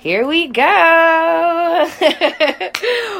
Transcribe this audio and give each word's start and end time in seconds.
Here 0.00 0.26
we 0.26 0.46
go. 0.46 0.62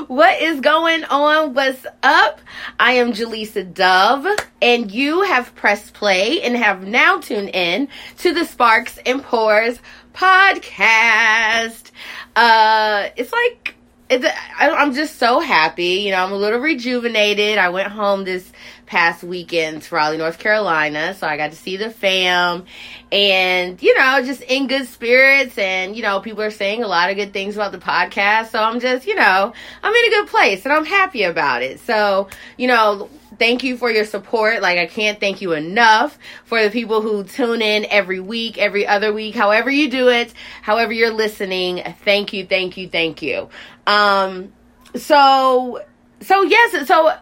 what 0.06 0.40
is 0.40 0.60
going 0.60 1.04
on? 1.04 1.52
What's 1.52 1.84
up? 2.02 2.40
I 2.78 2.92
am 2.92 3.12
Jaleesa 3.12 3.74
Dove, 3.74 4.26
and 4.62 4.90
you 4.90 5.21
have 5.21 5.54
pressed 5.54 5.93
play 5.93 6.40
and 6.40 6.56
have 6.56 6.87
now 6.87 7.19
tuned 7.19 7.51
in 7.51 7.88
to 8.21 8.32
the 8.32 8.46
Sparks 8.46 8.98
and 9.04 9.22
Pours 9.22 9.79
podcast. 10.14 11.90
Uh, 12.35 13.11
it's 13.15 13.31
like 13.31 13.75
it's, 14.09 14.27
I'm 14.59 14.95
just 14.95 15.19
so 15.19 15.39
happy. 15.41 16.01
You 16.01 16.12
know, 16.12 16.25
I'm 16.25 16.33
a 16.33 16.37
little 16.37 16.61
rejuvenated. 16.61 17.59
I 17.59 17.69
went 17.69 17.93
home 17.93 18.25
this 18.25 18.51
past 18.91 19.22
weekend 19.22 19.82
to 19.82 19.95
Raleigh, 19.95 20.16
North 20.16 20.41
Carolina. 20.41 21.14
So 21.14 21.25
I 21.25 21.36
got 21.36 21.52
to 21.52 21.56
see 21.56 21.77
the 21.77 21.91
fam 21.91 22.64
and, 23.12 23.80
you 23.80 23.96
know, 23.96 24.20
just 24.24 24.43
in 24.43 24.66
good 24.66 24.88
spirits. 24.88 25.56
And, 25.56 25.95
you 25.95 26.02
know, 26.02 26.18
people 26.18 26.43
are 26.43 26.50
saying 26.50 26.82
a 26.82 26.88
lot 26.88 27.09
of 27.09 27.16
good 27.16 27.32
things 27.32 27.55
about 27.55 27.70
the 27.70 27.79
podcast. 27.79 28.48
So 28.48 28.61
I'm 28.61 28.80
just, 28.80 29.06
you 29.06 29.15
know, 29.15 29.52
I'm 29.84 29.95
in 29.95 30.05
a 30.06 30.10
good 30.16 30.27
place 30.27 30.65
and 30.65 30.73
I'm 30.73 30.84
happy 30.84 31.23
about 31.23 31.62
it. 31.62 31.79
So, 31.79 32.30
you 32.56 32.66
know, 32.66 33.09
thank 33.38 33.62
you 33.62 33.77
for 33.77 33.92
your 33.92 34.05
support. 34.05 34.60
Like, 34.60 34.77
I 34.77 34.87
can't 34.87 35.20
thank 35.20 35.41
you 35.41 35.52
enough 35.52 36.18
for 36.45 36.60
the 36.60 36.70
people 36.70 37.01
who 37.01 37.23
tune 37.23 37.62
in 37.62 37.87
every 37.91 38.18
week, 38.18 38.59
every 38.59 38.88
other 38.88 39.12
week, 39.12 39.37
however 39.37 39.70
you 39.70 39.88
do 39.88 40.09
it, 40.09 40.34
however 40.62 40.93
you're 40.93 41.15
listening. 41.15 41.80
Thank 42.04 42.32
you, 42.32 42.45
thank 42.45 42.77
you, 42.77 42.88
thank 42.88 43.23
you. 43.23 43.51
Um, 43.87 44.52
so, 44.96 45.80
so 46.23 46.43
yes, 46.43 46.88
so 46.88 47.15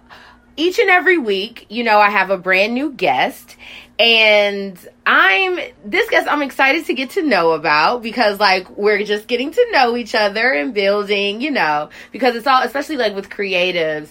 each 0.58 0.80
and 0.80 0.90
every 0.90 1.18
week, 1.18 1.66
you 1.68 1.84
know, 1.84 1.98
I 2.00 2.10
have 2.10 2.30
a 2.30 2.36
brand 2.36 2.74
new 2.74 2.90
guest 2.90 3.56
and 3.96 4.76
I'm 5.06 5.58
this 5.84 6.10
guest 6.10 6.28
I'm 6.28 6.42
excited 6.42 6.86
to 6.86 6.94
get 6.94 7.10
to 7.10 7.22
know 7.22 7.52
about 7.52 8.02
because 8.02 8.40
like 8.40 8.68
we're 8.76 9.02
just 9.04 9.28
getting 9.28 9.52
to 9.52 9.66
know 9.70 9.96
each 9.96 10.16
other 10.16 10.52
and 10.52 10.74
building, 10.74 11.40
you 11.40 11.52
know, 11.52 11.90
because 12.10 12.34
it's 12.34 12.46
all 12.46 12.62
especially 12.62 12.96
like 12.96 13.14
with 13.14 13.30
creatives, 13.30 14.08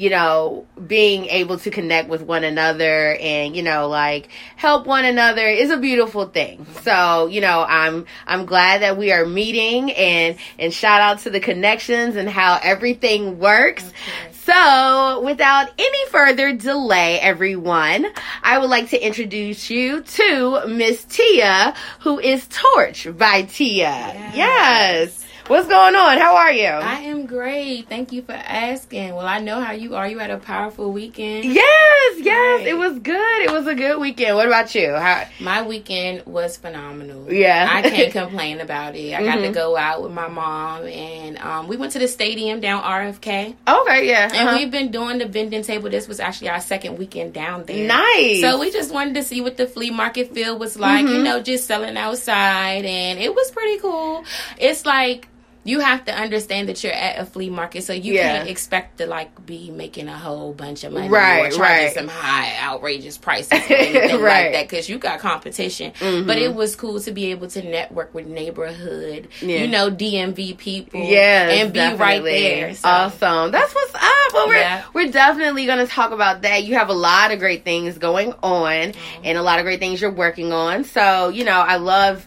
you 0.00 0.08
know, 0.08 0.66
being 0.86 1.26
able 1.26 1.58
to 1.58 1.70
connect 1.70 2.08
with 2.08 2.22
one 2.22 2.42
another 2.42 3.14
and, 3.20 3.54
you 3.54 3.62
know, 3.62 3.86
like 3.86 4.30
help 4.56 4.86
one 4.86 5.04
another 5.04 5.46
is 5.46 5.70
a 5.70 5.76
beautiful 5.76 6.24
thing. 6.24 6.66
So, 6.80 7.26
you 7.26 7.42
know, 7.42 7.62
I'm 7.68 8.06
I'm 8.26 8.46
glad 8.46 8.80
that 8.80 8.96
we 8.96 9.12
are 9.12 9.26
meeting 9.26 9.92
and 9.92 10.38
and 10.58 10.72
shout 10.72 11.02
out 11.02 11.18
to 11.20 11.30
the 11.30 11.38
connections 11.38 12.16
and 12.16 12.30
how 12.30 12.58
everything 12.62 13.38
works. 13.38 13.84
Okay. 13.84 14.32
So, 14.44 15.20
without 15.22 15.68
any 15.78 16.06
further 16.08 16.54
delay, 16.54 17.20
everyone, 17.20 18.06
I 18.42 18.56
would 18.56 18.70
like 18.70 18.88
to 18.90 19.06
introduce 19.06 19.68
you 19.68 20.00
to 20.00 20.66
Miss 20.66 21.04
Tia, 21.04 21.74
who 22.00 22.18
is 22.18 22.48
Torch 22.48 23.06
by 23.18 23.42
Tia. 23.42 23.84
yes. 23.84 24.34
yes. 24.34 25.26
What's 25.50 25.66
going 25.66 25.96
on? 25.96 26.16
How 26.18 26.36
are 26.36 26.52
you? 26.52 26.68
I 26.68 27.00
am 27.00 27.26
great. 27.26 27.88
Thank 27.88 28.12
you 28.12 28.22
for 28.22 28.30
asking. 28.30 29.16
Well, 29.16 29.26
I 29.26 29.40
know 29.40 29.60
how 29.60 29.72
you 29.72 29.96
are. 29.96 30.06
You 30.06 30.20
had 30.20 30.30
a 30.30 30.38
powerful 30.38 30.92
weekend. 30.92 31.44
Yes, 31.44 32.18
yes. 32.18 32.60
Right. 32.60 32.68
It 32.68 32.78
was 32.78 33.00
good. 33.00 33.42
It 33.42 33.50
was 33.50 33.66
a 33.66 33.74
good 33.74 34.00
weekend. 34.00 34.36
What 34.36 34.46
about 34.46 34.72
you? 34.76 34.92
How? 34.92 35.26
My 35.40 35.66
weekend 35.66 36.24
was 36.24 36.56
phenomenal. 36.56 37.32
Yeah. 37.32 37.68
I 37.68 37.82
can't 37.82 38.12
complain 38.28 38.60
about 38.60 38.94
it. 38.94 39.12
I 39.12 39.16
mm-hmm. 39.16 39.24
got 39.24 39.34
to 39.34 39.40
mm-hmm. 39.40 39.52
go 39.52 39.76
out 39.76 40.04
with 40.04 40.12
my 40.12 40.28
mom 40.28 40.86
and 40.86 41.36
um, 41.38 41.66
we 41.66 41.76
went 41.76 41.94
to 41.94 41.98
the 41.98 42.06
stadium 42.06 42.60
down 42.60 42.84
RFK. 42.84 43.56
Okay, 43.66 44.08
yeah. 44.08 44.28
Uh-huh. 44.30 44.36
And 44.36 44.56
we've 44.56 44.70
been 44.70 44.92
doing 44.92 45.18
the 45.18 45.26
vending 45.26 45.64
table. 45.64 45.90
This 45.90 46.06
was 46.06 46.20
actually 46.20 46.50
our 46.50 46.60
second 46.60 46.96
weekend 46.96 47.32
down 47.32 47.64
there. 47.64 47.88
Nice. 47.88 48.40
So 48.40 48.60
we 48.60 48.70
just 48.70 48.94
wanted 48.94 49.14
to 49.14 49.24
see 49.24 49.40
what 49.40 49.56
the 49.56 49.66
flea 49.66 49.90
market 49.90 50.32
feel 50.32 50.56
was 50.56 50.78
like, 50.78 51.06
mm-hmm. 51.06 51.16
you 51.16 51.22
know, 51.24 51.42
just 51.42 51.66
selling 51.66 51.96
outside 51.96 52.84
and 52.84 53.18
it 53.18 53.34
was 53.34 53.50
pretty 53.50 53.80
cool. 53.80 54.24
It's 54.56 54.86
like 54.86 55.26
you 55.62 55.80
have 55.80 56.06
to 56.06 56.14
understand 56.14 56.68
that 56.70 56.82
you're 56.82 56.92
at 56.92 57.18
a 57.18 57.26
flea 57.26 57.50
market, 57.50 57.84
so 57.84 57.92
you 57.92 58.14
yeah. 58.14 58.38
can't 58.38 58.48
expect 58.48 58.98
to 58.98 59.06
like 59.06 59.44
be 59.44 59.70
making 59.70 60.08
a 60.08 60.16
whole 60.16 60.54
bunch 60.54 60.84
of 60.84 60.92
money 60.92 61.08
right, 61.08 61.52
or 61.52 61.56
charging 61.56 61.84
right. 61.84 61.94
some 61.94 62.08
high 62.08 62.56
outrageous 62.62 63.18
prices 63.18 63.52
or 63.52 63.74
anything 63.74 64.22
right. 64.22 64.44
like 64.44 64.52
that 64.52 64.68
because 64.68 64.88
you 64.88 64.98
got 64.98 65.20
competition. 65.20 65.92
Mm-hmm. 65.92 66.26
But 66.26 66.38
it 66.38 66.54
was 66.54 66.76
cool 66.76 66.98
to 67.00 67.12
be 67.12 67.26
able 67.26 67.48
to 67.48 67.62
network 67.62 68.14
with 68.14 68.26
neighborhood, 68.26 69.28
yeah. 69.42 69.58
you 69.58 69.68
know, 69.68 69.90
DMV 69.90 70.56
people, 70.56 71.00
yeah, 71.00 71.50
and 71.50 71.72
be 71.72 71.78
definitely. 71.78 72.04
right 72.04 72.24
there. 72.24 72.74
So. 72.74 72.88
Awesome, 72.88 73.50
that's 73.50 73.74
what's 73.74 73.94
up. 73.94 74.32
Well, 74.32 74.48
we're 74.48 74.54
yeah. 74.54 74.84
we're 74.94 75.10
definitely 75.10 75.66
gonna 75.66 75.86
talk 75.86 76.12
about 76.12 76.42
that. 76.42 76.64
You 76.64 76.76
have 76.76 76.88
a 76.88 76.94
lot 76.94 77.32
of 77.32 77.38
great 77.38 77.64
things 77.64 77.98
going 77.98 78.32
on, 78.42 78.92
mm-hmm. 78.92 79.22
and 79.24 79.36
a 79.36 79.42
lot 79.42 79.58
of 79.58 79.66
great 79.66 79.80
things 79.80 80.00
you're 80.00 80.10
working 80.10 80.54
on. 80.54 80.84
So 80.84 81.28
you 81.28 81.44
know, 81.44 81.60
I 81.60 81.76
love 81.76 82.26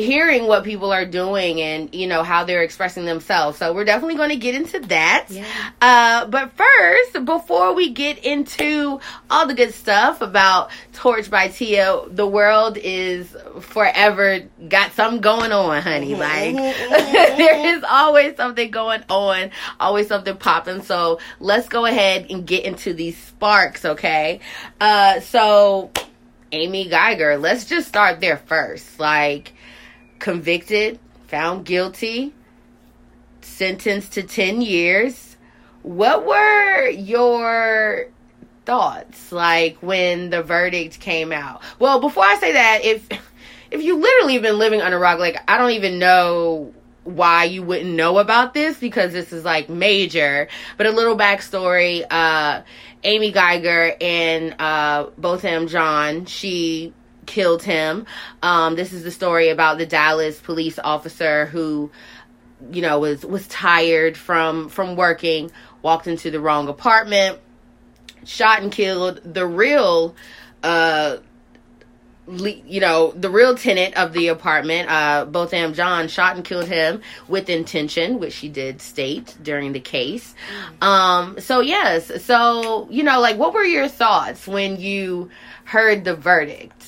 hearing 0.00 0.46
what 0.46 0.64
people 0.64 0.92
are 0.92 1.04
doing 1.04 1.60
and 1.60 1.94
you 1.94 2.06
know 2.06 2.22
how 2.22 2.44
they're 2.44 2.62
expressing 2.62 3.04
themselves 3.04 3.58
so 3.58 3.72
we're 3.72 3.84
definitely 3.84 4.16
going 4.16 4.30
to 4.30 4.36
get 4.36 4.54
into 4.54 4.80
that 4.80 5.26
yeah. 5.28 5.44
uh, 5.80 6.26
but 6.26 6.52
first 6.52 7.24
before 7.24 7.74
we 7.74 7.90
get 7.90 8.24
into 8.24 9.00
all 9.28 9.46
the 9.46 9.54
good 9.54 9.74
stuff 9.74 10.20
about 10.22 10.70
torch 10.92 11.30
by 11.30 11.48
tia 11.48 12.00
the 12.08 12.26
world 12.26 12.76
is 12.78 13.36
forever 13.60 14.40
got 14.68 14.92
something 14.92 15.20
going 15.20 15.52
on 15.52 15.82
honey 15.82 16.12
mm-hmm. 16.12 16.20
like 16.20 16.54
mm-hmm. 16.76 17.38
there 17.38 17.76
is 17.76 17.84
always 17.88 18.36
something 18.36 18.70
going 18.70 19.02
on 19.08 19.50
always 19.78 20.08
something 20.08 20.36
popping 20.36 20.82
so 20.82 21.18
let's 21.38 21.68
go 21.68 21.84
ahead 21.84 22.26
and 22.30 22.46
get 22.46 22.64
into 22.64 22.92
these 22.94 23.16
sparks 23.16 23.84
okay 23.84 24.40
uh, 24.80 25.20
so 25.20 25.90
amy 26.52 26.88
guyger 26.88 27.40
let's 27.40 27.66
just 27.66 27.86
start 27.86 28.20
there 28.20 28.36
first 28.36 28.98
like 28.98 29.52
convicted, 30.20 30.98
found 31.26 31.64
guilty, 31.64 32.32
sentenced 33.40 34.12
to 34.12 34.22
10 34.22 34.60
years. 34.60 35.36
What 35.82 36.26
were 36.26 36.88
your 36.88 38.08
thoughts 38.64 39.32
like 39.32 39.78
when 39.80 40.30
the 40.30 40.42
verdict 40.42 41.00
came 41.00 41.32
out? 41.32 41.62
Well, 41.78 42.00
before 42.00 42.24
I 42.24 42.36
say 42.36 42.52
that, 42.52 42.84
if 42.84 43.08
if 43.70 43.82
you 43.82 43.98
literally 43.98 44.34
have 44.34 44.42
been 44.42 44.58
living 44.58 44.80
under 44.80 44.98
rock, 44.98 45.18
like 45.18 45.36
I 45.48 45.58
don't 45.58 45.72
even 45.72 45.98
know 45.98 46.72
why 47.04 47.44
you 47.44 47.62
wouldn't 47.62 47.90
know 47.90 48.18
about 48.18 48.52
this 48.54 48.78
because 48.78 49.12
this 49.12 49.32
is 49.32 49.44
like 49.44 49.68
major. 49.68 50.48
But 50.76 50.86
a 50.86 50.90
little 50.90 51.16
backstory, 51.16 52.04
uh 52.10 52.62
Amy 53.02 53.32
Guyger 53.32 53.96
and 54.00 54.54
uh 54.60 55.08
Botham 55.16 55.66
Jean, 55.66 56.26
she 56.26 56.92
killed 57.30 57.62
him. 57.62 58.04
Um, 58.42 58.74
this 58.74 58.92
is 58.92 59.02
the 59.04 59.10
story 59.10 59.48
about 59.48 59.78
the 59.78 59.86
Dallas 59.86 60.38
police 60.40 60.78
officer 60.78 61.46
who, 61.46 61.90
you 62.70 62.82
know, 62.82 62.98
was 62.98 63.24
was 63.24 63.46
tired 63.48 64.16
from 64.16 64.68
from 64.68 64.96
working, 64.96 65.50
walked 65.80 66.06
into 66.06 66.30
the 66.30 66.40
wrong 66.40 66.68
apartment, 66.68 67.38
shot 68.24 68.60
and 68.62 68.72
killed 68.72 69.20
the 69.24 69.46
real. 69.46 70.14
Uh, 70.62 71.18
you 72.28 72.80
know, 72.80 73.12
the 73.16 73.28
real 73.28 73.56
tenant 73.56 73.96
of 73.96 74.12
the 74.12 74.28
apartment, 74.28 74.88
uh, 74.88 75.24
Botham 75.24 75.72
jean 75.74 76.06
shot 76.06 76.36
and 76.36 76.44
killed 76.44 76.68
him 76.68 77.00
with 77.26 77.48
intention, 77.48 78.20
which 78.20 78.34
she 78.34 78.48
did 78.48 78.80
state 78.80 79.36
during 79.42 79.72
the 79.72 79.80
case. 79.80 80.34
Um, 80.80 81.40
so 81.40 81.60
yes, 81.60 82.22
so, 82.22 82.86
you 82.88 83.02
know, 83.02 83.20
like, 83.20 83.36
what 83.36 83.52
were 83.52 83.64
your 83.64 83.88
thoughts 83.88 84.46
when 84.46 84.78
you 84.78 85.30
heard 85.64 86.04
the 86.04 86.14
verdict? 86.14 86.84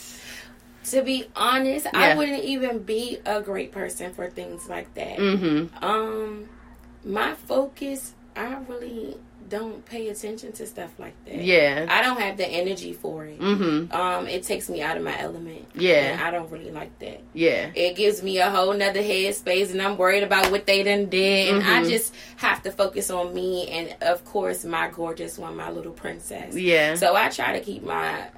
To 0.92 1.02
be 1.02 1.26
honest, 1.34 1.86
yeah. 1.86 1.98
I 1.98 2.14
wouldn't 2.14 2.44
even 2.44 2.80
be 2.80 3.18
a 3.24 3.40
great 3.40 3.72
person 3.72 4.12
for 4.12 4.28
things 4.28 4.68
like 4.68 4.92
that. 4.92 5.16
Mm-hmm. 5.16 5.82
Um, 5.82 6.48
my 7.02 7.32
focus, 7.34 8.12
I 8.36 8.58
really 8.68 9.16
don't 9.48 9.84
pay 9.86 10.08
attention 10.10 10.52
to 10.52 10.66
stuff 10.66 10.90
like 10.98 11.14
that. 11.24 11.36
Yeah, 11.36 11.86
I 11.88 12.02
don't 12.02 12.20
have 12.20 12.36
the 12.36 12.46
energy 12.46 12.92
for 12.92 13.24
it. 13.24 13.40
Mm-hmm. 13.40 13.90
Um, 13.94 14.26
it 14.26 14.42
takes 14.42 14.68
me 14.68 14.82
out 14.82 14.98
of 14.98 15.02
my 15.02 15.18
element. 15.18 15.66
Yeah, 15.74 16.20
I 16.22 16.30
don't 16.30 16.50
really 16.50 16.70
like 16.70 16.98
that. 16.98 17.22
Yeah, 17.32 17.70
it 17.74 17.96
gives 17.96 18.22
me 18.22 18.36
a 18.38 18.50
whole 18.50 18.74
nother 18.74 19.02
headspace, 19.02 19.70
and 19.70 19.80
I'm 19.80 19.96
worried 19.96 20.24
about 20.24 20.50
what 20.50 20.66
they 20.66 20.82
done 20.82 21.08
did, 21.08 21.54
and 21.54 21.62
mm-hmm. 21.62 21.84
I 21.86 21.88
just 21.88 22.14
have 22.36 22.62
to 22.64 22.70
focus 22.70 23.10
on 23.10 23.32
me, 23.32 23.66
and 23.68 23.96
of 24.02 24.26
course, 24.26 24.62
my 24.66 24.88
gorgeous 24.88 25.38
one, 25.38 25.56
my 25.56 25.70
little 25.70 25.92
princess. 25.92 26.54
Yeah. 26.54 26.96
So 26.96 27.16
I 27.16 27.30
try 27.30 27.58
to 27.58 27.64
keep 27.64 27.82
my 27.82 28.28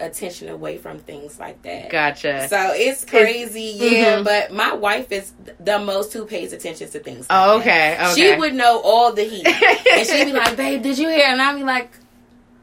attention 0.00 0.48
away 0.48 0.78
from 0.78 0.98
things 0.98 1.38
like 1.38 1.62
that. 1.62 1.90
Gotcha. 1.90 2.48
So 2.48 2.72
it's 2.74 3.04
crazy, 3.04 3.70
it's, 3.70 3.92
yeah. 3.92 4.14
Mm-hmm. 4.16 4.24
But 4.24 4.52
my 4.52 4.72
wife 4.72 5.12
is 5.12 5.32
the 5.58 5.78
most 5.78 6.12
who 6.12 6.26
pays 6.26 6.52
attention 6.52 6.88
to 6.90 6.98
things. 6.98 7.28
Like 7.28 7.48
oh, 7.48 7.60
okay, 7.60 7.94
okay. 7.94 8.14
She 8.14 8.36
would 8.36 8.54
know 8.54 8.80
all 8.82 9.12
the 9.12 9.24
heat, 9.24 9.46
and 9.92 10.06
she'd 10.06 10.24
be 10.24 10.32
like, 10.32 10.56
"Babe, 10.56 10.82
did 10.82 10.98
you 10.98 11.08
hear?" 11.08 11.26
And 11.26 11.40
I'd 11.40 11.56
be 11.56 11.64
like, 11.64 11.90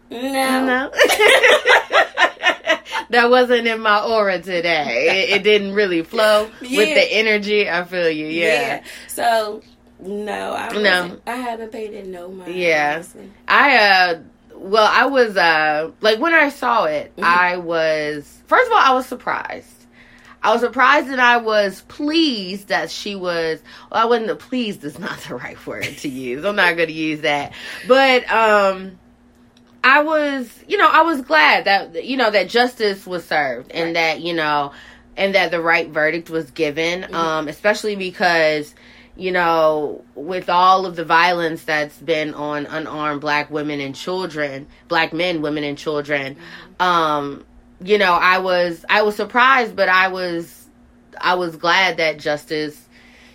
"No, 0.10 0.66
no." 0.66 0.92
that 3.10 3.30
wasn't 3.30 3.68
in 3.68 3.82
my 3.82 4.04
aura 4.04 4.42
today. 4.42 5.30
It, 5.30 5.38
it 5.38 5.44
didn't 5.44 5.74
really 5.74 6.04
flow 6.04 6.50
yeah. 6.62 6.78
with 6.78 6.96
the 6.96 7.14
energy. 7.14 7.70
I 7.70 7.84
feel 7.84 8.10
you. 8.10 8.28
Yeah. 8.28 8.44
yeah. 8.44 8.84
So 9.08 9.62
no, 10.00 10.54
I 10.54 10.70
no, 10.74 11.20
I 11.26 11.36
haven't 11.36 11.72
paid 11.72 11.94
it 11.94 12.08
no 12.08 12.30
mind. 12.30 12.56
Yeah, 12.56 12.94
honestly. 12.96 13.32
I 13.48 13.78
uh 13.78 14.20
well, 14.58 14.90
I 14.90 15.06
was 15.06 15.38
uh 15.38 15.92
like 16.02 16.20
when 16.20 16.34
I 16.34 16.50
saw 16.50 16.86
it, 16.86 17.16
mm-hmm. 17.16 17.24
I 17.24 17.58
was 17.58 18.42
first 18.48 18.68
of 18.68 18.74
all 18.74 18.84
I 18.84 18.94
was 18.94 19.06
surprised. 19.06 19.74
I 20.44 20.54
was 20.54 20.62
surprised 20.62 21.08
and 21.08 21.20
I 21.20 21.38
was 21.38 21.82
pleased 21.88 22.70
that 22.70 22.92
she 22.92 23.16
was. 23.16 23.62
Well, 23.92 24.02
I 24.02 24.06
wasn't 24.06 24.40
pleased. 24.40 24.84
Is 24.84 25.00
not 25.00 25.20
the 25.28 25.36
right 25.36 25.64
word 25.66 25.84
to 25.84 26.10
use. 26.10 26.46
I'm 26.46 26.56
not 26.56 26.76
going 26.76 26.88
to 26.88 26.94
use 26.94 27.22
that. 27.22 27.54
But 27.88 28.30
um, 28.32 28.98
I 29.84 30.04
was, 30.04 30.64
you 30.68 30.78
know, 30.78 30.90
I 30.90 31.02
was 31.02 31.22
glad 31.22 31.66
that 31.66 32.06
you 32.06 32.18
know 32.18 32.32
that 32.32 32.50
justice 32.50 33.06
was 33.06 33.26
served 33.26 33.72
and 33.72 33.88
right. 33.88 33.94
that 33.94 34.22
you 34.22 34.34
know, 34.34 34.74
and 35.16 35.36
that 35.36 35.52
the 35.52 35.62
right 35.62 35.90
verdict 35.90 36.30
was 36.30 36.52
given. 36.52 37.02
Mm-hmm. 37.02 37.16
Um, 37.16 37.48
especially 37.48 37.96
because 37.96 38.74
you 39.18 39.32
know, 39.32 40.04
with 40.16 40.50
all 40.50 40.86
of 40.86 40.96
the 40.96 41.04
violence 41.04 41.64
that's 41.64 41.98
been 41.98 42.34
on 42.34 42.66
unarmed 42.68 43.22
black 43.22 43.50
women 43.50 43.80
and 43.80 43.96
children, 43.96 44.68
black 44.88 45.12
men, 45.12 45.42
women 45.42 45.64
and 45.64 45.78
children, 45.78 46.38
um, 46.80 47.44
you 47.82 47.98
know, 47.98 48.14
I 48.14 48.40
was 48.40 48.86
I 48.90 49.02
was 49.02 49.16
surprised, 49.16 49.76
but 49.76 49.90
I 49.90 50.08
was 50.10 50.68
I 51.20 51.36
was 51.36 51.56
glad 51.56 51.98
that 51.98 52.20
justice, 52.20 52.88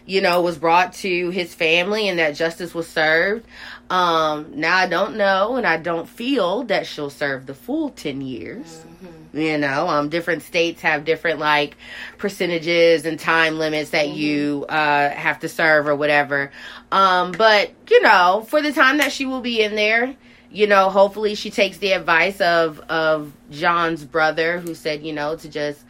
you 0.07 0.21
know, 0.21 0.41
was 0.41 0.59
brought 0.59 0.93
to 0.95 1.31
his 1.31 1.55
family 1.55 2.09
and 2.09 2.19
that 2.19 2.37
justice 2.37 2.75
was 2.75 2.89
served. 2.89 3.47
Um, 3.91 4.53
now 4.55 4.77
I 4.77 4.87
don't 4.87 5.17
know 5.17 5.57
and 5.57 5.67
I 5.67 5.77
don't 5.77 6.09
feel 6.09 6.63
that 6.65 6.87
she'll 6.87 7.11
serve 7.11 7.47
the 7.47 7.55
full 7.55 7.91
10 7.91 8.21
years. 8.21 8.85
Mm-hmm. 8.87 9.22
You 9.33 9.57
know, 9.57 9.89
um, 9.89 10.11
different 10.11 10.43
states 10.43 10.83
have 10.83 11.05
different 11.05 11.39
like 11.39 11.77
percentages 12.19 13.07
and 13.07 13.19
time 13.19 13.59
limits 13.59 13.91
that 13.91 14.07
mm-hmm. 14.07 14.19
you 14.19 14.67
uh, 14.69 15.11
have 15.11 15.41
to 15.41 15.49
serve 15.49 15.89
or 15.89 15.97
whatever. 15.97 16.51
Um, 16.91 17.33
but 17.33 17.71
you 17.91 18.03
know, 18.03 18.45
for 18.49 18.61
the 18.61 18.73
time 18.73 18.99
that 18.99 19.11
she 19.11 19.25
will 19.25 19.41
be 19.41 19.63
in 19.63 19.75
there, 19.75 20.15
you 20.51 20.67
know, 20.67 20.91
hopefully 20.91 21.35
she 21.35 21.51
takes 21.51 21.79
the 21.79 21.93
advice 21.93 22.41
of 22.41 22.81
of 22.81 23.33
Jean's 23.51 24.05
brother 24.05 24.61
who 24.61 24.75
said, 24.75 25.03
you 25.03 25.13
know, 25.13 25.37
to 25.37 25.49
just 25.49 25.83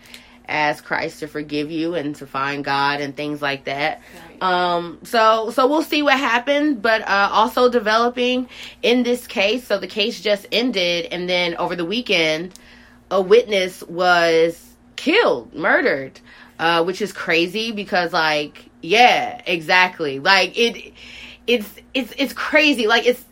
ask 0.49 0.85
Christ 0.85 1.21
to 1.21 1.27
forgive 1.27 1.71
you 1.71 1.95
and 1.95 2.15
to 2.17 2.27
find 2.27 2.65
God 2.65 3.01
and 3.01 3.17
things 3.17 3.41
like 3.43 3.65
that. 3.65 4.01
Right. 4.31 4.43
Um, 4.43 4.99
so 5.03 5.51
so 5.51 5.67
we'll 5.67 5.83
see 5.83 6.03
what 6.03 6.19
happens, 6.19 6.79
but 6.79 7.03
uh, 7.03 7.29
also 7.33 7.69
developing 7.69 8.49
in 8.83 9.03
this 9.03 9.27
case. 9.27 9.67
So 9.67 9.79
the 9.79 9.87
case 9.89 10.21
just 10.21 10.47
ended, 10.53 11.07
and 11.11 11.29
then 11.29 11.57
over 11.57 11.75
the 11.75 11.85
weekend, 11.85 12.55
a 13.13 13.21
witness 13.21 13.83
was 13.85 14.75
killed, 14.97 15.55
murdered, 15.55 16.19
uh, 16.59 16.83
which 16.83 17.03
is 17.03 17.13
crazy 17.13 17.71
because 17.71 18.13
like 18.13 18.65
yeah, 18.81 19.41
exactly, 19.47 20.19
like 20.19 20.59
it. 20.59 20.93
It's 21.47 21.69
it's 21.93 22.13
it's 22.17 22.33
crazy. 22.33 22.87
Like 22.87 23.07
it's 23.07 23.25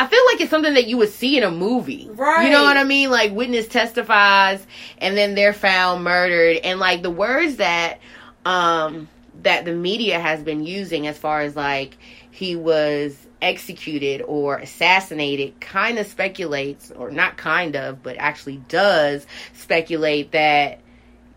I 0.00 0.06
feel 0.06 0.24
like 0.26 0.40
it's 0.40 0.50
something 0.50 0.74
that 0.74 0.86
you 0.86 0.96
would 0.98 1.10
see 1.10 1.36
in 1.36 1.44
a 1.44 1.50
movie. 1.50 2.08
Right. 2.10 2.44
You 2.44 2.50
know 2.50 2.64
what 2.64 2.76
I 2.76 2.84
mean? 2.84 3.10
Like 3.10 3.32
witness 3.32 3.68
testifies 3.68 4.66
and 4.98 5.16
then 5.16 5.34
they're 5.34 5.52
found 5.52 6.02
murdered 6.02 6.58
and 6.64 6.80
like 6.80 7.02
the 7.02 7.10
words 7.10 7.56
that 7.56 7.98
um 8.44 9.08
that 9.42 9.64
the 9.64 9.72
media 9.72 10.18
has 10.18 10.42
been 10.42 10.64
using 10.64 11.06
as 11.06 11.18
far 11.18 11.42
as 11.42 11.54
like 11.54 11.96
he 12.30 12.56
was 12.56 13.27
executed 13.40 14.22
or 14.22 14.56
assassinated 14.56 15.60
kind 15.60 15.98
of 15.98 16.06
speculates 16.06 16.90
or 16.90 17.10
not 17.10 17.36
kind 17.36 17.76
of 17.76 18.02
but 18.02 18.16
actually 18.18 18.56
does 18.68 19.26
speculate 19.54 20.32
that 20.32 20.80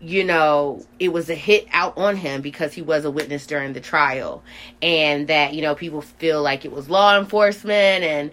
you 0.02 0.24
know, 0.24 0.84
it 0.98 1.12
was 1.12 1.30
a 1.30 1.34
hit 1.34 1.68
out 1.70 1.96
on 1.96 2.16
him 2.16 2.40
because 2.40 2.72
he 2.72 2.82
was 2.82 3.04
a 3.04 3.10
witness 3.10 3.46
during 3.46 3.72
the 3.72 3.80
trial. 3.80 4.42
And 4.82 5.28
that, 5.28 5.54
you 5.54 5.62
know, 5.62 5.76
people 5.76 6.02
feel 6.02 6.42
like 6.42 6.64
it 6.64 6.72
was 6.72 6.90
law 6.90 7.16
enforcement. 7.16 8.02
And 8.02 8.32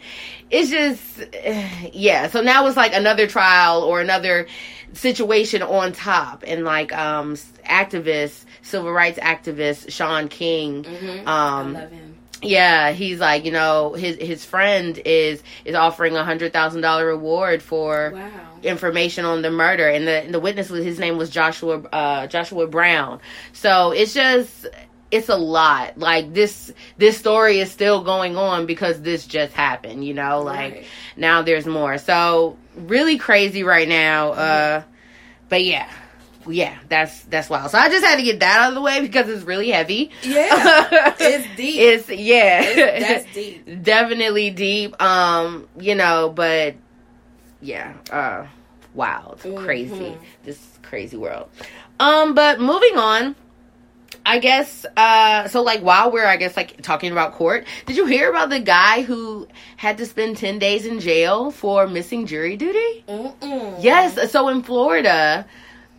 it's 0.50 0.72
just, 0.72 1.94
yeah. 1.94 2.28
So 2.30 2.42
now 2.42 2.66
it's 2.66 2.76
like 2.76 2.96
another 2.96 3.28
trial 3.28 3.84
or 3.84 4.02
another 4.02 4.48
situation 4.94 5.62
on 5.62 5.94
top. 5.94 6.44
And 6.48 6.64
like, 6.66 6.92
um, 6.92 7.36
activist, 7.70 8.46
civil 8.64 8.92
rights 8.92 9.20
activist 9.20 9.92
Shaun 9.92 10.28
King, 10.28 10.84
mm-hmm. 10.84 11.28
um, 11.28 11.76
I 11.76 11.82
love 11.82 11.92
him 11.92 12.09
yeah, 12.42 12.92
he's 12.92 13.20
like, 13.20 13.46
you 13.46 13.52
know, 13.52 13.94
his 13.94 14.16
his 14.18 14.46
friend 14.46 15.00
is 15.06 15.44
is 15.66 15.76
offering 15.76 16.16
a 16.16 16.24
hundred 16.24 16.54
thousand 16.54 16.82
dollar 16.82 17.06
reward 17.06 17.62
for 17.62 18.12
wow. 18.14 18.30
information 18.64 19.26
on 19.26 19.42
the 19.42 19.52
murder, 19.52 19.88
and 19.88 20.08
the 20.08 20.26
the 20.32 20.40
witness 20.40 20.70
was 20.70 20.84
his 20.84 21.00
name 21.00 21.18
was 21.18 21.30
Joshua 21.30 21.80
uh, 21.92 22.28
Joshua 22.28 22.68
Brown. 22.68 23.20
So 23.54 23.92
it's 23.92 24.14
just 24.14 24.68
it's 25.12 25.30
a 25.30 25.36
lot. 25.36 25.98
Like 25.98 26.34
this 26.34 26.72
this 26.98 27.18
story 27.18 27.60
is 27.60 27.72
still 27.72 28.04
going 28.04 28.38
on 28.38 28.66
because 28.66 29.02
this 29.02 29.26
just 29.26 29.54
happened. 29.54 30.06
You 30.06 30.14
know, 30.14 30.42
like 30.42 30.74
right. 30.74 30.86
now 31.18 31.42
there's 31.42 31.66
more. 31.66 31.98
So 31.98 32.58
really 32.76 33.18
crazy 33.18 33.64
right 33.64 33.88
now. 33.88 34.32
Uh, 34.32 34.84
but 35.50 35.64
yeah, 35.64 35.90
yeah, 36.50 36.78
that's 36.88 37.24
that's 37.24 37.50
wild. 37.50 37.72
So 37.72 37.78
I 37.78 37.90
just 37.90 38.06
had 38.06 38.18
to 38.18 38.24
get 38.24 38.40
that 38.40 38.60
out 38.60 38.70
of 38.70 38.76
the 38.76 38.82
way 38.82 39.02
because 39.02 39.30
it's 39.30 39.44
really 39.44 39.70
heavy. 39.70 40.12
Yeah, 40.24 40.88
it's 41.20 41.56
deep. 41.56 41.80
It's 41.80 42.10
yeah, 42.10 42.62
it's, 42.64 43.08
that's 43.08 43.34
deep. 43.34 43.84
Definitely 43.84 44.50
deep. 44.52 45.02
Um, 45.02 45.68
you 45.80 45.96
know, 45.96 46.30
but 46.30 46.76
yeah, 47.62 47.96
uh, 48.12 48.48
wild, 48.94 49.40
mm-hmm. 49.40 49.64
crazy, 49.64 50.18
this 50.44 50.60
crazy 50.82 51.18
world. 51.18 51.50
Um, 52.00 52.34
but 52.34 52.60
moving 52.60 52.98
on. 52.98 53.36
I 54.26 54.38
guess 54.38 54.86
uh 54.96 55.48
so 55.48 55.64
like 55.64 55.82
while 55.82 56.12
we're 56.12 56.26
I 56.26 56.38
guess 56.38 56.56
like 56.56 56.82
talking 56.84 57.12
about 57.12 57.34
court, 57.34 57.66
did 57.88 57.96
you 57.96 58.06
hear 58.06 58.30
about 58.30 58.50
the 58.50 58.60
guy 58.60 59.02
who 59.02 59.48
had 59.78 59.98
to 59.98 60.06
spend 60.06 60.38
10 60.38 60.60
days 60.60 60.86
in 60.86 61.00
jail 61.00 61.50
for 61.50 61.88
missing 61.88 62.28
jury 62.28 62.56
duty? 62.56 63.04
Mm-mm. 63.08 63.82
Yes, 63.82 64.32
so 64.32 64.50
in 64.50 64.62
Florida, 64.62 65.48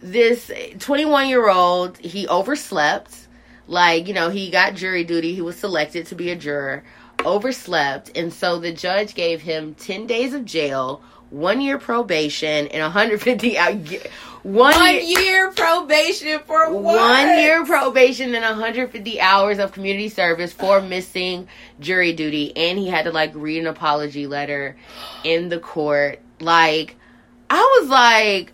this 0.00 0.50
21 0.78 1.28
year 1.28 1.48
old, 1.48 1.98
he 1.98 2.26
overslept. 2.26 3.28
Like, 3.66 4.08
you 4.08 4.14
know, 4.14 4.30
he 4.30 4.50
got 4.50 4.74
jury 4.74 5.04
duty. 5.04 5.34
He 5.34 5.42
was 5.42 5.56
selected 5.56 6.06
to 6.06 6.14
be 6.14 6.30
a 6.30 6.36
juror, 6.36 6.82
overslept. 7.24 8.16
And 8.16 8.32
so 8.32 8.58
the 8.58 8.72
judge 8.72 9.14
gave 9.14 9.42
him 9.42 9.74
10 9.74 10.06
days 10.06 10.34
of 10.34 10.44
jail, 10.44 11.02
one 11.30 11.60
year 11.60 11.78
probation, 11.78 12.66
and 12.66 12.82
150 12.82 13.56
one, 14.42 14.74
one 14.74 14.94
year, 14.94 15.20
year, 15.20 15.52
probation 15.52 16.40
for 16.46 16.72
what? 16.72 16.96
One 16.96 17.38
year 17.38 17.64
probation 17.64 18.34
and 18.34 18.42
150 18.42 19.20
hours 19.20 19.58
of 19.58 19.72
community 19.72 20.08
service 20.08 20.52
for 20.52 20.80
missing 20.80 21.46
jury 21.78 22.12
duty. 22.12 22.56
And 22.56 22.78
he 22.78 22.88
had 22.88 23.04
to 23.04 23.12
like 23.12 23.32
read 23.34 23.60
an 23.60 23.66
apology 23.66 24.26
letter 24.26 24.76
in 25.22 25.48
the 25.48 25.58
court. 25.58 26.20
Like, 26.40 26.96
I 27.50 27.78
was 27.80 27.90
like, 27.90 28.52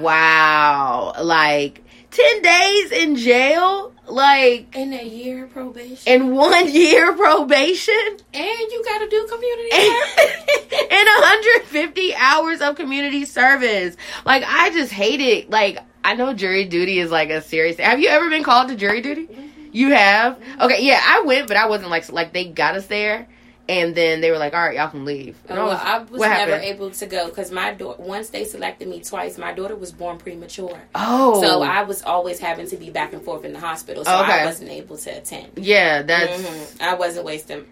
wow. 0.00 1.14
Like 1.20 1.84
10 2.10 2.42
days 2.42 2.92
in 2.92 3.16
jail? 3.16 3.92
Like 4.06 4.74
in 4.76 4.92
a 4.92 5.04
year 5.04 5.46
probation. 5.46 6.12
In 6.12 6.34
one 6.34 6.68
year 6.72 7.12
probation? 7.14 8.18
And 8.34 8.60
you 8.70 8.82
gotta 8.84 9.08
do 9.08 9.26
community 9.26 9.70
service. 9.70 10.72
and 10.90 11.06
150 11.06 12.14
hours 12.14 12.60
of 12.60 12.76
community 12.76 13.24
service. 13.24 13.96
Like 14.24 14.44
I 14.46 14.70
just 14.70 14.92
hate 14.92 15.20
it. 15.20 15.50
Like 15.50 15.78
I 16.04 16.14
know 16.14 16.34
jury 16.34 16.64
duty 16.64 16.98
is 16.98 17.10
like 17.10 17.30
a 17.30 17.40
serious 17.40 17.78
have 17.78 18.00
you 18.00 18.08
ever 18.08 18.28
been 18.28 18.42
called 18.42 18.68
to 18.68 18.76
jury 18.76 19.00
duty? 19.00 19.26
Mm-hmm. 19.26 19.48
You 19.74 19.90
have? 19.92 20.38
Okay, 20.60 20.84
yeah, 20.84 21.00
I 21.02 21.22
went, 21.22 21.48
but 21.48 21.56
I 21.56 21.66
wasn't 21.66 21.90
like 21.90 22.10
like 22.12 22.34
they 22.34 22.44
got 22.44 22.74
us 22.74 22.86
there 22.88 23.28
and 23.68 23.94
then 23.94 24.20
they 24.20 24.30
were 24.30 24.38
like, 24.38 24.54
"All 24.54 24.60
right, 24.60 24.76
y'all 24.76 24.88
can 24.88 25.04
leave." 25.04 25.36
Oh, 25.48 25.54
well, 25.54 25.70
I 25.70 25.98
was, 25.98 26.20
never 26.20 26.54
able 26.54 26.90
to 26.90 27.06
go 27.06 27.28
because 27.28 27.50
my 27.50 27.72
daughter. 27.72 28.02
Once 28.02 28.30
they 28.30 28.44
selected 28.44 28.88
me 28.88 29.00
twice, 29.00 29.38
my 29.38 29.52
daughter 29.52 29.76
was 29.76 29.92
born 29.92 30.18
premature. 30.18 30.80
Oh, 30.94 31.40
so 31.40 31.62
I 31.62 31.82
was 31.82 32.02
always 32.02 32.38
having 32.38 32.66
to 32.68 32.76
be 32.76 32.90
back 32.90 33.12
and 33.12 33.22
forth 33.22 33.44
in 33.44 33.52
the 33.52 33.60
hospital, 33.60 34.04
so 34.04 34.22
okay. 34.22 34.42
I 34.42 34.44
wasn't 34.44 34.70
able 34.70 34.96
to 34.98 35.10
attend. 35.10 35.52
Yeah, 35.56 36.02
that's. 36.02 36.42
Mm-hmm. 36.42 36.82
I 36.82 36.94
wasn't 36.94 37.24
wasting. 37.24 37.66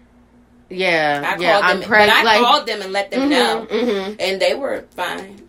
Yeah, 0.69 1.21
I 1.25 1.41
yeah, 1.41 1.59
called 1.59 1.81
them, 1.81 1.89
preg- 1.89 2.07
but 2.07 2.09
I 2.09 2.23
like, 2.23 2.39
called 2.39 2.65
them 2.65 2.81
and 2.81 2.93
let 2.93 3.11
them 3.11 3.21
mm-hmm, 3.21 3.29
know, 3.29 3.67
mm-hmm. 3.69 4.15
and 4.19 4.41
they 4.41 4.53
were 4.53 4.85
fine. 4.91 5.41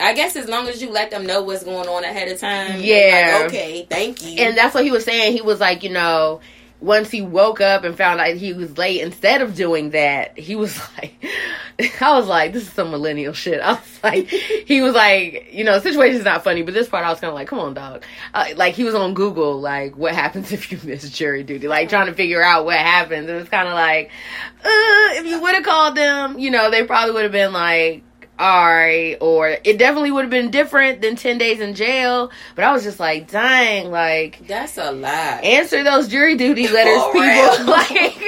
I 0.00 0.12
guess 0.12 0.34
as 0.34 0.48
long 0.48 0.66
as 0.68 0.82
you 0.82 0.90
let 0.90 1.12
them 1.12 1.24
know 1.24 1.42
what's 1.42 1.62
going 1.62 1.88
on 1.88 2.02
ahead 2.02 2.28
of 2.28 2.40
time. 2.40 2.80
Yeah. 2.80 3.38
Like, 3.38 3.46
okay, 3.46 3.86
thank 3.88 4.24
you. 4.24 4.42
And 4.42 4.56
that's 4.56 4.74
what 4.74 4.84
he 4.84 4.90
was 4.90 5.04
saying. 5.04 5.34
He 5.34 5.40
was 5.40 5.60
like, 5.60 5.84
you 5.84 5.90
know, 5.90 6.40
once 6.84 7.10
he 7.10 7.22
woke 7.22 7.62
up 7.62 7.82
and 7.82 7.96
found 7.96 8.20
out 8.20 8.36
he 8.36 8.52
was 8.52 8.76
late, 8.76 9.00
instead 9.00 9.40
of 9.40 9.54
doing 9.54 9.90
that, 9.90 10.38
he 10.38 10.54
was 10.54 10.78
like, 10.98 11.14
I 12.00 12.18
was 12.18 12.28
like, 12.28 12.52
this 12.52 12.64
is 12.64 12.72
some 12.72 12.90
millennial 12.90 13.32
shit. 13.32 13.60
I 13.60 13.72
was 13.72 14.00
like, 14.02 14.28
he 14.28 14.82
was 14.82 14.94
like, 14.94 15.48
you 15.50 15.64
know, 15.64 15.78
situation's 15.80 16.24
not 16.24 16.44
funny, 16.44 16.62
but 16.62 16.74
this 16.74 16.88
part 16.88 17.04
I 17.04 17.10
was 17.10 17.20
kind 17.20 17.30
of 17.30 17.34
like, 17.34 17.48
come 17.48 17.58
on, 17.58 17.72
dog. 17.72 18.04
Uh, 18.34 18.48
like 18.56 18.74
he 18.74 18.84
was 18.84 18.94
on 18.94 19.14
Google, 19.14 19.60
like, 19.60 19.96
what 19.96 20.14
happens 20.14 20.52
if 20.52 20.70
you 20.70 20.78
miss 20.84 21.08
jury 21.08 21.42
duty? 21.42 21.68
Like 21.68 21.88
trying 21.88 22.06
to 22.06 22.14
figure 22.14 22.42
out 22.42 22.66
what 22.66 22.76
happens. 22.76 23.30
And 23.30 23.40
it's 23.40 23.48
kind 23.48 23.66
of 23.66 23.74
like, 23.74 24.10
uh, 24.62 25.18
if 25.18 25.26
you 25.26 25.40
would 25.40 25.54
have 25.54 25.64
called 25.64 25.96
them, 25.96 26.38
you 26.38 26.50
know, 26.50 26.70
they 26.70 26.84
probably 26.84 27.14
would 27.14 27.22
have 27.22 27.32
been 27.32 27.54
like, 27.54 28.04
all 28.38 28.66
right, 28.66 29.16
or 29.20 29.48
it 29.62 29.78
definitely 29.78 30.10
would 30.10 30.22
have 30.22 30.30
been 30.30 30.50
different 30.50 31.00
than 31.00 31.14
10 31.14 31.38
days 31.38 31.60
in 31.60 31.74
jail. 31.74 32.32
But 32.56 32.64
I 32.64 32.72
was 32.72 32.82
just 32.82 32.98
like, 32.98 33.30
dang, 33.30 33.90
like. 33.90 34.46
That's 34.48 34.76
a 34.76 34.90
lot. 34.90 35.44
Answer 35.44 35.84
those 35.84 36.08
jury 36.08 36.36
duty 36.36 36.66
letters, 36.68 37.02
people. 37.12 37.66
like, 37.72 38.20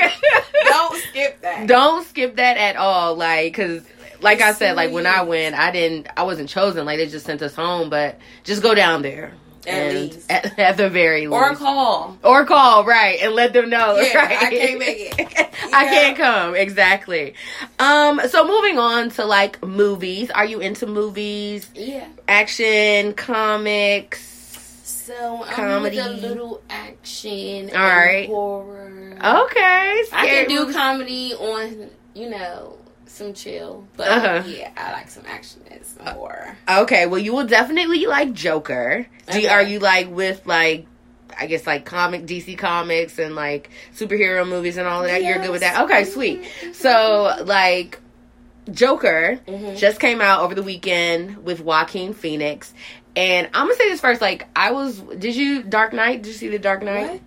don't 0.64 1.02
skip 1.02 1.40
that. 1.40 1.66
Don't 1.66 2.06
skip 2.06 2.36
that 2.36 2.56
at 2.56 2.76
all. 2.76 3.16
Like, 3.16 3.54
cause, 3.54 3.84
like 4.20 4.40
I 4.40 4.52
said, 4.52 4.76
like 4.76 4.92
when 4.92 5.06
I 5.06 5.22
went, 5.22 5.56
I 5.56 5.72
didn't, 5.72 6.08
I 6.16 6.22
wasn't 6.22 6.48
chosen. 6.48 6.86
Like 6.86 6.98
they 6.98 7.06
just 7.06 7.26
sent 7.26 7.42
us 7.42 7.54
home, 7.54 7.90
but 7.90 8.18
just 8.44 8.62
go 8.62 8.74
down 8.74 9.02
there. 9.02 9.32
At 9.66 9.74
and 9.74 9.98
least. 9.98 10.30
At, 10.30 10.58
at, 10.58 10.76
the 10.76 10.88
very 10.88 11.26
least. 11.26 11.32
Or 11.32 11.54
call. 11.54 12.18
Or 12.22 12.44
call, 12.44 12.84
right, 12.84 13.18
and 13.20 13.34
let 13.34 13.52
them 13.52 13.70
know. 13.70 13.96
Yeah, 14.06 14.18
right? 14.18 14.42
I 14.42 14.50
can't 14.50 14.78
make 14.78 15.18
it. 15.18 15.50
I 15.72 15.84
can't 15.86 16.16
come. 16.16 16.54
Exactly. 16.54 17.34
Um, 17.78 18.20
so 18.28 18.46
moving 18.46 18.78
on 18.78 19.10
to 19.10 19.24
like 19.24 19.62
movies. 19.64 20.30
Are 20.30 20.44
you 20.44 20.60
into 20.60 20.86
movies? 20.86 21.68
Yeah. 21.74 22.06
Action, 22.28 23.14
comics. 23.14 24.34
So 24.84 25.44
comedy. 25.50 26.00
I'm 26.00 26.10
a 26.10 26.16
little 26.16 26.62
action. 26.68 27.70
All 27.70 27.76
right. 27.76 28.26
Horror. 28.26 29.12
Okay. 29.16 30.02
I 30.12 30.26
can 30.26 30.48
do 30.48 30.72
comedy 30.72 31.32
on, 31.34 31.90
you 32.14 32.30
know, 32.30 32.78
some 33.06 33.34
chill. 33.34 33.86
But 33.96 34.08
uh-huh. 34.08 34.48
yeah, 34.48 34.70
I 34.76 34.92
like 34.92 35.08
some 35.08 35.24
action 35.26 35.62
and 35.70 35.84
some 35.84 36.06
horror. 36.06 36.56
Okay, 36.68 37.06
well, 37.06 37.20
you 37.20 37.32
will 37.32 37.46
definitely 37.46 38.06
like 38.06 38.32
Joker. 38.32 39.06
Okay. 39.28 39.42
You, 39.42 39.48
are 39.48 39.62
you 39.62 39.78
like 39.78 40.10
with 40.10 40.46
like? 40.46 40.86
I 41.38 41.46
guess 41.46 41.66
like 41.66 41.84
comic 41.84 42.24
DC 42.24 42.56
comics 42.56 43.18
and 43.18 43.34
like 43.34 43.68
superhero 43.94 44.48
movies 44.48 44.78
and 44.78 44.88
all 44.88 45.02
of 45.02 45.08
that. 45.08 45.20
Yes. 45.20 45.34
You're 45.34 45.44
good 45.44 45.52
with 45.52 45.60
that. 45.60 45.84
Okay, 45.84 46.04
sweet. 46.04 46.48
So 46.72 47.42
like 47.44 48.00
Joker 48.70 49.38
mm-hmm. 49.46 49.76
just 49.76 50.00
came 50.00 50.20
out 50.20 50.40
over 50.40 50.54
the 50.54 50.62
weekend 50.62 51.44
with 51.44 51.60
Joaquin 51.60 52.14
Phoenix. 52.14 52.72
And 53.14 53.48
I'm 53.54 53.66
gonna 53.66 53.74
say 53.76 53.88
this 53.88 54.00
first. 54.00 54.20
Like, 54.20 54.46
I 54.54 54.72
was. 54.72 55.00
Did 55.00 55.34
you 55.34 55.62
Dark 55.62 55.94
Knight? 55.94 56.22
Did 56.22 56.28
you 56.28 56.34
see 56.34 56.48
the 56.48 56.58
Dark 56.58 56.82
Knight? 56.82 57.10
What? 57.10 57.20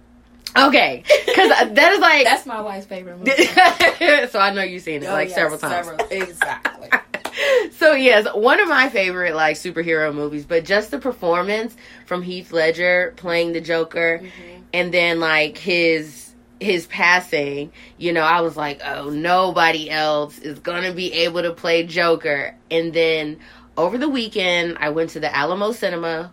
Okay, 0.58 1.04
because 1.26 1.50
that 1.74 1.92
is 1.94 2.00
like 2.00 2.24
that's 2.24 2.46
my 2.46 2.62
wife's 2.62 2.86
favorite 2.86 3.20
movie. 3.20 3.32
so 4.28 4.40
I 4.40 4.52
know 4.54 4.64
you've 4.64 4.84
seen 4.84 5.04
it 5.04 5.08
oh, 5.08 5.14
like 5.14 5.30
yes, 5.30 5.38
several 5.38 5.60
times. 5.60 5.88
Several, 5.88 6.08
exactly. 6.10 6.90
so 7.72 7.94
yes, 7.94 8.28
one 8.34 8.60
of 8.60 8.68
my 8.68 8.90
favorite 8.90 9.36
like 9.36 9.56
superhero 9.56 10.14
movies, 10.14 10.46
but 10.46 10.66
just 10.66 10.92
the 10.92 11.00
performance 11.00 11.76
from 12.06 12.22
Heath 12.22 12.52
Ledger 12.52 13.14
playing 13.18 13.54
the 13.54 13.62
Joker, 13.62 14.20
mm-hmm. 14.24 14.62
and 14.74 14.94
then 14.94 15.20
like 15.20 15.58
his 15.58 16.34
his 16.60 16.88
passing, 16.88 17.72
you 17.98 18.12
know, 18.12 18.24
I 18.24 18.42
was 18.42 18.58
like, 18.58 18.82
oh, 18.84 19.10
nobody 19.10 19.90
else 19.90 20.40
is 20.40 20.60
gonna 20.60 20.94
be 20.94 21.14
able 21.14 21.42
to 21.44 21.54
play 21.54 21.84
Joker. 21.84 22.56
And 22.70 22.92
then 22.94 23.40
over 23.78 23.98
the 23.98 24.10
weekend, 24.10 24.78
I 24.80 24.90
went 24.90 25.12
to 25.12 25.20
the 25.20 25.34
Alamo 25.34 25.72
Cinema 25.72 26.32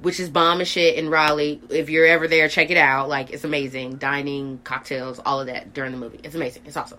which 0.00 0.20
is 0.20 0.28
bomb 0.28 0.60
as 0.60 0.68
shit 0.68 0.96
in 0.96 1.08
Raleigh. 1.08 1.60
If 1.70 1.90
you're 1.90 2.06
ever 2.06 2.28
there, 2.28 2.48
check 2.48 2.70
it 2.70 2.76
out. 2.76 3.08
Like 3.08 3.30
it's 3.30 3.44
amazing. 3.44 3.96
Dining, 3.96 4.60
cocktails, 4.64 5.18
all 5.24 5.40
of 5.40 5.46
that 5.46 5.72
during 5.74 5.92
the 5.92 5.98
movie. 5.98 6.20
It's 6.22 6.34
amazing. 6.34 6.62
It's 6.66 6.76
awesome. 6.76 6.98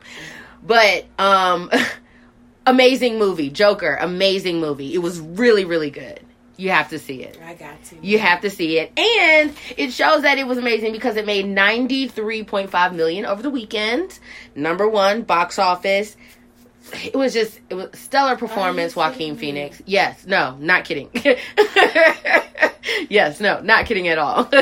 But 0.63 1.06
um 1.20 1.72
amazing 2.66 3.18
movie. 3.20 3.50
Joker, 3.50 3.98
amazing 4.00 4.60
movie. 4.60 4.94
It 4.94 5.00
was 5.00 5.20
really, 5.20 5.66
really 5.66 5.89
good. 5.89 6.20
You 6.60 6.72
have 6.72 6.89
to 6.89 6.98
see 6.98 7.24
it. 7.24 7.39
I 7.46 7.54
got 7.54 7.84
to. 7.86 7.98
You 8.01 8.18
have 8.18 8.42
to 8.42 8.50
see 8.50 8.80
it. 8.80 8.98
And 8.98 9.54
it 9.77 9.94
shows 9.94 10.24
that 10.24 10.39
it 10.39 10.48
was 10.48 10.58
amazing 10.58 10.92
because 10.92 11.16
it 11.16 11.25
made 11.25 11.46
93.5 11.46 12.96
million 12.96 13.25
over 13.27 13.44
the 13.44 13.51
weekend. 13.51 14.18
Number 14.56 14.89
1 14.89 15.22
box 15.22 15.60
office 15.60 16.18
it 16.94 17.15
was 17.15 17.34
just 17.34 17.60
it 17.70 17.75
was 17.75 17.89
stellar 17.94 18.36
performance 18.36 18.96
joaquin 18.96 19.38
phoenix. 19.38 19.82
Yes 19.86 20.25
no 20.25 20.56
not 20.60 20.86
kidding. 20.86 21.10
Yes 23.10 23.39
no 23.41 23.60
not 23.62 23.86
kidding 23.86 24.08
at 24.08 24.17
all. 24.17 24.50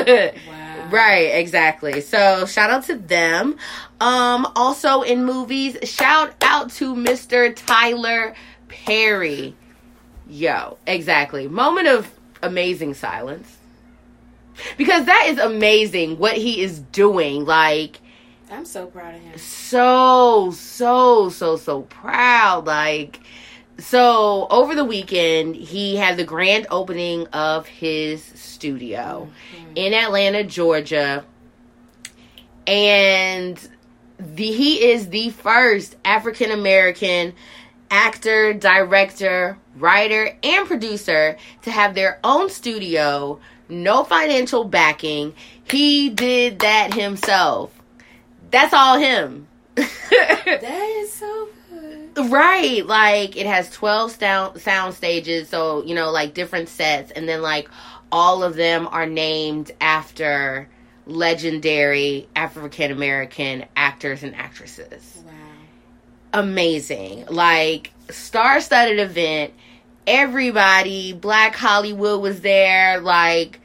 Wow. 0.48 0.90
right 0.90 1.34
exactly. 1.34 2.00
So 2.00 2.46
shout 2.46 2.70
out 2.70 2.84
to 2.84 2.96
them. 2.96 3.56
Um 4.00 4.46
also 4.54 5.02
in 5.02 5.24
movies 5.24 5.76
shout 5.84 6.34
out 6.42 6.70
to 6.72 6.94
mr 6.94 7.54
tyler 7.54 8.34
perry. 8.68 9.54
Yo 10.28 10.78
exactly. 10.86 11.48
Moment 11.48 11.88
of 11.88 12.10
amazing 12.42 12.94
silence. 12.94 13.56
Because 14.76 15.06
that 15.06 15.26
is 15.28 15.38
amazing 15.38 16.18
what 16.18 16.36
he 16.36 16.62
is 16.62 16.80
doing 16.80 17.44
like 17.44 18.00
I'm 18.50 18.64
so 18.64 18.86
proud 18.86 19.14
of 19.14 19.20
him. 19.20 19.38
So, 19.38 20.52
so, 20.52 21.28
so, 21.30 21.56
so 21.56 21.82
proud. 21.82 22.66
Like, 22.66 23.20
so 23.78 24.46
over 24.50 24.74
the 24.74 24.84
weekend, 24.84 25.56
he 25.56 25.96
had 25.96 26.16
the 26.16 26.24
grand 26.24 26.66
opening 26.70 27.26
of 27.28 27.66
his 27.66 28.22
studio 28.22 29.28
mm-hmm. 29.54 29.72
in 29.74 29.94
Atlanta, 29.94 30.44
Georgia. 30.44 31.24
And 32.66 33.58
the 34.18 34.50
he 34.50 34.90
is 34.90 35.08
the 35.10 35.30
first 35.30 35.96
African 36.04 36.50
American 36.50 37.34
actor, 37.90 38.54
director, 38.54 39.58
writer, 39.76 40.36
and 40.42 40.66
producer 40.66 41.36
to 41.62 41.70
have 41.70 41.94
their 41.94 42.18
own 42.24 42.48
studio, 42.48 43.38
no 43.68 44.04
financial 44.04 44.64
backing. 44.64 45.34
He 45.70 46.08
did 46.08 46.60
that 46.60 46.94
himself. 46.94 47.75
That's 48.50 48.72
all 48.72 48.98
him. 48.98 49.48
that 49.74 50.94
is 50.98 51.12
so 51.12 51.48
good. 51.70 52.30
Right. 52.30 52.84
Like 52.86 53.36
it 53.36 53.46
has 53.46 53.70
12 53.70 54.12
sound, 54.12 54.60
sound 54.60 54.94
stages, 54.94 55.48
so, 55.48 55.84
you 55.84 55.94
know, 55.94 56.10
like 56.10 56.34
different 56.34 56.68
sets 56.68 57.10
and 57.10 57.28
then 57.28 57.42
like 57.42 57.68
all 58.10 58.42
of 58.42 58.54
them 58.54 58.86
are 58.90 59.06
named 59.06 59.72
after 59.80 60.68
legendary 61.06 62.28
African 62.34 62.90
American 62.90 63.64
actors 63.76 64.22
and 64.22 64.34
actresses. 64.34 65.22
Wow. 65.26 65.32
Amazing. 66.32 67.26
Like 67.28 67.92
star-studded 68.10 68.98
event. 68.98 69.52
Everybody, 70.06 71.12
Black 71.12 71.56
Hollywood 71.56 72.20
was 72.22 72.40
there, 72.40 73.00
like 73.00 73.58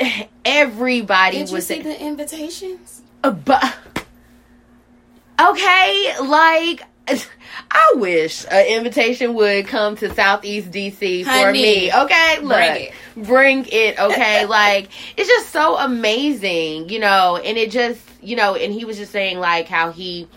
everybody 0.44 1.38
Did 1.38 1.50
you 1.50 1.54
was 1.56 1.66
see 1.66 1.82
there. 1.82 1.92
the 1.92 2.02
invitations? 2.02 3.01
Uh, 3.24 3.30
but 3.30 3.74
okay, 5.40 6.14
like 6.20 6.82
I 7.70 7.92
wish 7.96 8.44
an 8.50 8.66
invitation 8.66 9.34
would 9.34 9.66
come 9.66 9.96
to 9.96 10.12
Southeast 10.14 10.70
DC 10.70 11.24
Honey, 11.24 11.44
for 11.44 11.52
me. 11.52 11.92
Okay, 11.92 12.38
look, 12.40 12.56
bring 12.56 12.76
it. 12.76 13.26
Bring 13.26 13.66
it 13.66 13.98
okay, 13.98 14.46
like 14.46 14.88
it's 15.16 15.28
just 15.28 15.50
so 15.50 15.78
amazing, 15.78 16.88
you 16.88 16.98
know. 16.98 17.36
And 17.36 17.58
it 17.58 17.70
just, 17.70 18.00
you 18.20 18.36
know, 18.36 18.54
and 18.54 18.72
he 18.72 18.84
was 18.84 18.98
just 18.98 19.12
saying 19.12 19.38
like 19.38 19.68
how 19.68 19.92
he 19.92 20.28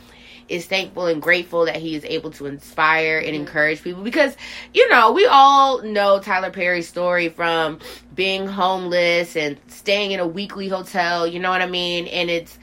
is 0.47 0.65
thankful 0.65 1.07
and 1.07 1.21
grateful 1.21 1.65
that 1.65 1.77
he 1.77 1.95
is 1.95 2.03
able 2.05 2.31
to 2.31 2.45
inspire 2.45 3.17
and 3.17 3.35
encourage 3.35 3.83
people 3.83 4.03
because 4.03 4.37
you 4.73 4.87
know 4.89 5.11
we 5.11 5.25
all 5.25 5.81
know 5.81 6.19
Tyler 6.19 6.51
Perry's 6.51 6.87
story 6.87 7.29
from 7.29 7.79
being 8.13 8.47
homeless 8.47 9.35
and 9.35 9.57
staying 9.67 10.11
in 10.11 10.19
a 10.19 10.27
weekly 10.27 10.67
hotel 10.67 11.25
you 11.25 11.39
know 11.39 11.49
what 11.49 11.61
I 11.61 11.67
mean 11.67 12.07
and 12.07 12.29
it's 12.29 12.59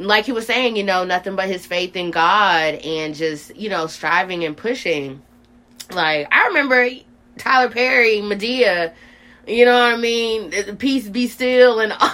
like 0.00 0.24
he 0.24 0.32
was 0.32 0.46
saying, 0.46 0.76
you 0.76 0.82
know, 0.82 1.04
nothing 1.04 1.36
but 1.36 1.48
his 1.48 1.66
faith 1.66 1.94
in 1.94 2.10
God 2.10 2.74
and 2.74 3.14
just, 3.14 3.54
you 3.54 3.68
know, 3.68 3.86
striving 3.86 4.44
and 4.44 4.56
pushing. 4.56 5.22
Like, 5.92 6.26
I 6.32 6.46
remember 6.48 6.88
Tyler 7.38 7.70
Perry, 7.70 8.16
Madea, 8.16 8.94
you 9.50 9.64
know 9.64 9.72
what 9.72 9.94
I 9.94 9.96
mean? 9.96 10.50
Peace 10.76 11.08
be 11.08 11.26
still 11.26 11.80
and 11.80 11.92
all, 11.92 12.00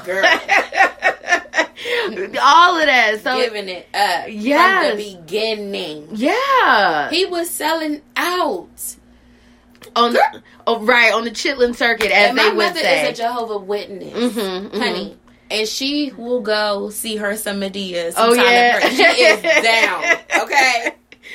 all 2.43 2.79
of 2.79 2.87
that. 2.87 3.21
So 3.23 3.37
giving 3.41 3.69
it 3.69 3.89
up 3.95 4.27
yes. 4.29 4.89
from 4.89 4.99
the 4.99 5.15
beginning. 5.15 6.09
Yeah. 6.13 7.11
He 7.11 7.27
was 7.27 7.51
selling 7.51 8.03
out. 8.17 8.97
On 9.95 10.13
the, 10.13 10.43
oh, 10.67 10.81
right, 10.81 11.13
on 11.15 11.25
the 11.25 11.31
Chitlin 11.31 11.75
circuit, 11.75 12.11
as 12.11 12.31
and 12.31 12.39
they 12.39 12.51
would 12.51 12.51
say. 12.51 12.57
My 12.57 12.67
mother 12.69 12.81
is 12.81 13.19
a 13.19 13.23
Jehovah 13.23 13.59
Witness. 13.59 14.13
Mm-hmm, 14.13 14.67
mm-hmm. 14.67 14.79
Honey, 14.79 15.17
and 15.51 15.67
she 15.67 16.13
will 16.17 16.43
go 16.43 16.91
see 16.91 17.17
her 17.17 17.37
some 17.37 17.61
Madea. 17.61 18.13
Oh 18.17 18.35
yeah, 18.35 18.81
she 18.91 19.03
is 19.03 19.41
down. 19.63 20.05
Okay. 20.43 20.95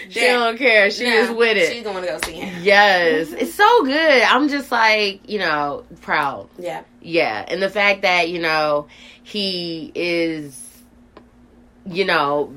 She 0.10 0.22
don't 0.22 0.58
care. 0.58 0.92
She 0.92 1.06
no, 1.06 1.12
is 1.12 1.32
with 1.32 1.58
it. 1.58 1.72
She's 1.72 1.84
going 1.84 2.02
to 2.04 2.08
go 2.08 2.20
see 2.26 2.34
him. 2.34 2.64
Yes, 2.64 3.28
mm-hmm. 3.28 3.38
it's 3.38 3.54
so 3.54 3.86
good. 3.86 4.24
I'm 4.24 4.50
just 4.50 4.72
like 4.72 5.30
you 5.30 5.40
know 5.40 5.86
proud. 6.02 6.50
Yeah, 6.58 6.84
yeah, 7.02 7.46
and 7.48 7.62
the 7.62 7.70
fact 7.70 8.02
that 8.04 8.30
you 8.30 8.40
know 8.40 8.88
he 9.24 9.92
is, 9.96 10.84
you 11.86 12.06
know, 12.06 12.54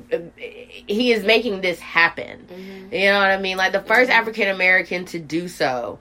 he 0.87 1.11
is 1.11 1.23
making 1.23 1.61
this 1.61 1.79
happen. 1.79 2.47
Mm-hmm. 2.47 2.93
You 2.93 3.05
know 3.05 3.19
what 3.19 3.31
I 3.31 3.39
mean? 3.39 3.57
Like 3.57 3.71
the 3.71 3.79
1st 3.79 3.85
mm-hmm. 3.85 4.11
African 4.11 4.47
American 4.49 5.05
to 5.05 5.19
do 5.19 5.47
so 5.47 5.99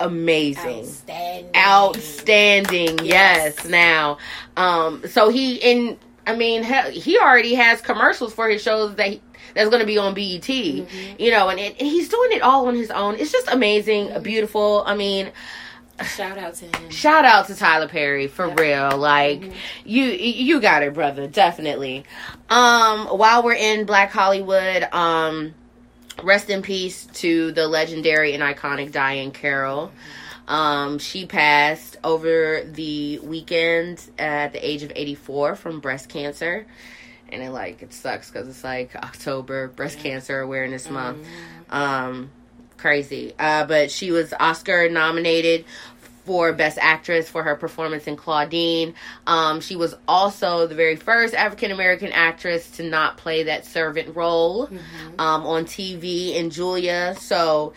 amazing. 0.00 0.80
Outstanding. 0.80 1.56
Outstanding. 1.56 2.98
Yes. 3.04 3.54
yes. 3.56 3.64
Now, 3.66 4.18
um, 4.56 5.06
so 5.06 5.28
he 5.28 5.56
in. 5.56 5.98
I 6.26 6.36
mean, 6.36 6.62
he 6.92 7.18
already 7.18 7.54
has 7.54 7.80
commercials 7.80 8.34
for 8.34 8.48
his 8.48 8.62
shows 8.62 8.94
that 8.96 9.08
he, 9.08 9.22
that's 9.54 9.68
going 9.68 9.80
to 9.80 9.86
be 9.86 9.98
on 9.98 10.14
BET. 10.14 10.42
Mm-hmm. 10.42 11.20
You 11.20 11.30
know, 11.30 11.48
and, 11.48 11.58
it, 11.58 11.76
and, 11.78 11.88
he's 11.88 12.08
doing 12.08 12.32
it 12.32 12.42
all 12.42 12.66
on 12.66 12.74
his 12.74 12.90
own. 12.90 13.16
It's 13.16 13.32
just 13.32 13.48
amazing, 13.48 14.08
mm-hmm. 14.08 14.22
beautiful. 14.22 14.82
I 14.86 14.94
mean. 14.94 15.32
Shout 16.02 16.38
out 16.38 16.54
to 16.54 16.64
him. 16.64 16.90
Shout 16.90 17.26
out 17.26 17.48
to 17.48 17.54
Tyler 17.54 17.86
Perry 17.86 18.26
for 18.26 18.48
real. 18.48 18.96
Like 18.96 19.40
mm-hmm. 19.40 19.52
you 19.84 20.04
you 20.04 20.58
got 20.58 20.82
it, 20.82 20.94
brother. 20.94 21.26
Definitely. 21.26 22.04
Um 22.48 23.06
while 23.08 23.42
we're 23.42 23.52
in 23.52 23.84
Black 23.84 24.10
Hollywood, 24.10 24.84
um 24.94 25.52
rest 26.22 26.48
in 26.48 26.62
peace 26.62 27.06
to 27.06 27.52
the 27.52 27.66
legendary 27.68 28.32
and 28.32 28.42
iconic 28.42 28.92
Diahann 28.92 29.34
Carroll. 29.34 29.92
Um, 30.50 30.98
she 30.98 31.26
passed 31.26 31.96
over 32.02 32.64
the 32.64 33.20
weekend 33.20 34.02
at 34.18 34.52
the 34.52 34.68
age 34.68 34.82
of 34.82 34.90
84 34.94 35.54
from 35.54 35.78
breast 35.78 36.08
cancer. 36.08 36.66
And 37.32 37.42
it 37.42 37.50
like 37.50 37.82
it 37.82 37.92
sucks 37.92 38.30
because 38.30 38.48
it's 38.48 38.64
like 38.64 38.94
October 38.96 39.68
breast 39.68 39.98
cancer 39.98 40.40
awareness 40.40 40.88
month. 40.90 41.18
Mm-hmm. 41.18 41.74
Um, 41.74 42.30
crazy. 42.76 43.34
Uh, 43.38 43.66
but 43.66 43.90
she 43.90 44.10
was 44.10 44.32
Oscar 44.38 44.88
nominated 44.88 45.64
for 46.24 46.52
Best 46.52 46.78
Actress 46.80 47.28
for 47.28 47.42
her 47.42 47.56
performance 47.56 48.06
in 48.06 48.16
Claudine. 48.16 48.94
Um, 49.26 49.60
she 49.60 49.76
was 49.76 49.96
also 50.06 50.66
the 50.66 50.74
very 50.74 50.96
first 50.96 51.34
African 51.34 51.70
American 51.70 52.12
actress 52.12 52.70
to 52.72 52.82
not 52.82 53.16
play 53.16 53.44
that 53.44 53.66
servant 53.66 54.14
role 54.14 54.66
mm-hmm. 54.66 55.20
um, 55.20 55.46
on 55.46 55.64
TV 55.64 56.34
in 56.34 56.50
Julia. 56.50 57.16
So, 57.18 57.72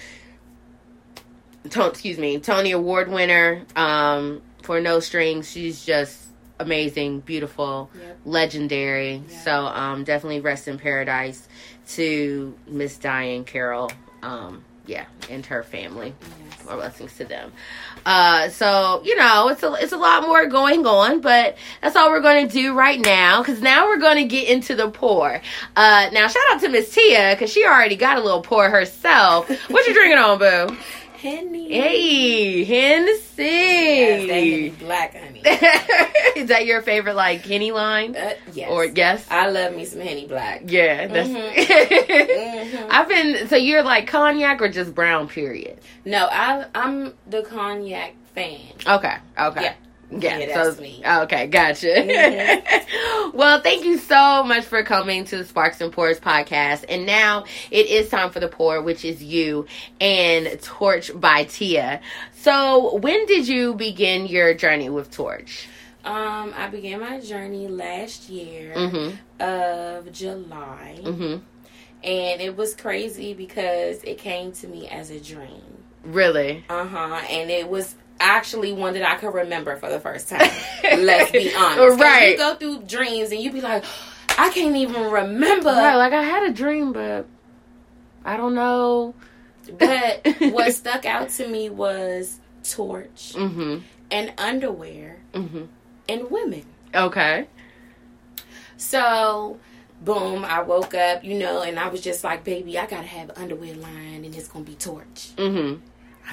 to- 1.70 1.88
excuse 1.88 2.18
me, 2.18 2.40
Tony 2.40 2.72
Award 2.72 3.10
winner 3.10 3.66
um, 3.76 4.42
for 4.62 4.80
No 4.80 5.00
Strings. 5.00 5.50
She's 5.50 5.84
just 5.86 6.23
amazing, 6.60 7.22
beautiful, 7.22 7.90
yep. 8.00 8.20
legendary. 8.26 9.16
Yep. 9.16 9.44
So, 9.44 9.66
um, 9.66 10.04
definitely 10.04 10.42
rest 10.42 10.68
in 10.68 10.78
paradise 10.78 11.48
to 11.90 12.58
Miss 12.68 12.98
Diahann 12.98 13.46
Carroll. 13.46 13.92
Um, 14.22 14.64
yeah, 14.86 15.06
and 15.30 15.46
her 15.46 15.64
family. 15.64 16.14
Yes. 16.22 16.66
More 16.66 16.76
blessings 16.76 17.16
to 17.18 17.26
them. 17.26 17.54
Uh, 18.06 18.50
so 18.50 19.02
you 19.06 19.16
know, 19.16 19.48
it's 19.50 19.64
a 19.64 19.74
it's 19.76 19.94
a 19.94 19.98
lot 19.98 20.24
more 20.24 20.46
going 20.48 20.86
on, 20.86 21.22
but 21.22 21.58
that's 21.82 21.96
all 21.96 22.10
we're 22.10 22.22
going 22.22 22.48
to 22.48 22.54
do 22.54 22.74
right 22.74 23.00
now 23.00 23.42
because 23.42 23.62
now 23.62 23.88
we're 23.88 24.00
going 24.00 24.18
to 24.18 24.26
get 24.26 24.50
into 24.50 24.76
the 24.76 24.90
pour. 24.90 25.42
Uh, 25.76 26.10
now 26.12 26.28
shout 26.28 26.44
out 26.52 26.60
to 26.62 26.70
Miss 26.70 26.94
Tia 26.94 27.34
because 27.34 27.50
she 27.50 27.66
already 27.66 27.96
got 27.96 28.18
a 28.18 28.22
little 28.22 28.42
pour 28.42 28.70
herself. 28.70 29.50
what 29.70 29.88
you 29.88 29.94
drinking 29.94 30.18
on, 30.18 30.40
boo? 30.40 30.78
Henny. 31.24 31.74
Hey, 31.74 32.66
Hennessy. 32.66 33.44
Yes, 33.44 34.76
black 34.80 35.16
honey. 35.16 35.42
Is 36.36 36.50
that 36.50 36.66
your 36.66 36.82
favorite 36.82 37.16
like 37.16 37.46
Henny 37.46 37.72
line? 37.72 38.18
Uh, 38.18 38.34
yes. 38.52 38.70
Or 38.70 38.84
yes? 38.84 39.26
I 39.32 39.50
love 39.50 39.74
me 39.74 39.86
some 39.86 40.02
Henny 40.02 40.28
black. 40.28 40.64
Yeah, 40.66 41.08
that's. 41.08 41.30
Mm-hmm. 41.30 42.76
mm-hmm. 42.78 42.92
I've 42.92 43.08
been 43.08 43.48
so 43.48 43.56
you're 43.56 43.84
like 43.84 44.08
cognac 44.08 44.62
or 44.62 44.68
just 44.68 44.94
brown 44.94 45.30
period. 45.30 45.80
No, 46.04 46.28
I 46.30 46.66
I'm 46.76 47.14
the 47.28 47.44
cognac 47.44 48.16
fan. 48.36 48.74
Okay. 48.86 49.16
Okay. 49.40 49.64
Yeah. 49.64 49.74
Yeah, 50.20 50.38
yeah 50.38 50.46
that's 50.48 50.78
so, 50.78 50.82
me. 50.82 51.02
Okay, 51.06 51.48
gotcha. 51.48 51.88
Mm-hmm. 51.88 53.38
well, 53.38 53.62
thank 53.62 53.86
you 53.86 53.98
so 53.98 54.44
much 54.44 54.66
for 54.66 54.84
coming 54.84 55.26
to 55.26 55.38
the 55.38 55.46
Sparks 55.46 55.82
and 55.82 55.92
Pours 55.92 56.20
podcast. 56.20 56.86
And 56.90 57.06
now 57.06 57.46
it 57.72 57.88
is 57.88 58.10
time 58.10 58.30
for 58.30 58.40
the 58.40 58.48
pour, 58.48 58.82
which 58.82 59.06
is 59.06 59.24
you 59.24 59.66
and 60.00 60.62
Torch 60.62 61.12
by 61.14 61.46
Tia. 61.46 62.02
So, 62.34 62.96
when 62.98 63.26
did 63.26 63.48
you 63.48 63.74
begin 63.74 64.26
your 64.26 64.54
journey 64.54 64.90
with 64.90 65.12
Torch? 65.12 65.68
Um, 66.06 66.54
I 66.56 66.68
began 66.68 67.00
my 67.00 67.22
journey 67.22 67.68
last 67.70 68.30
year 68.30 68.74
mm-hmm. 68.76 69.16
of 69.42 70.12
July. 70.12 71.00
Mm-hmm. 71.02 71.38
And 72.04 72.42
it 72.42 72.58
was 72.58 72.76
crazy 72.76 73.34
because 73.34 74.04
it 74.04 74.18
came 74.18 74.52
to 74.54 74.68
me 74.68 74.90
as 74.90 75.10
a 75.10 75.22
dream. 75.22 75.62
Really? 76.04 76.66
Uh 76.70 76.86
huh. 76.86 77.22
And 77.30 77.50
it 77.50 77.70
was 77.70 77.96
actually 78.24 78.74
one 78.74 78.94
that 78.94 79.04
I 79.04 79.16
could 79.16 79.34
remember 79.34 79.76
for 79.76 79.90
the 79.90 80.00
first 80.00 80.30
time. 80.30 80.50
Let's 80.84 81.32
be 81.32 81.54
honest. 81.58 82.00
Right. 82.00 82.32
You 82.32 82.38
go 82.38 82.56
through 82.56 82.84
dreams 82.84 83.32
and 83.32 83.42
you 83.42 83.52
be 83.52 83.62
like, 83.62 83.84
I 84.38 84.50
can't 84.50 84.76
even 84.76 85.12
remember. 85.12 85.70
Right, 85.70 85.96
like 85.96 86.14
I 86.14 86.24
had 86.24 86.44
a 86.44 86.52
dream, 86.52 86.94
but 86.94 87.28
I 88.26 88.38
don't 88.38 88.56
know. 88.56 89.14
But 89.78 90.28
what 90.40 90.74
stuck 90.74 91.06
out 91.06 91.30
to 91.32 91.48
me 91.48 91.70
was 91.70 92.40
torch 92.64 93.34
mm-hmm. 93.36 93.80
and 94.10 94.34
underwear 94.38 95.20
mm-hmm. 95.34 95.66
and 96.10 96.32
women. 96.32 96.66
Okay. 96.96 97.48
So, 98.78 99.60
boom, 100.02 100.44
I 100.44 100.62
woke 100.62 100.94
up, 100.94 101.24
you 101.24 101.36
know, 101.36 101.62
and 101.62 101.80
I 101.80 101.88
was 101.88 102.02
just 102.02 102.24
like, 102.24 102.44
baby, 102.44 102.78
I 102.78 102.86
gotta 102.86 103.08
have 103.08 103.32
underwear 103.38 103.76
line 103.76 104.26
and 104.26 104.36
it's 104.36 104.48
gonna 104.48 104.66
be 104.66 104.76
torch. 104.76 105.32
Mm-hmm. 105.38 105.82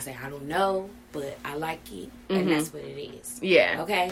I 0.01 0.03
said, 0.03 0.17
I 0.25 0.31
don't 0.31 0.49
know, 0.49 0.89
but 1.13 1.37
I 1.45 1.57
like 1.57 1.81
it, 1.93 2.09
mm-hmm. 2.09 2.35
and 2.35 2.51
that's 2.51 2.73
what 2.73 2.83
it 2.83 2.99
is. 2.99 3.39
Yeah. 3.43 3.83
Okay. 3.83 4.11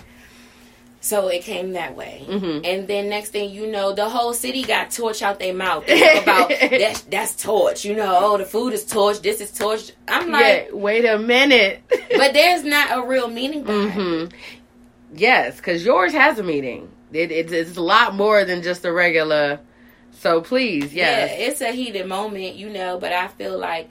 So 1.00 1.28
it 1.28 1.44
came 1.44 1.72
that 1.72 1.96
way, 1.96 2.26
mm-hmm. 2.28 2.62
and 2.62 2.86
then 2.86 3.08
next 3.08 3.30
thing 3.30 3.50
you 3.50 3.68
know, 3.68 3.94
the 3.94 4.06
whole 4.06 4.34
city 4.34 4.64
got 4.64 4.90
torch 4.90 5.22
out 5.22 5.38
their 5.38 5.54
mouth 5.54 5.84
about 5.84 6.48
that. 6.50 7.04
That's 7.08 7.42
torch, 7.42 7.86
you 7.86 7.94
know. 7.96 8.18
Oh, 8.20 8.36
the 8.36 8.44
food 8.44 8.74
is 8.74 8.84
torch. 8.84 9.22
This 9.22 9.40
is 9.40 9.50
torch. 9.50 9.92
I'm 10.06 10.30
like, 10.30 10.68
yeah, 10.68 10.76
wait 10.76 11.06
a 11.06 11.18
minute. 11.18 11.84
but 11.88 12.34
there's 12.34 12.64
not 12.64 12.98
a 12.98 13.08
real 13.08 13.28
meaning 13.28 13.62
behind 13.62 13.92
mm-hmm. 13.92 14.24
it. 14.24 14.34
Yes, 15.14 15.56
because 15.56 15.86
yours 15.86 16.12
has 16.12 16.38
a 16.38 16.42
meaning. 16.42 16.90
It, 17.12 17.30
it, 17.30 17.50
it's 17.50 17.78
a 17.78 17.82
lot 17.82 18.14
more 18.14 18.44
than 18.44 18.60
just 18.60 18.84
a 18.84 18.92
regular. 18.92 19.60
So 20.10 20.42
please, 20.42 20.92
yes. 20.92 21.30
Yeah, 21.30 21.46
it's 21.46 21.60
a 21.62 21.72
heated 21.72 22.06
moment, 22.06 22.56
you 22.56 22.68
know. 22.68 22.98
But 22.98 23.14
I 23.14 23.28
feel 23.28 23.56
like 23.56 23.88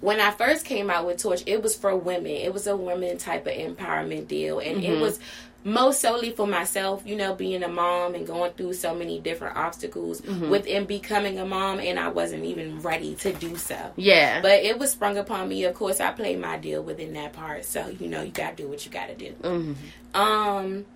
when 0.00 0.20
I 0.20 0.30
first 0.30 0.64
came 0.64 0.90
out 0.90 1.06
with 1.06 1.18
Torch, 1.18 1.42
it 1.46 1.62
was 1.62 1.76
for 1.76 1.94
women. 1.94 2.32
It 2.32 2.52
was 2.52 2.66
a 2.66 2.76
women 2.76 3.18
type 3.18 3.46
of 3.46 3.52
empowerment 3.52 4.28
deal, 4.28 4.58
and 4.58 4.82
mm-hmm. 4.82 4.92
it 4.92 5.00
was 5.00 5.18
most 5.62 6.00
solely 6.00 6.30
for 6.30 6.46
myself. 6.46 7.02
You 7.04 7.16
know, 7.16 7.34
being 7.34 7.62
a 7.62 7.68
mom 7.68 8.14
and 8.14 8.26
going 8.26 8.52
through 8.52 8.72
so 8.74 8.94
many 8.94 9.20
different 9.20 9.56
obstacles 9.56 10.22
mm-hmm. 10.22 10.48
within 10.48 10.86
becoming 10.86 11.38
a 11.38 11.44
mom, 11.44 11.80
and 11.80 11.98
I 11.98 12.08
wasn't 12.08 12.44
even 12.44 12.80
ready 12.80 13.14
to 13.16 13.32
do 13.32 13.56
so. 13.56 13.92
Yeah, 13.96 14.40
but 14.40 14.64
it 14.64 14.78
was 14.78 14.92
sprung 14.92 15.18
upon 15.18 15.48
me. 15.48 15.64
Of 15.64 15.74
course, 15.74 16.00
I 16.00 16.12
played 16.12 16.40
my 16.40 16.56
deal 16.56 16.82
within 16.82 17.12
that 17.14 17.34
part. 17.34 17.64
So 17.66 17.86
you 17.88 18.08
know, 18.08 18.22
you 18.22 18.30
gotta 18.30 18.56
do 18.56 18.68
what 18.68 18.84
you 18.86 18.92
gotta 18.92 19.14
do. 19.14 19.32
Mm-hmm. 19.42 20.20
Um, 20.20 20.86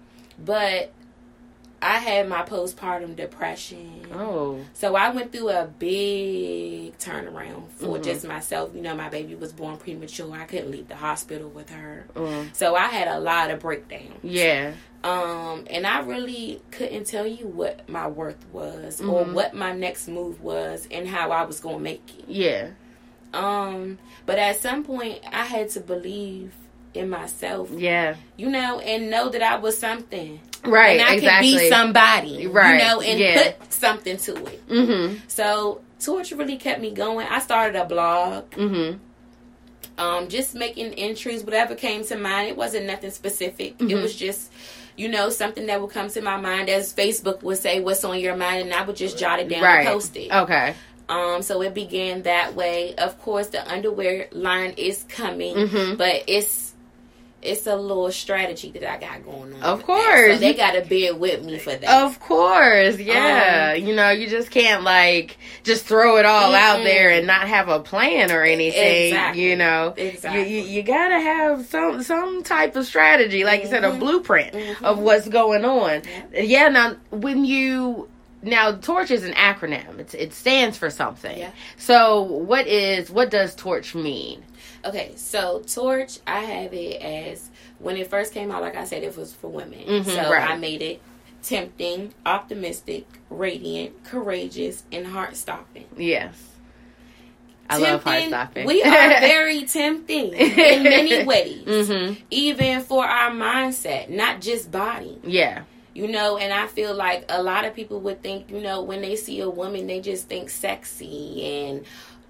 but 0.43 0.93
I 1.85 1.99
had 1.99 2.31
my 2.31 2.43
postpartum 2.43 3.15
depression. 3.15 4.07
Oh. 4.15 4.59
So 4.73 4.97
I 4.97 5.11
went 5.11 5.33
through 5.33 5.51
a 5.51 5.67
big 5.67 6.97
turnaround 6.97 7.69
for 7.73 7.97
mm-hmm. 7.97 8.03
just 8.03 8.25
myself. 8.25 8.75
You 8.75 8.81
know, 8.81 8.97
my 8.97 9.11
baby 9.11 9.35
was 9.35 9.53
born 9.53 9.77
premature. 9.77 10.33
I 10.33 10.45
couldn't 10.45 10.71
leave 10.71 10.89
the 10.89 10.97
hospital 10.97 11.51
with 11.51 11.69
her. 11.69 12.07
Mm. 12.15 12.57
So 12.57 12.75
I 12.75 12.87
had 12.87 13.09
a 13.09 13.21
lot 13.21 13.51
of 13.51 13.61
breakdowns. 13.61 14.19
Yeah. 14.23 14.73
Um, 15.03 15.67
and 15.69 15.87
I 15.87 16.01
really 16.01 16.63
couldn't 16.71 17.05
tell 17.05 17.27
you 17.27 17.47
what 17.47 17.87
my 17.87 18.07
worth 18.07 18.43
was 18.51 18.99
mm-hmm. 18.99 19.11
or 19.11 19.25
what 19.25 19.53
my 19.53 19.75
next 19.75 20.09
move 20.09 20.41
was 20.41 20.89
and 20.91 21.07
how 21.07 21.33
I 21.33 21.43
was 21.45 21.61
going 21.61 21.77
to 21.77 21.83
make 21.83 22.19
it. 22.19 22.25
Yeah. 22.27 22.71
Um, 23.35 23.99
but 24.25 24.39
at 24.39 24.57
some 24.57 24.85
point 24.85 25.21
I 25.31 25.45
had 25.45 25.69
to 25.71 25.81
believe 25.81 26.55
in 26.95 27.11
myself. 27.11 27.71
Yeah. 27.71 28.17
You 28.37 28.49
know, 28.49 28.81
and 28.81 29.11
know 29.11 29.29
that 29.29 29.43
I 29.43 29.57
was 29.57 29.77
something. 29.77 30.41
Right. 30.65 31.01
And 31.01 31.09
I 31.09 31.15
exactly. 31.15 31.53
could 31.53 31.59
be 31.59 31.69
somebody. 31.69 32.47
Right. 32.47 32.73
You 32.73 32.79
know, 32.79 33.01
and 33.01 33.21
yeah. 33.21 33.53
put 33.53 33.73
something 33.73 34.17
to 34.17 34.47
it. 34.47 34.69
Mm-hmm. 34.69 35.17
So 35.29 35.83
torture 36.01 36.37
really 36.37 36.57
kept 36.57 36.81
me 36.81 36.91
going. 36.91 37.27
I 37.27 37.39
started 37.41 37.81
a 37.81 37.85
blog. 37.85 38.51
Mm-hmm. 38.53 38.99
Um, 39.97 40.29
just 40.29 40.55
making 40.55 40.95
entries, 40.95 41.45
whatever 41.45 41.75
came 41.75 42.05
to 42.05 42.17
mind. 42.17 42.49
It 42.49 42.57
wasn't 42.57 42.87
nothing 42.87 43.11
specific. 43.11 43.79
Mm-hmm. 43.79 43.91
It 43.91 44.03
was 44.03 44.17
just, 44.17 44.53
you 44.97 45.09
know, 45.09 45.31
something 45.31 45.67
that 45.67 45.81
would 45.81 45.91
come 45.91 46.09
to 46.09 46.21
my 46.21 46.37
mind 46.37 46.69
as 46.69 46.93
Facebook 46.93 47.43
would 47.43 47.59
say, 47.59 47.81
"What's 47.81 48.03
on 48.03 48.19
your 48.19 48.35
mind," 48.35 48.63
and 48.63 48.73
I 48.73 48.83
would 48.83 48.97
just 48.97 49.19
jot 49.19 49.39
it 49.39 49.49
down 49.49 49.63
right. 49.63 49.87
and 49.87 49.89
post 49.89 50.17
it. 50.17 50.33
Okay. 50.33 50.75
Um, 51.09 51.43
so 51.43 51.61
it 51.63 51.75
began 51.75 52.23
that 52.23 52.55
way. 52.55 52.95
Of 52.97 53.21
course, 53.21 53.49
the 53.49 53.71
underwear 53.71 54.29
line 54.33 54.75
is 54.77 55.05
coming, 55.09 55.55
mm-hmm. 55.55 55.97
but 55.97 56.25
it's 56.27 56.64
it's 57.45 57.67
a 57.67 57.77
little 57.77 58.11
strategy 58.11 58.71
that 58.73 58.91
I 58.91 58.99
got 58.99 59.25
going 59.25 59.55
on. 59.55 59.63
Of 59.63 59.85
course, 59.85 60.35
so 60.35 60.39
they 60.39 60.55
got 60.55 60.73
to 60.73 60.83
bear 60.83 61.15
with 61.15 61.45
me 61.45 61.59
for 61.59 61.75
that. 61.75 62.05
Of 62.05 62.21
course, 62.21 62.99
yeah. 62.99 63.75
Um, 63.77 63.85
you 63.85 63.95
know, 63.95 64.11
you 64.11 64.29
just 64.29 64.51
can't 64.51 64.83
like 64.83 65.37
just 65.63 65.85
throw 65.85 66.17
it 66.17 66.25
all 66.25 66.53
mm-hmm. 66.53 66.79
out 66.79 66.85
there 66.85 67.11
and 67.11 67.27
not 67.27 67.49
have 67.49 67.69
a 67.69 67.81
plan 67.81 68.31
or 68.31 68.43
anything. 68.43 69.09
Exactly. 69.09 69.43
You 69.43 69.57
know, 69.57 69.95
exactly. 69.97 70.49
You, 70.49 70.63
you, 70.63 70.69
you 70.69 70.83
gotta 70.83 71.21
have 71.21 71.67
some 71.67 72.03
some 72.03 72.43
type 72.43 72.77
of 72.77 72.87
strategy, 72.87 73.45
like 73.45 73.61
mm-hmm. 73.61 73.67
you 73.67 73.71
said, 73.71 73.85
a 73.85 73.91
mm-hmm. 73.91 74.01
blueprint 74.01 74.55
mm-hmm. 74.55 74.85
of 74.85 74.99
what's 74.99 75.29
going 75.29 75.65
on. 75.65 76.03
Yeah. 76.33 76.41
yeah. 76.41 76.69
Now, 76.69 76.97
when 77.11 77.45
you 77.45 78.09
now 78.45 78.73
torch 78.73 79.11
is 79.11 79.25
an 79.25 79.33
acronym 79.33 79.99
it's, 79.99 80.15
it 80.15 80.33
stands 80.33 80.77
for 80.77 80.91
something 80.91 81.39
yeah. 81.39 81.51
so 81.77 82.23
what 82.23 82.67
is 82.67 83.11
what 83.11 83.31
does 83.31 83.55
torch 83.55 83.95
mean 83.95 84.43
Okay, 84.85 85.13
so 85.17 85.63
Torch, 85.67 86.19
I 86.27 86.41
have 86.41 86.75
it 86.75 87.01
as 87.01 87.51
when 87.79 87.97
it 87.97 88.09
first 88.09 88.35
came 88.35 88.51
out, 88.51 88.63
like 88.63 88.77
I 88.77 88.85
said, 88.85 89.03
it 89.03 89.17
was 89.17 89.33
for 89.33 89.49
women. 89.49 89.81
Mm-hmm, 89.81 90.11
so 90.11 90.31
right. 90.31 90.51
I 90.51 90.57
made 90.57 90.83
it 90.83 91.01
tempting, 91.43 92.13
optimistic, 92.27 93.07
radiant, 93.31 94.05
courageous, 94.05 94.83
and 94.91 95.07
heart 95.07 95.37
stopping. 95.37 95.87
Yes. 95.97 96.35
I 97.69 97.81
tempting, 97.81 97.93
love 97.93 98.03
heart 98.05 98.23
stopping. 98.25 98.67
we 98.67 98.83
are 98.83 98.89
very 99.21 99.65
tempting 99.65 100.33
in 100.33 100.83
many 100.83 101.25
ways, 101.27 101.65
mm-hmm. 101.65 102.15
even 102.31 102.81
for 102.83 103.05
our 103.05 103.31
mindset, 103.31 104.11
not 104.11 104.41
just 104.41 104.71
body. 104.71 105.19
Yeah. 105.23 105.65
You 105.95 106.09
know, 106.09 106.37
and 106.39 106.53
I 106.53 106.67
feel 106.67 106.93
like 106.93 107.25
a 107.29 107.41
lot 107.41 107.65
of 107.65 107.75
people 107.75 108.01
would 108.01 108.21
think, 108.21 108.51
you 108.51 108.61
know, 108.61 108.83
when 108.83 109.01
they 109.01 109.15
see 109.15 109.41
a 109.41 109.49
woman, 109.49 109.87
they 109.87 110.01
just 110.01 110.29
think 110.29 110.51
sexy 110.51 111.45
and 111.45 111.85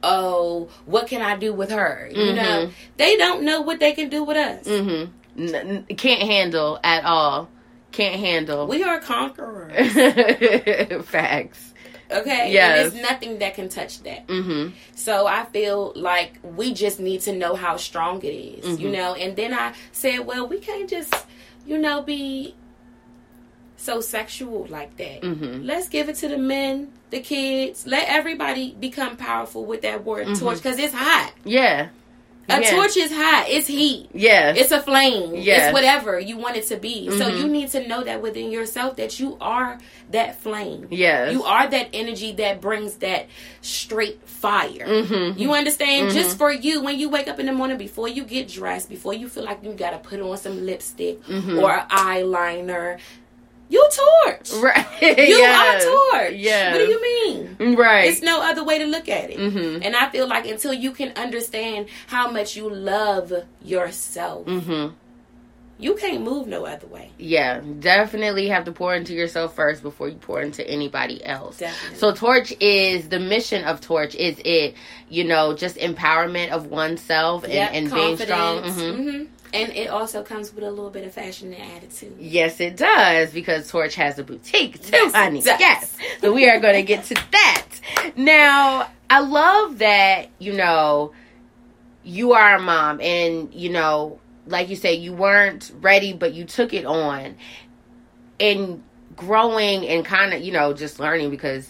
oh, 0.04 0.68
what 0.86 1.08
can 1.08 1.22
I 1.22 1.36
do 1.36 1.52
with 1.52 1.70
her? 1.70 2.08
You 2.10 2.16
mm-hmm. 2.16 2.36
know, 2.36 2.70
they 2.96 3.16
don't 3.16 3.42
know 3.42 3.62
what 3.62 3.80
they 3.80 3.92
can 3.92 4.08
do 4.08 4.22
with 4.22 4.36
us. 4.36 4.66
Mm-hmm. 4.66 5.54
N- 5.54 5.86
can't 5.96 6.22
handle 6.22 6.78
at 6.84 7.04
all. 7.04 7.48
Can't 7.90 8.20
handle. 8.20 8.66
We 8.66 8.82
are 8.82 9.00
conquerors. 9.00 9.92
Facts. 11.06 11.72
Okay. 12.10 12.52
Yeah. 12.52 12.76
There's 12.76 12.94
nothing 12.94 13.38
that 13.38 13.54
can 13.54 13.68
touch 13.68 14.02
that. 14.02 14.26
Mm-hmm. 14.26 14.74
So 14.94 15.26
I 15.26 15.44
feel 15.46 15.92
like 15.96 16.38
we 16.42 16.74
just 16.74 17.00
need 17.00 17.22
to 17.22 17.32
know 17.32 17.54
how 17.54 17.76
strong 17.76 18.22
it 18.22 18.28
is, 18.28 18.64
mm-hmm. 18.64 18.82
you 18.82 18.90
know. 18.90 19.14
And 19.14 19.36
then 19.36 19.54
I 19.54 19.74
said, 19.92 20.20
well, 20.20 20.46
we 20.46 20.58
can't 20.58 20.88
just, 20.88 21.14
you 21.66 21.78
know, 21.78 22.02
be 22.02 22.54
so 23.76 24.00
sexual 24.00 24.66
like 24.68 24.96
that. 24.96 25.22
Mm-hmm. 25.22 25.64
Let's 25.64 25.88
give 25.88 26.08
it 26.08 26.16
to 26.16 26.28
the 26.28 26.38
men, 26.38 26.92
the 27.10 27.20
kids. 27.20 27.86
Let 27.86 28.08
everybody 28.08 28.74
become 28.78 29.16
powerful 29.16 29.64
with 29.64 29.82
that 29.82 30.04
word 30.04 30.26
mm-hmm. 30.26 30.44
torch 30.44 30.58
because 30.58 30.78
it's 30.78 30.94
hot. 30.94 31.32
Yeah. 31.44 31.88
A 32.46 32.60
yeah. 32.60 32.70
torch 32.72 32.96
is 32.96 33.10
hot. 33.10 33.46
It's 33.48 33.66
heat. 33.66 34.10
Yeah. 34.12 34.52
It's 34.54 34.70
a 34.70 34.82
flame. 34.82 35.34
Yeah. 35.34 35.68
It's 35.68 35.72
whatever 35.72 36.18
you 36.18 36.36
want 36.36 36.56
it 36.56 36.66
to 36.66 36.76
be. 36.76 37.08
Mm-hmm. 37.08 37.18
So 37.18 37.28
you 37.28 37.48
need 37.48 37.70
to 37.70 37.88
know 37.88 38.04
that 38.04 38.20
within 38.20 38.50
yourself 38.50 38.96
that 38.96 39.18
you 39.18 39.38
are 39.40 39.78
that 40.10 40.40
flame. 40.40 40.88
Yes. 40.90 41.32
You 41.32 41.44
are 41.44 41.68
that 41.68 41.88
energy 41.94 42.32
that 42.32 42.60
brings 42.60 42.96
that 42.96 43.28
straight 43.62 44.28
fire. 44.28 44.86
Mm-hmm. 44.86 45.38
You 45.38 45.54
understand? 45.54 46.08
Mm-hmm. 46.08 46.16
Just 46.16 46.36
for 46.36 46.52
you, 46.52 46.82
when 46.82 46.98
you 46.98 47.08
wake 47.08 47.28
up 47.28 47.40
in 47.40 47.46
the 47.46 47.52
morning, 47.52 47.78
before 47.78 48.08
you 48.08 48.24
get 48.24 48.48
dressed, 48.48 48.90
before 48.90 49.14
you 49.14 49.30
feel 49.30 49.44
like 49.44 49.64
you 49.64 49.72
got 49.72 49.92
to 49.92 49.98
put 49.98 50.20
on 50.20 50.36
some 50.36 50.66
lipstick 50.66 51.24
mm-hmm. 51.24 51.58
or 51.58 51.78
eyeliner, 51.88 52.98
you 53.68 53.88
torch. 54.24 54.52
Right. 54.52 54.86
You 55.00 55.08
yes. 55.08 55.84
are 55.84 56.20
torch. 56.20 56.34
Yeah. 56.34 56.72
What 56.72 56.78
do 56.78 56.84
you 56.84 57.02
mean? 57.02 57.76
Right. 57.76 58.10
It's 58.10 58.22
no 58.22 58.42
other 58.42 58.62
way 58.64 58.78
to 58.78 58.86
look 58.86 59.08
at 59.08 59.30
it. 59.30 59.38
Mm-hmm. 59.38 59.82
And 59.82 59.96
I 59.96 60.10
feel 60.10 60.28
like 60.28 60.46
until 60.46 60.72
you 60.72 60.92
can 60.92 61.12
understand 61.16 61.88
how 62.06 62.30
much 62.30 62.56
you 62.56 62.68
love 62.68 63.32
yourself, 63.62 64.46
mm-hmm. 64.46 64.94
you 65.78 65.94
can't 65.94 66.22
move 66.22 66.46
no 66.46 66.66
other 66.66 66.86
way. 66.86 67.10
Yeah. 67.18 67.60
Definitely 67.80 68.48
have 68.48 68.64
to 68.66 68.72
pour 68.72 68.94
into 68.94 69.14
yourself 69.14 69.54
first 69.54 69.82
before 69.82 70.08
you 70.08 70.16
pour 70.16 70.42
into 70.42 70.66
anybody 70.68 71.24
else. 71.24 71.58
Definitely. 71.58 71.98
So 71.98 72.12
Torch 72.12 72.52
is 72.60 73.08
the 73.08 73.18
mission 73.18 73.64
of 73.64 73.80
Torch 73.80 74.14
is 74.14 74.38
it, 74.44 74.74
you 75.08 75.24
know, 75.24 75.54
just 75.54 75.76
empowerment 75.76 76.50
of 76.50 76.66
oneself 76.66 77.44
and, 77.44 77.52
yep, 77.52 77.70
and 77.72 77.90
being 77.90 78.16
strong. 78.18 78.62
Mm-hmm. 78.62 79.24
And 79.54 79.72
it 79.72 79.88
also 79.88 80.24
comes 80.24 80.52
with 80.52 80.64
a 80.64 80.70
little 80.70 80.90
bit 80.90 81.06
of 81.06 81.14
fashion 81.14 81.54
and 81.54 81.76
attitude. 81.76 82.16
Yes, 82.18 82.60
it 82.60 82.76
does, 82.76 83.30
because 83.30 83.70
Torch 83.70 83.94
has 83.94 84.18
a 84.18 84.24
boutique 84.24 84.82
too, 84.82 84.90
yes, 84.92 85.14
honey. 85.14 85.42
Yes. 85.44 85.96
So 86.20 86.32
we 86.32 86.50
are 86.50 86.58
going 86.58 86.74
to 86.74 86.82
get 86.82 87.04
to 87.04 87.14
that. 87.14 87.66
Now, 88.16 88.90
I 89.08 89.20
love 89.20 89.78
that, 89.78 90.30
you 90.40 90.54
know, 90.54 91.12
you 92.02 92.32
are 92.32 92.56
a 92.56 92.60
mom 92.60 93.00
and, 93.00 93.54
you 93.54 93.70
know, 93.70 94.18
like 94.46 94.70
you 94.70 94.76
say, 94.76 94.94
you 94.94 95.12
weren't 95.12 95.70
ready, 95.80 96.12
but 96.12 96.34
you 96.34 96.44
took 96.44 96.74
it 96.74 96.84
on. 96.84 97.36
And 98.40 98.82
growing 99.16 99.86
and 99.86 100.04
kind 100.04 100.32
of 100.34 100.42
you 100.42 100.52
know 100.52 100.72
just 100.72 100.98
learning 100.98 101.30
because 101.30 101.68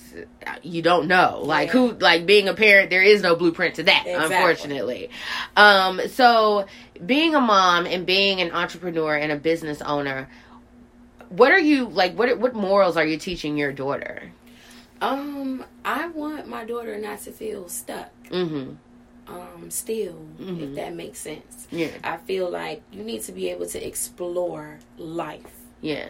you 0.62 0.82
don't 0.82 1.06
know 1.06 1.40
like 1.42 1.66
yeah. 1.66 1.72
who 1.72 1.92
like 1.92 2.26
being 2.26 2.48
a 2.48 2.54
parent 2.54 2.90
there 2.90 3.02
is 3.02 3.22
no 3.22 3.36
blueprint 3.36 3.74
to 3.74 3.82
that 3.82 4.04
exactly. 4.06 4.36
unfortunately 4.36 5.10
um 5.56 6.00
so 6.08 6.66
being 7.04 7.34
a 7.34 7.40
mom 7.40 7.86
and 7.86 8.06
being 8.06 8.40
an 8.40 8.52
entrepreneur 8.52 9.16
and 9.16 9.32
a 9.32 9.36
business 9.36 9.82
owner 9.82 10.28
what 11.28 11.50
are 11.52 11.58
you 11.58 11.86
like 11.88 12.16
what 12.16 12.38
what 12.38 12.54
morals 12.54 12.96
are 12.96 13.04
you 13.04 13.18
teaching 13.18 13.56
your 13.56 13.72
daughter? 13.72 14.30
Um 15.00 15.64
i 15.84 16.06
want 16.08 16.46
my 16.46 16.64
daughter 16.64 16.96
not 16.98 17.20
to 17.20 17.32
feel 17.32 17.68
stuck. 17.68 18.12
Mm-hmm. 18.30 18.74
Um 19.26 19.70
still 19.70 20.26
mm-hmm. 20.38 20.62
if 20.62 20.74
that 20.76 20.94
makes 20.94 21.18
sense. 21.18 21.66
Yeah. 21.70 21.90
I 22.04 22.18
feel 22.18 22.50
like 22.50 22.82
you 22.92 23.02
need 23.02 23.22
to 23.22 23.32
be 23.32 23.50
able 23.50 23.66
to 23.66 23.84
explore 23.84 24.78
life. 24.96 25.60
Yeah 25.80 26.08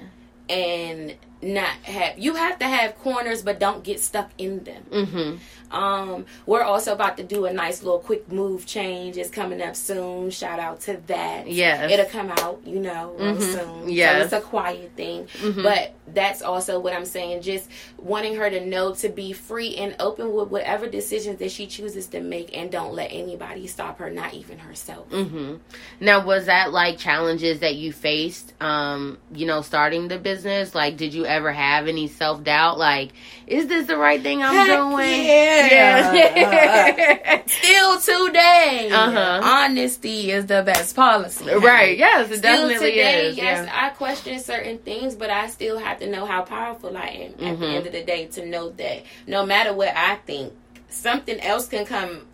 and 0.49 1.15
not 1.43 1.75
have 1.83 2.19
you 2.19 2.35
have 2.35 2.59
to 2.59 2.67
have 2.67 2.97
corners 2.99 3.43
but 3.43 3.61
don't 3.61 3.85
get 3.85 4.01
stuck 4.01 4.31
in 4.39 4.65
them 4.65 4.85
mm-hmm. 4.91 5.37
Um, 5.75 6.27
we're 6.47 6.63
also 6.63 6.93
about 6.93 7.17
to 7.17 7.25
do 7.25 7.47
a 7.47 7.53
nice 7.53 7.83
little 7.83 7.99
quick 7.99 8.31
move 8.31 8.65
change. 8.65 9.17
It's 9.17 9.31
coming 9.31 9.61
up 9.61 9.75
soon. 9.75 10.31
Shout 10.31 10.61
out 10.61 10.81
to 10.83 11.01
that. 11.09 11.49
Yeah, 11.51 11.89
it'll 11.89 12.07
come 12.07 12.31
out, 12.31 12.63
you 12.65 12.79
know, 12.79 13.17
mm-hmm. 13.19 13.41
soon. 13.41 13.91
Yeah, 13.91 14.19
so 14.19 14.25
it's 14.25 14.33
a 14.33 14.41
quiet 14.41 14.93
thing, 14.97 15.25
mm-hmm. 15.25 15.63
but 15.63 15.95
that's 16.07 16.43
also 16.43 16.79
what 16.79 16.93
I'm 16.93 17.05
saying. 17.05 17.43
Just 17.43 17.69
wanting 17.99 18.37
her 18.37 18.49
to 18.51 18.65
know 18.65 18.95
to 18.97 19.09
be 19.09 19.33
free 19.33 19.77
and 19.77 19.97
open 19.99 20.33
with 20.33 20.49
whatever 20.49 20.87
decisions 20.87 21.39
that 21.39 21.51
she 21.51 21.67
chooses 21.67 22.07
to 22.09 22.21
make, 22.21 22.57
and 22.57 22.71
don't 22.71 22.95
let 22.95 23.11
anybody 23.11 23.67
stop 23.67 23.99
her, 23.99 24.11
not 24.11 24.35
even 24.35 24.59
herself. 24.59 25.09
Mm-hmm. 25.11 25.57
Now, 26.01 26.25
was 26.25 26.47
that 26.47 26.73
like 26.73 26.99
challenges 26.99 27.61
that 27.61 27.77
you 27.77 27.93
faced? 27.93 28.53
Um, 28.61 29.19
you 29.33 29.47
know, 29.47 29.63
starting 29.63 30.09
the 30.09 30.19
business. 30.19 30.75
Like, 30.75 30.97
did 30.97 31.15
you 31.15 31.25
ever 31.25 31.53
have 31.53 31.89
any 31.89 32.09
self 32.09 32.45
doubt? 32.45 32.79
Like, 32.79 33.13
is 33.47 33.67
this 33.67 33.87
the 33.87 33.97
right 33.97 34.23
thing 34.23 34.43
I'm 34.43 34.55
Heck 34.55 34.67
doing? 34.67 35.25
Yeah. 35.25 36.13
Yeah. 36.13 37.43
Still 37.47 38.01
today, 38.01 38.91
uh-huh. 38.93 39.41
honesty 39.43 40.31
is 40.31 40.47
the 40.47 40.63
best 40.63 40.97
policy. 40.97 41.45
Right. 41.55 41.97
Yes, 41.97 42.31
it 42.31 42.39
still 42.39 42.69
definitely 42.69 42.91
today, 42.93 43.29
is. 43.29 43.37
Yes, 43.37 43.67
yeah. 43.67 43.87
I 43.87 43.91
question 43.91 44.39
certain 44.39 44.79
things, 44.79 45.15
but 45.15 45.31
I 45.31 45.49
still 45.49 45.79
have 45.79 45.94
to 46.01 46.11
know 46.11 46.27
how 46.27 46.43
powerful 46.43 46.97
I 46.97 47.07
am 47.07 47.33
mm-hmm. 47.33 47.45
at 47.45 47.59
the 47.59 47.65
mm-hmm. 47.65 47.77
end 47.77 47.87
of 47.87 47.93
the 47.93 48.05
day 48.05 48.27
to 48.27 48.47
know 48.47 48.71
that 48.71 49.05
no 49.27 49.45
matter 49.45 49.73
what 49.73 49.95
I 49.97 50.17
think, 50.17 50.53
something 50.89 51.41
else 51.41 51.69
can 51.69 51.85
come 51.85 52.27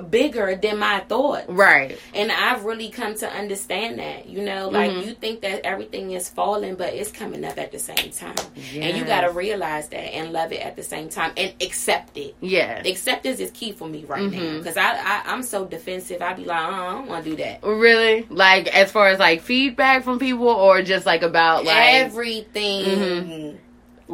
bigger 0.00 0.56
than 0.56 0.78
my 0.78 1.00
thoughts. 1.00 1.48
Right. 1.48 1.98
And 2.14 2.30
I've 2.32 2.64
really 2.64 2.90
come 2.90 3.14
to 3.16 3.30
understand 3.30 3.98
that. 3.98 4.26
You 4.26 4.42
know, 4.42 4.68
like 4.68 4.90
mm-hmm. 4.90 5.08
you 5.08 5.14
think 5.14 5.42
that 5.42 5.64
everything 5.64 6.12
is 6.12 6.28
falling, 6.28 6.74
but 6.74 6.94
it's 6.94 7.10
coming 7.10 7.44
up 7.44 7.58
at 7.58 7.72
the 7.72 7.78
same 7.78 8.10
time. 8.10 8.34
Yes. 8.54 8.74
And 8.76 8.96
you 8.96 9.04
got 9.04 9.22
to 9.22 9.30
realize 9.30 9.88
that 9.88 10.14
and 10.14 10.32
love 10.32 10.52
it 10.52 10.60
at 10.60 10.76
the 10.76 10.82
same 10.82 11.08
time 11.08 11.32
and 11.36 11.52
accept 11.60 12.16
it. 12.16 12.34
Yeah. 12.40 12.82
Acceptance 12.84 13.40
is 13.40 13.50
key 13.50 13.72
for 13.72 13.88
me 13.88 14.04
right 14.04 14.22
mm-hmm. 14.22 14.44
now 14.44 14.58
because 14.58 14.76
I, 14.76 14.92
I 14.92 15.22
I'm 15.26 15.42
so 15.42 15.66
defensive. 15.66 16.22
I'd 16.22 16.36
be 16.36 16.44
like, 16.44 16.60
oh, 16.60 16.72
I 16.72 16.94
don't 16.94 17.06
want 17.06 17.24
to 17.24 17.30
do 17.30 17.36
that. 17.36 17.62
Really? 17.62 18.26
Like 18.30 18.68
as 18.68 18.90
far 18.90 19.08
as 19.08 19.18
like 19.18 19.42
feedback 19.42 20.04
from 20.04 20.18
people 20.18 20.48
or 20.48 20.82
just 20.82 21.06
like 21.06 21.22
about 21.22 21.64
like 21.64 21.94
everything. 21.94 22.84
Mm-hmm 22.84 23.56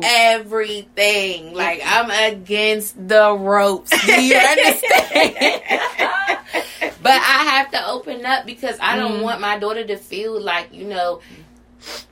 everything. 0.03 1.55
Like 1.55 1.83
I'm 1.85 2.11
against 2.33 3.09
the 3.09 3.33
ropes. 3.33 3.91
Do 4.07 4.23
you 4.23 4.37
understand? 4.37 5.35
but 7.03 7.13
I 7.13 7.45
have 7.51 7.71
to 7.73 7.89
open 7.89 8.25
up 8.25 8.47
because 8.47 8.79
I 8.81 8.97
don't 8.97 9.21
mm. 9.21 9.23
want 9.23 9.41
my 9.41 9.59
daughter 9.59 9.85
to 9.87 9.97
feel 9.97 10.41
like, 10.41 10.73
you 10.73 10.87
know, 10.87 11.21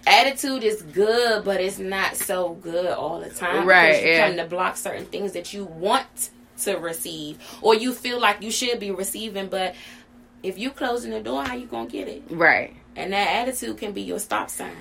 attitude 0.06 0.64
is 0.64 0.82
good, 0.82 1.44
but 1.44 1.60
it's 1.60 1.78
not 1.78 2.16
so 2.16 2.54
good 2.54 2.92
all 2.92 3.20
the 3.20 3.30
time. 3.30 3.66
Right. 3.66 3.88
Because 3.88 4.02
you 4.02 4.10
yeah. 4.10 4.28
come 4.28 4.36
to 4.36 4.44
block 4.44 4.76
certain 4.76 5.06
things 5.06 5.32
that 5.32 5.52
you 5.52 5.64
want 5.64 6.30
to 6.58 6.76
receive 6.76 7.38
or 7.62 7.74
you 7.74 7.92
feel 7.92 8.20
like 8.20 8.42
you 8.42 8.50
should 8.50 8.78
be 8.78 8.90
receiving, 8.90 9.48
but 9.48 9.74
if 10.42 10.58
you 10.58 10.70
closing 10.70 11.10
the 11.10 11.20
door, 11.20 11.44
how 11.44 11.54
you 11.54 11.66
gonna 11.66 11.88
get 11.88 12.06
it? 12.06 12.22
Right. 12.30 12.76
And 12.96 13.12
that 13.12 13.28
attitude 13.42 13.78
can 13.78 13.92
be 13.92 14.02
your 14.02 14.18
stop 14.18 14.50
sign. 14.50 14.76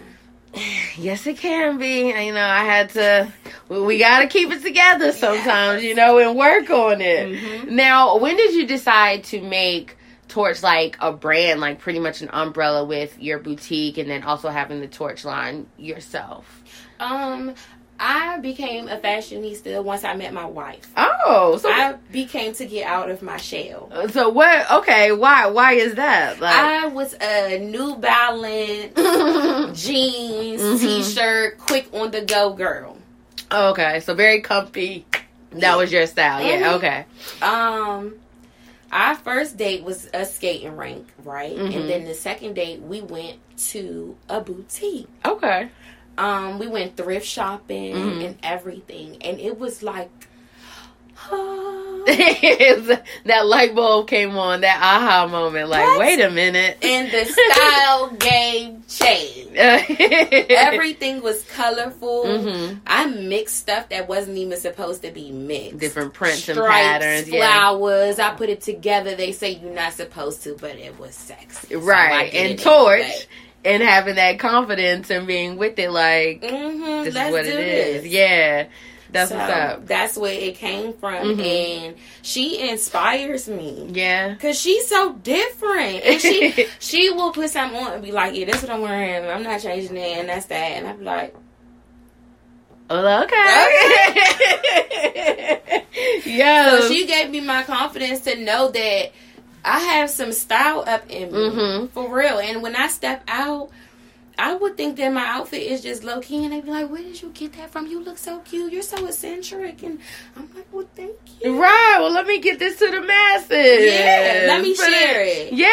Yes, 0.96 1.26
it 1.26 1.38
can 1.38 1.80
be. 1.80 2.10
You 2.10 2.34
know, 2.34 2.46
I 2.46 2.64
had 2.64 2.92
to. 2.92 3.34
We 3.68 3.98
got 3.98 4.20
to 4.20 4.28
keep 4.28 4.52
it 4.52 4.62
together 4.62 5.12
sometimes, 5.12 5.84
you 5.84 5.96
know, 5.96 6.20
and 6.20 6.38
work 6.38 6.70
on 6.70 7.02
it. 7.02 7.30
Mm-hmm. 7.30 7.76
Now, 7.76 8.18
when 8.18 8.38
did 8.38 8.54
you 8.54 8.68
decide 8.68 9.24
to 9.26 9.42
make 9.42 9.98
Torch 10.28 10.62
like 10.62 10.96
a 11.00 11.12
brand, 11.12 11.62
like 11.62 11.80
pretty 11.80 12.00
much 12.00 12.22
an 12.22 12.30
umbrella 12.32 12.86
with 12.86 13.20
your 13.20 13.40
boutique, 13.40 13.98
and 13.98 14.08
then 14.08 14.22
also 14.24 14.50
having 14.50 14.82
the 14.82 14.88
Torch 14.88 15.26
line 15.26 15.66
yourself? 15.78 16.64
Um, 17.00 17.56
I 18.06 18.38
became 18.40 18.90
a 18.90 18.98
fashionista 18.98 19.82
once 19.82 20.04
I 20.04 20.14
met 20.14 20.34
my 20.34 20.44
wife. 20.44 20.92
Oh, 20.98 21.58
so 21.62 21.70
I 21.72 21.94
became 22.12 22.54
to 22.56 22.66
get 22.66 22.86
out 22.86 23.10
of 23.10 23.22
my 23.22 23.38
shell. 23.38 23.90
So 24.10 24.28
what? 24.28 24.70
Okay, 24.70 25.14
why? 25.14 25.46
Why 25.48 25.74
is 25.76 25.96
that? 25.96 26.42
Like, 26.42 26.54
I 26.54 26.88
was 26.88 27.14
a 27.14 27.60
New 27.60 27.96
Balance 27.96 28.94
jeans 29.82 30.62
mm-hmm. 30.62 30.78
t-shirt, 30.86 31.60
quick 31.60 31.88
on 31.94 32.12
the 32.12 32.26
go 32.26 32.52
girl. 32.52 32.98
Okay, 33.50 34.02
so 34.02 34.14
very 34.14 34.42
comfy. 34.42 35.06
That 35.52 35.62
yeah. 35.62 35.76
was 35.78 35.90
your 35.90 36.06
style. 36.06 36.44
Mm-hmm. 36.44 36.62
Yeah. 36.62 36.74
Okay. 36.76 37.06
Um. 37.42 38.16
Our 38.92 39.16
first 39.16 39.58
date 39.58 39.84
was 39.84 40.08
a 40.14 40.24
skating 40.24 40.76
rink, 40.78 41.08
right? 41.24 41.56
Mm-hmm. 41.56 41.78
And 41.78 41.90
then 41.90 42.04
the 42.04 42.14
second 42.14 42.54
date, 42.54 42.80
we 42.80 43.02
went 43.02 43.40
to 43.70 44.16
a 44.30 44.40
boutique. 44.40 45.08
Okay. 45.26 45.70
Um, 46.18 46.60
we 46.60 46.68
went 46.68 46.96
thrift 46.96 47.26
shopping 47.26 47.96
mm-hmm. 47.96 48.22
and 48.22 48.38
everything, 48.44 49.18
and 49.22 49.40
it 49.40 49.58
was 49.58 49.82
like, 49.82 50.12
that 51.26 53.44
light 53.46 53.74
bulb 53.74 54.08
came 54.08 54.38
on, 54.38 54.62
that 54.62 54.80
aha 54.82 55.28
moment. 55.28 55.70
Like, 55.70 55.86
what? 55.86 56.00
wait 56.00 56.20
a 56.20 56.30
minute. 56.30 56.78
And 56.82 57.10
the 57.10 57.26
style 57.26 58.10
game 58.20 58.84
changed. 58.90 59.56
Everything 59.56 61.22
was 61.22 61.42
colorful. 61.46 62.26
Mm-hmm. 62.26 62.80
I 62.86 63.06
mixed 63.06 63.56
stuff 63.56 63.88
that 63.90 64.10
wasn't 64.10 64.38
even 64.38 64.60
supposed 64.60 65.04
to 65.04 65.12
be 65.12 65.32
mixed. 65.32 65.80
Different 65.80 66.14
prints 66.14 66.44
Stripes, 66.44 66.60
and 66.60 66.68
patterns. 66.68 67.30
Flowers. 67.30 68.18
Yeah. 68.18 68.28
I 68.28 68.36
put 68.36 68.50
it 68.50 68.60
together. 68.60 69.16
They 69.16 69.32
say 69.32 69.52
you're 69.52 69.74
not 69.74 69.94
supposed 69.94 70.44
to, 70.44 70.58
but 70.60 70.76
it 70.76 71.00
was 71.00 71.16
sexy. 71.16 71.78
Right. 71.78 72.34
So 72.34 72.38
and 72.38 72.60
torch. 72.60 73.28
And 73.66 73.82
having 73.82 74.16
that 74.16 74.40
confidence 74.40 75.10
and 75.10 75.26
being 75.26 75.58
with 75.58 75.80
it 75.80 75.90
like 75.90 76.42
mm-hmm, 76.42 77.04
this 77.06 77.16
is 77.16 77.32
what 77.32 77.46
it 77.46 77.56
this. 77.56 78.04
is. 78.04 78.08
Yeah. 78.08 78.68
That's 79.10 79.30
so 79.30 79.38
what's 79.38 79.54
up. 79.54 79.86
That's 79.86 80.18
where 80.18 80.34
it 80.34 80.56
came 80.56 80.94
from, 80.94 81.38
mm-hmm. 81.38 81.40
and 81.40 81.96
she 82.24 82.68
inspires 82.68 83.48
me. 83.48 83.88
Yeah, 83.92 84.34
cause 84.36 84.60
she's 84.60 84.88
so 84.88 85.14
different, 85.14 86.04
and 86.04 86.20
she 86.20 86.68
she 86.80 87.12
will 87.12 87.32
put 87.32 87.52
something 87.52 87.80
on 87.80 87.94
and 87.94 88.04
be 88.04 88.12
like, 88.12 88.36
"Yeah, 88.36 88.46
that's 88.46 88.64
what 88.64 88.72
I'm 88.72 88.82
wearing. 88.82 89.30
I'm 89.30 89.44
not 89.44 89.62
changing 89.62 89.98
it, 89.98 90.18
and 90.18 90.30
that's 90.30 90.48
that." 90.48 90.56
And 90.56 90.88
I'm 90.88 91.04
like, 91.04 91.36
well, 92.90 93.24
okay. 93.24 93.36
yeah. 96.26 96.78
So 96.80 96.88
she 96.90 97.06
gave 97.08 97.30
me 97.30 97.40
my 97.42 97.64
confidence 97.64 98.22
to 98.22 98.36
know 98.36 98.70
that 98.72 99.12
I 99.66 99.80
have 99.80 100.10
some 100.10 100.32
style 100.32 100.84
up 100.86 101.10
in 101.10 101.32
me 101.32 101.38
mm-hmm. 101.38 101.88
for 101.88 102.14
real. 102.14 102.40
And 102.40 102.62
when 102.62 102.76
I 102.76 102.88
step 102.88 103.24
out, 103.28 103.70
I 104.38 104.56
would 104.56 104.78
think 104.78 104.98
that 104.98 105.14
my 105.14 105.26
outfit 105.26 105.62
is 105.62 105.82
just 105.82 106.04
low 106.04 106.20
key, 106.20 106.44
and 106.44 106.54
they'd 106.54 106.66
be 106.66 106.72
like, 106.72 106.90
"Where 106.90 107.04
did 107.04 107.22
you 107.22 107.30
get 107.30 107.54
that 107.54 107.70
from? 107.70 107.86
You 107.86 108.04
look 108.04 108.18
so 108.18 108.40
cute. 108.40 108.74
You're 108.74 108.82
so 108.82 109.06
eccentric." 109.06 109.84
And 109.84 110.00
I'm 110.36 110.50
like, 110.56 110.66
"Well, 110.72 110.88
thank 110.96 111.16
you." 111.40 111.62
Right. 111.62 111.98
Well, 112.00 112.12
let 112.12 112.26
me 112.26 112.40
get 112.40 112.58
this 112.58 112.80
to 112.80 112.90
the 112.90 113.02
masses. 113.02 113.52
Yeah. 113.52 114.46
Let 114.48 114.62
me 114.62 114.74
share 114.74 115.24
it. 115.24 115.54
Yeah. 115.54 115.68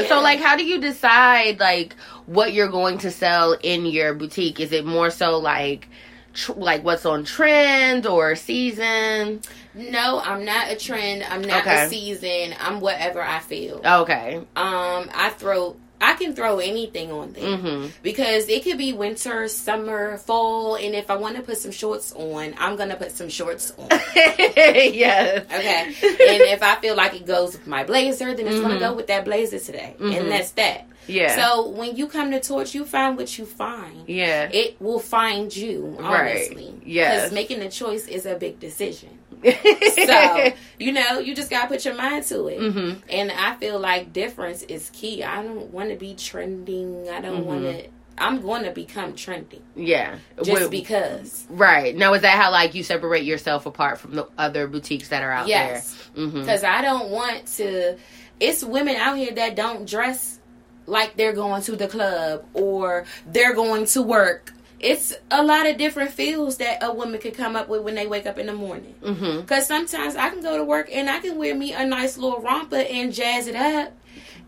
yeah. 0.00 0.08
So, 0.08 0.20
like, 0.20 0.38
how 0.38 0.56
do 0.56 0.64
you 0.64 0.80
decide 0.80 1.58
like 1.58 1.96
what 2.26 2.52
you're 2.52 2.68
going 2.68 2.98
to 2.98 3.10
sell 3.10 3.56
in 3.60 3.84
your 3.84 4.14
boutique? 4.14 4.60
Is 4.60 4.70
it 4.70 4.86
more 4.86 5.10
so 5.10 5.38
like, 5.38 5.88
tr- 6.34 6.52
like 6.52 6.84
what's 6.84 7.04
on 7.04 7.24
trend 7.24 8.06
or 8.06 8.36
season? 8.36 9.40
No, 9.74 10.20
I'm 10.20 10.44
not 10.44 10.70
a 10.70 10.76
trend. 10.76 11.24
I'm 11.24 11.42
not 11.42 11.62
okay. 11.62 11.86
a 11.86 11.88
season. 11.88 12.54
I'm 12.60 12.80
whatever 12.80 13.22
I 13.22 13.40
feel. 13.40 13.80
Okay. 13.84 14.36
Um, 14.36 15.10
I 15.14 15.32
throw 15.36 15.76
I 16.00 16.14
can 16.14 16.34
throw 16.34 16.58
anything 16.58 17.10
on 17.12 17.32
there 17.32 17.56
mm-hmm. 17.56 17.86
because 18.02 18.48
it 18.48 18.62
could 18.64 18.76
be 18.76 18.92
winter, 18.92 19.48
summer, 19.48 20.18
fall, 20.18 20.74
and 20.76 20.94
if 20.94 21.10
I 21.10 21.16
want 21.16 21.36
to 21.36 21.42
put 21.42 21.56
some 21.56 21.70
shorts 21.70 22.12
on, 22.12 22.54
I'm 22.58 22.76
gonna 22.76 22.96
put 22.96 23.12
some 23.12 23.30
shorts 23.30 23.72
on. 23.78 23.88
yes. 24.14 25.46
Okay. 25.46 25.86
and 25.86 26.42
if 26.42 26.62
I 26.62 26.76
feel 26.76 26.94
like 26.94 27.14
it 27.14 27.26
goes 27.26 27.54
with 27.54 27.66
my 27.66 27.84
blazer, 27.84 28.34
then 28.34 28.46
it's 28.46 28.56
mm-hmm. 28.56 28.68
gonna 28.68 28.80
go 28.80 28.92
with 28.92 29.06
that 29.06 29.24
blazer 29.24 29.58
today, 29.58 29.96
mm-hmm. 29.98 30.12
and 30.12 30.30
that's 30.30 30.50
that. 30.52 30.86
Yeah. 31.06 31.36
So 31.36 31.68
when 31.68 31.96
you 31.96 32.06
come 32.06 32.30
to 32.30 32.40
Torch, 32.40 32.74
you 32.74 32.84
find 32.84 33.16
what 33.16 33.36
you 33.38 33.44
find. 33.46 34.08
Yeah. 34.08 34.48
It 34.52 34.80
will 34.80 35.00
find 35.00 35.54
you, 35.54 35.96
honestly. 36.00 36.70
Right. 36.70 36.86
Yeah. 36.86 37.14
Because 37.14 37.32
making 37.32 37.60
a 37.60 37.70
choice 37.70 38.08
is 38.08 38.26
a 38.26 38.36
big 38.36 38.58
decision. 38.58 39.18
So 39.44 40.52
you 40.78 40.92
know, 40.92 41.18
you 41.18 41.34
just 41.34 41.50
gotta 41.50 41.68
put 41.68 41.84
your 41.84 41.94
mind 41.94 42.24
to 42.26 42.46
it. 42.48 42.60
Mm-hmm. 42.60 43.00
And 43.08 43.32
I 43.32 43.54
feel 43.56 43.78
like 43.78 44.12
difference 44.12 44.62
is 44.62 44.90
key. 44.90 45.22
I 45.22 45.42
don't 45.42 45.72
want 45.72 45.90
to 45.90 45.96
be 45.96 46.14
trending. 46.14 47.08
I 47.08 47.20
don't 47.20 47.40
mm-hmm. 47.40 47.46
want 47.46 47.62
to. 47.62 47.88
I'm 48.16 48.42
going 48.42 48.62
to 48.62 48.70
become 48.70 49.14
trendy. 49.14 49.60
Yeah, 49.74 50.18
just 50.42 50.70
because. 50.70 51.46
Right 51.50 51.96
now, 51.96 52.14
is 52.14 52.22
that 52.22 52.40
how 52.40 52.52
like 52.52 52.74
you 52.74 52.84
separate 52.84 53.24
yourself 53.24 53.66
apart 53.66 53.98
from 53.98 54.14
the 54.14 54.28
other 54.38 54.68
boutiques 54.68 55.08
that 55.08 55.22
are 55.22 55.32
out 55.32 55.48
yes. 55.48 56.08
there? 56.14 56.26
Because 56.26 56.62
mm-hmm. 56.62 56.78
I 56.78 56.82
don't 56.82 57.10
want 57.10 57.46
to. 57.56 57.98
It's 58.38 58.62
women 58.64 58.96
out 58.96 59.16
here 59.16 59.32
that 59.32 59.56
don't 59.56 59.88
dress 59.88 60.38
like 60.86 61.16
they're 61.16 61.32
going 61.32 61.62
to 61.62 61.76
the 61.76 61.88
club 61.88 62.44
or 62.52 63.04
they're 63.26 63.54
going 63.54 63.86
to 63.86 64.02
work 64.02 64.52
it's 64.84 65.14
a 65.30 65.42
lot 65.42 65.66
of 65.66 65.78
different 65.78 66.10
feels 66.10 66.58
that 66.58 66.82
a 66.82 66.92
woman 66.92 67.18
could 67.18 67.34
come 67.34 67.56
up 67.56 67.68
with 67.70 67.82
when 67.82 67.94
they 67.94 68.06
wake 68.06 68.26
up 68.26 68.38
in 68.38 68.46
the 68.46 68.52
morning. 68.52 68.94
Because 69.00 69.18
mm-hmm. 69.18 69.60
sometimes 69.62 70.14
I 70.14 70.28
can 70.28 70.42
go 70.42 70.58
to 70.58 70.64
work 70.64 70.90
and 70.92 71.08
I 71.08 71.20
can 71.20 71.38
wear 71.38 71.54
me 71.54 71.72
a 71.72 71.86
nice 71.86 72.18
little 72.18 72.40
romper 72.40 72.76
and 72.76 73.12
jazz 73.12 73.46
it 73.46 73.56
up. 73.56 73.96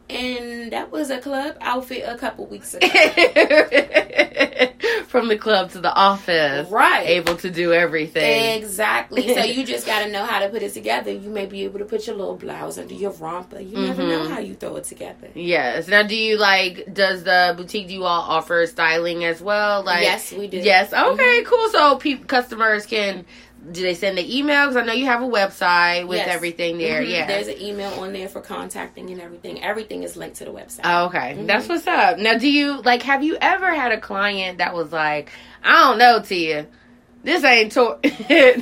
And 0.08 0.70
that 0.72 0.92
was 0.92 1.10
a 1.10 1.18
club 1.18 1.56
outfit 1.60 2.04
a 2.06 2.16
couple 2.16 2.46
weeks 2.46 2.74
ago. 2.74 2.86
From 5.08 5.28
the 5.28 5.36
club 5.36 5.70
to 5.72 5.80
the 5.80 5.92
office. 5.92 6.70
Right. 6.70 7.08
Able 7.08 7.36
to 7.38 7.50
do 7.50 7.72
everything. 7.72 8.62
Exactly. 8.62 9.34
so 9.34 9.42
you 9.44 9.64
just 9.64 9.84
got 9.84 10.04
to 10.04 10.10
know 10.10 10.24
how 10.24 10.38
to 10.40 10.48
put 10.48 10.62
it 10.62 10.74
together. 10.74 11.10
You 11.10 11.30
may 11.30 11.46
be 11.46 11.64
able 11.64 11.80
to 11.80 11.84
put 11.84 12.06
your 12.06 12.14
little 12.14 12.36
blouse 12.36 12.78
under 12.78 12.94
your 12.94 13.10
romper. 13.12 13.58
You 13.58 13.76
mm-hmm. 13.76 13.86
never 13.86 14.02
know 14.02 14.20
mm-hmm. 14.20 14.32
how 14.32 14.38
you 14.38 14.54
throw 14.54 14.76
it 14.76 14.84
together. 14.84 15.28
Yes. 15.34 15.88
Now, 15.88 16.02
do 16.04 16.14
you 16.14 16.36
like, 16.36 16.92
does 16.92 17.24
the 17.24 17.54
boutique, 17.56 17.88
do 17.88 17.94
you 17.94 18.04
all 18.04 18.22
offer 18.22 18.64
styling 18.66 19.24
as 19.24 19.40
well? 19.40 19.82
Like, 19.82 20.02
yes, 20.02 20.32
we 20.32 20.46
do. 20.46 20.58
Yes. 20.58 20.92
Okay, 20.92 21.42
mm-hmm. 21.42 21.48
cool. 21.48 21.68
So 21.70 21.96
pe- 21.96 22.24
customers 22.24 22.86
can 22.86 23.24
do 23.70 23.82
they 23.82 23.94
send 23.94 24.18
the 24.18 24.38
email? 24.38 24.66
Because 24.66 24.76
I 24.76 24.84
know 24.84 24.92
you 24.92 25.06
have 25.06 25.22
a 25.22 25.26
website 25.26 26.06
with 26.06 26.18
yes. 26.18 26.28
everything 26.28 26.78
there. 26.78 27.00
Mm-hmm. 27.00 27.10
Yeah, 27.10 27.26
there's 27.26 27.48
an 27.48 27.60
email 27.60 27.92
on 28.00 28.12
there 28.12 28.28
for 28.28 28.40
contacting 28.40 29.10
and 29.10 29.20
everything. 29.20 29.62
Everything 29.62 30.02
is 30.02 30.16
linked 30.16 30.36
to 30.36 30.44
the 30.44 30.52
website. 30.52 30.80
Oh, 30.84 31.06
okay, 31.06 31.34
mm-hmm. 31.34 31.46
that's 31.46 31.68
what's 31.68 31.86
up. 31.86 32.18
Now, 32.18 32.38
do 32.38 32.48
you 32.48 32.80
like? 32.82 33.02
Have 33.02 33.22
you 33.22 33.36
ever 33.40 33.74
had 33.74 33.92
a 33.92 34.00
client 34.00 34.58
that 34.58 34.74
was 34.74 34.92
like, 34.92 35.30
I 35.62 35.84
don't 35.84 35.98
know, 35.98 36.20
Tia. 36.22 36.66
This 37.22 37.42
ain't 37.42 37.72
to- 37.72 37.98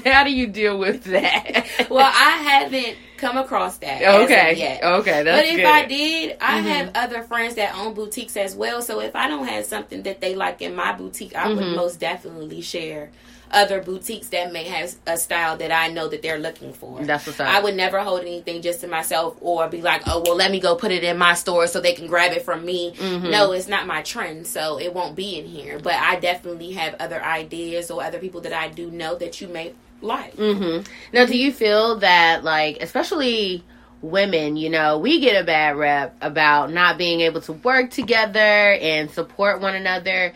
How 0.11 0.25
do 0.25 0.33
you 0.33 0.47
deal 0.47 0.79
with 0.79 1.05
that? 1.05 1.67
well, 1.91 2.07
I 2.07 2.31
haven't 2.39 2.97
come 3.19 3.37
across 3.37 3.77
that. 3.79 4.23
Okay. 4.23 4.55
yet. 4.57 4.83
Okay. 4.83 5.23
That's 5.23 5.47
but 5.47 5.53
if 5.53 5.57
good. 5.57 5.67
I 5.67 5.85
did, 5.85 6.37
I 6.41 6.59
mm-hmm. 6.59 6.69
have 6.69 6.91
other 6.95 7.23
friends 7.25 7.57
that 7.57 7.75
own 7.77 7.93
boutiques 7.93 8.39
as 8.39 8.57
well. 8.57 8.81
So 8.81 9.01
if 9.01 9.15
I 9.15 9.29
don't 9.29 9.47
have 9.47 9.67
something 9.67 10.05
that 10.05 10.23
they 10.23 10.35
like 10.35 10.63
in 10.63 10.75
my 10.75 10.95
boutique, 10.95 11.37
I 11.37 11.49
mm-hmm. 11.49 11.57
would 11.57 11.77
most 11.77 12.01
definitely 12.01 12.63
share 12.63 13.11
other 13.55 13.81
boutiques 13.81 14.29
that 14.29 14.53
may 14.53 14.65
have 14.65 14.95
a 15.07 15.17
style 15.17 15.57
that 15.57 15.73
I 15.73 15.89
know 15.89 16.09
that 16.09 16.23
they're 16.23 16.39
looking 16.39 16.73
for. 16.73 17.03
That's 17.03 17.27
what's 17.27 17.41
up. 17.41 17.49
I 17.49 17.61
would 17.61 17.77
never 17.77 18.01
hold 18.01 18.21
anything 18.21 18.61
just 18.61 18.81
to 18.81 18.89
myself 18.89 19.37
or 19.41 19.69
be 19.69 19.81
like, 19.81 20.03
oh, 20.07 20.23
well, 20.27 20.37
let 20.37 20.51
me 20.51 20.61
go 20.61 20.77
put 20.77 20.91
it 20.91 21.05
in 21.05 21.17
my 21.17 21.35
store 21.35 21.67
so 21.67 21.81
they 21.81 21.95
can 21.95 22.07
grab 22.07 22.33
it 22.33 22.43
from 22.43 22.65
me. 22.65 22.93
Mm-hmm. 22.93 23.31
No, 23.31 23.53
it's 23.53 23.69
not 23.69 23.87
my 23.87 24.03
trend, 24.03 24.47
so 24.47 24.79
it 24.79 24.93
won't 24.93 25.17
be 25.17 25.39
in 25.39 25.47
here. 25.47 25.79
But 25.79 25.95
I 25.95 26.21
definitely 26.21 26.73
have 26.73 26.97
other 27.01 27.23
ideas 27.23 27.91
or 27.91 28.03
other 28.03 28.19
people 28.19 28.41
that 28.43 28.53
I 28.53 28.69
do 28.69 28.91
know 28.91 29.15
that 29.17 29.41
you 29.41 29.49
may 29.49 29.75
like. 30.01 30.37
Mm-hmm. 30.37 30.91
Now, 31.13 31.27
do 31.27 31.39
you 31.39 31.53
feel 31.53 31.97
that, 32.01 32.45
like, 32.45 32.79
especially 32.81 33.65
women, 34.05 34.57
you 34.57 34.69
know, 34.69 34.99
we 34.99 35.21
get 35.21 35.41
a 35.41 35.45
bad 35.45 35.77
rep 35.77 36.17
about 36.21 36.71
not 36.73 36.99
being 36.99 37.23
able 37.23 37.41
to 37.41 37.53
work 37.53 37.91
together 37.91 38.39
and 38.39 39.11
support 39.11 39.61
one 39.61 39.75
another. 39.75 40.35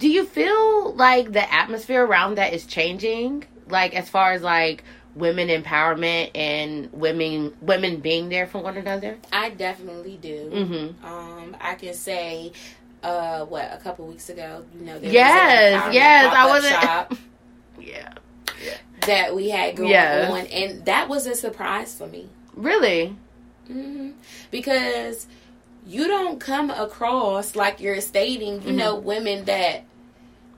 Do 0.00 0.08
you 0.08 0.24
feel 0.24 0.94
like 0.94 1.30
the 1.30 1.52
atmosphere 1.52 2.04
around 2.04 2.36
that 2.36 2.54
is 2.54 2.64
changing? 2.64 3.44
Like 3.68 3.94
as 3.94 4.08
far 4.08 4.32
as 4.32 4.42
like 4.42 4.82
women 5.14 5.48
empowerment 5.48 6.30
and 6.34 6.90
women 6.92 7.54
women 7.60 8.00
being 8.00 8.30
there 8.30 8.46
for 8.46 8.62
one 8.62 8.78
another? 8.78 9.18
I 9.30 9.50
definitely 9.50 10.16
do. 10.16 10.50
Mm-hmm. 10.50 11.04
Um, 11.04 11.56
I 11.60 11.74
can 11.74 11.92
say, 11.92 12.52
uh, 13.02 13.44
what 13.44 13.70
a 13.72 13.76
couple 13.76 14.06
weeks 14.06 14.30
ago, 14.30 14.64
you 14.74 14.86
know, 14.86 14.98
there 14.98 15.12
yes, 15.12 15.86
was 15.86 15.94
yes, 15.94 16.34
I 16.34 16.46
was 16.46 16.68
shop. 16.68 17.14
yeah. 17.78 18.14
yeah, 18.64 18.76
that 19.06 19.36
we 19.36 19.50
had 19.50 19.76
going 19.76 19.90
yes. 19.90 20.30
on, 20.30 20.46
and 20.46 20.84
that 20.86 21.10
was 21.10 21.26
a 21.26 21.34
surprise 21.34 21.94
for 21.94 22.06
me. 22.06 22.30
Really? 22.54 23.16
Mm-hmm. 23.68 24.12
Because 24.50 25.26
you 25.86 26.06
don't 26.06 26.40
come 26.40 26.70
across 26.70 27.54
like 27.54 27.80
you're 27.80 28.00
stating, 28.00 28.54
you 28.54 28.60
mm-hmm. 28.60 28.76
know, 28.76 28.94
women 28.96 29.44
that 29.44 29.84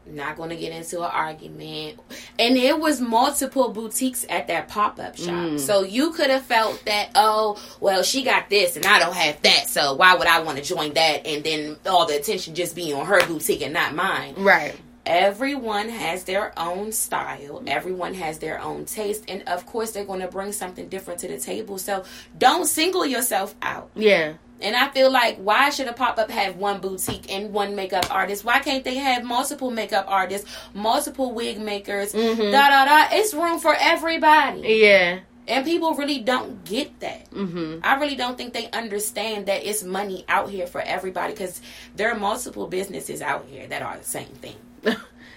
not 0.07 0.37
going 0.37 0.51
to 0.51 0.57
get 0.57 0.73
into 0.73 0.99
an 0.99 1.11
argument. 1.11 2.01
And 2.39 2.57
it 2.57 2.79
was 2.79 3.01
multiple 3.01 3.71
boutiques 3.71 4.27
at 4.29 4.49
that 4.49 4.69
pop-up 4.69 5.17
shop. 5.17 5.29
Mm. 5.29 5.61
So 5.61 5.83
you 5.83 6.11
could 6.11 6.31
have 6.31 6.43
felt 6.43 6.85
that, 6.87 7.11
oh, 7.15 7.61
well, 7.81 8.03
she 8.03 8.23
got 8.23 8.51
this 8.51 8.77
and 8.77 8.85
I 8.85 8.99
don't 8.99 9.15
have 9.15 9.41
that. 9.43 9.69
So 9.69 9.95
why 9.95 10.15
would 10.15 10.27
I 10.27 10.41
want 10.43 10.59
to 10.59 10.65
join 10.65 10.95
that 10.95 11.27
and 11.27 11.45
then 11.45 11.77
all 11.87 12.07
the 12.07 12.17
attention 12.17 12.55
just 12.55 12.75
be 12.75 12.93
on 12.93 13.07
her 13.07 13.25
boutique 13.27 13.63
and 13.63 13.73
not 13.73 13.95
mine? 13.95 14.35
Right. 14.37 14.75
Everyone 15.05 15.89
has 15.89 16.25
their 16.25 16.57
own 16.57 16.93
style. 16.93 17.63
Everyone 17.67 18.15
has 18.15 18.39
their 18.39 18.61
own 18.61 18.85
taste. 18.85 19.25
And 19.29 19.43
of 19.49 19.67
course, 19.67 19.91
they're 19.91 20.05
going 20.05 20.21
to 20.21 20.29
bring 20.29 20.53
something 20.53 20.89
different 20.89 21.21
to 21.21 21.29
the 21.29 21.39
table. 21.39 21.79
So 21.79 22.05
don't 22.39 22.67
single 22.67 23.05
yourself 23.05 23.55
out. 23.63 23.91
Yeah. 23.97 24.35
And 24.63 24.77
I 24.77 24.89
feel 24.89 25.11
like 25.11 25.39
why 25.39 25.71
should 25.71 25.89
a 25.89 25.93
pop 25.93 26.19
up 26.19 26.31
have 26.31 26.57
one 26.57 26.81
boutique 26.81 27.31
and 27.33 27.53
one 27.53 27.75
makeup 27.75 28.07
artist? 28.11 28.45
Why 28.45 28.61
can't 28.61 28.85
they 28.85 28.95
have 28.97 29.25
multiple 29.25 29.71
makeup 29.71 30.07
artists, 30.09 30.51
multiple 30.73 31.33
wig 31.33 31.61
makers? 31.61 32.13
Mm-hmm. 32.13 32.51
Da 32.51 32.69
da 32.69 32.85
da. 32.85 33.09
It's 33.17 33.35
room 33.35 33.59
for 33.59 33.75
everybody. 33.79 34.61
Yeah. 34.61 35.21
And 35.49 35.65
people 35.65 35.95
really 35.95 36.21
don't 36.21 36.65
get 36.65 37.01
that. 37.01 37.29
Mm-hmm. 37.33 37.81
I 37.83 37.97
really 37.97 38.15
don't 38.15 38.39
think 38.39 38.53
they 38.55 38.71
understand 38.71 39.47
that 39.47 39.67
it's 39.69 39.83
money 39.83 40.25
out 40.29 40.49
here 40.49 40.69
for 40.69 40.81
everybody 40.81 41.33
because 41.33 41.61
there 41.97 42.13
are 42.13 42.19
multiple 42.19 42.69
businesses 42.69 43.21
out 43.21 43.47
here 43.49 43.67
that 43.67 43.83
are 43.83 43.99
the 43.99 44.05
same 44.05 44.27
thing. 44.27 44.55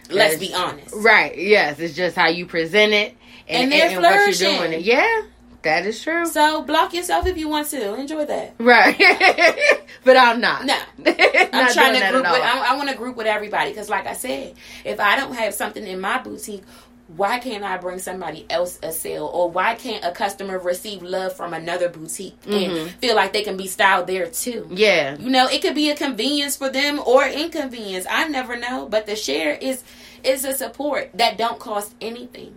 Let's 0.09 0.37
be 0.37 0.53
honest. 0.53 0.93
Right. 0.95 1.35
Yes. 1.35 1.79
It's 1.79 1.95
just 1.95 2.15
how 2.15 2.27
you 2.27 2.45
present 2.45 2.93
it 2.93 3.17
and, 3.47 3.73
and, 3.73 3.73
and, 3.73 3.93
and 3.93 4.03
what 4.03 4.39
you're 4.39 4.69
doing. 4.69 4.81
Yeah. 4.83 5.23
That 5.65 5.85
is 5.85 6.01
true. 6.01 6.25
So 6.27 6.61
block 6.61 6.93
yourself 6.93 7.25
if 7.25 7.37
you 7.37 7.49
want 7.49 7.67
to. 7.69 7.95
Enjoy 7.95 8.23
that. 8.25 8.55
Right. 8.59 8.95
but 10.03 10.15
I'm 10.15 10.39
not. 10.39 10.65
No. 10.65 10.79
I'm 11.05 11.73
trying 11.73 11.99
to 11.99 12.11
group 12.11 12.23
with, 12.23 12.41
I, 12.41 12.73
I 12.73 12.75
want 12.77 12.89
to 12.89 12.95
group 12.95 13.17
with 13.17 13.27
everybody 13.27 13.71
because, 13.71 13.89
like 13.89 14.05
I 14.05 14.13
said, 14.13 14.53
if 14.83 14.99
I 14.99 15.17
don't 15.17 15.33
have 15.33 15.53
something 15.53 15.85
in 15.85 15.99
my 15.99 16.21
boutique, 16.21 16.63
why 17.07 17.39
can't 17.39 17.63
I 17.63 17.77
bring 17.77 17.99
somebody 17.99 18.45
else 18.49 18.79
a 18.81 18.91
sale? 18.91 19.25
Or 19.25 19.49
why 19.49 19.75
can't 19.75 20.03
a 20.03 20.11
customer 20.11 20.57
receive 20.57 21.01
love 21.01 21.35
from 21.35 21.53
another 21.53 21.89
boutique 21.89 22.39
mm-hmm. 22.43 22.75
and 22.75 22.91
feel 22.91 23.15
like 23.15 23.33
they 23.33 23.43
can 23.43 23.57
be 23.57 23.67
styled 23.67 24.07
there 24.07 24.29
too? 24.29 24.67
Yeah. 24.71 25.17
You 25.17 25.29
know, 25.29 25.47
it 25.47 25.61
could 25.61 25.75
be 25.75 25.89
a 25.89 25.95
convenience 25.95 26.57
for 26.57 26.69
them 26.69 26.99
or 27.05 27.25
inconvenience. 27.25 28.05
I 28.09 28.27
never 28.27 28.55
know. 28.55 28.87
But 28.87 29.05
the 29.05 29.15
share 29.15 29.55
is 29.55 29.83
is 30.23 30.43
a 30.45 30.53
support 30.53 31.11
that 31.15 31.37
don't 31.37 31.59
cost 31.59 31.93
anything. 32.01 32.55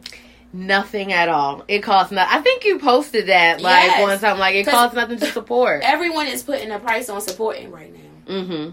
Nothing 0.53 1.13
at 1.13 1.29
all. 1.29 1.65
It 1.69 1.81
costs 1.81 2.11
nothing. 2.11 2.39
I 2.39 2.41
think 2.41 2.65
you 2.65 2.79
posted 2.79 3.27
that 3.29 3.61
like 3.61 3.85
yes. 3.85 4.03
one 4.03 4.19
time. 4.19 4.39
Like 4.39 4.55
it 4.55 4.67
costs 4.67 4.95
nothing 4.95 5.19
to 5.19 5.27
support. 5.33 5.83
Everyone 5.83 6.27
is 6.27 6.43
putting 6.43 6.71
a 6.71 6.79
price 6.79 7.09
on 7.09 7.21
supporting 7.21 7.71
right 7.71 7.93
now. 7.93 8.35
Mm-hmm. 8.35 8.71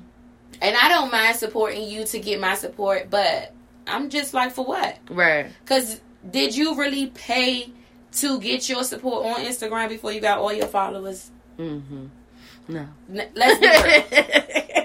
And 0.61 0.77
I 0.77 0.89
don't 0.89 1.11
mind 1.11 1.35
supporting 1.35 1.87
you 1.87 2.05
to 2.05 2.19
get 2.19 2.39
my 2.39 2.55
support, 2.55 3.09
but 3.09 3.53
I'm 3.87 4.09
just 4.09 4.33
like, 4.33 4.53
for 4.53 4.65
what? 4.65 4.97
Right. 5.09 5.47
Because 5.63 5.99
did 6.29 6.55
you 6.55 6.75
really 6.75 7.07
pay 7.07 7.71
to 8.13 8.39
get 8.39 8.69
your 8.69 8.83
support 8.83 9.25
on 9.25 9.45
Instagram 9.45 9.89
before 9.89 10.11
you 10.11 10.21
got 10.21 10.37
all 10.37 10.53
your 10.53 10.67
followers? 10.67 11.29
Mm-hmm. 11.59 12.05
No. 12.67 12.87
let's 13.09 13.59
be 13.59 13.67
real. 13.67 14.84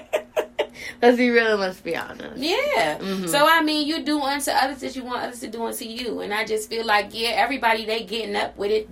let's 1.01 1.17
be 1.17 1.29
real 1.29 1.57
let's 1.57 1.81
be 1.81 1.95
honest. 1.95 2.37
Yeah. 2.37 2.97
Mm-hmm. 2.99 3.27
So 3.27 3.45
I 3.47 3.61
mean, 3.61 3.87
you 3.87 4.03
do 4.03 4.19
unto 4.21 4.51
others 4.51 4.79
that 4.79 4.95
you 4.95 5.03
want 5.03 5.23
others 5.23 5.39
to 5.41 5.47
do 5.47 5.65
unto 5.65 5.85
you, 5.85 6.21
and 6.21 6.33
I 6.33 6.45
just 6.45 6.69
feel 6.69 6.85
like 6.85 7.09
yeah, 7.11 7.29
everybody 7.29 7.85
they 7.85 8.03
getting 8.03 8.35
up 8.35 8.57
with 8.57 8.71
it. 8.71 8.89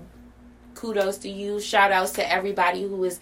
Kudos 0.75 1.17
to 1.19 1.29
you. 1.29 1.59
Shout 1.59 1.91
outs 1.91 2.13
to 2.13 2.31
everybody 2.31 2.83
who 2.83 3.03
is 3.03 3.19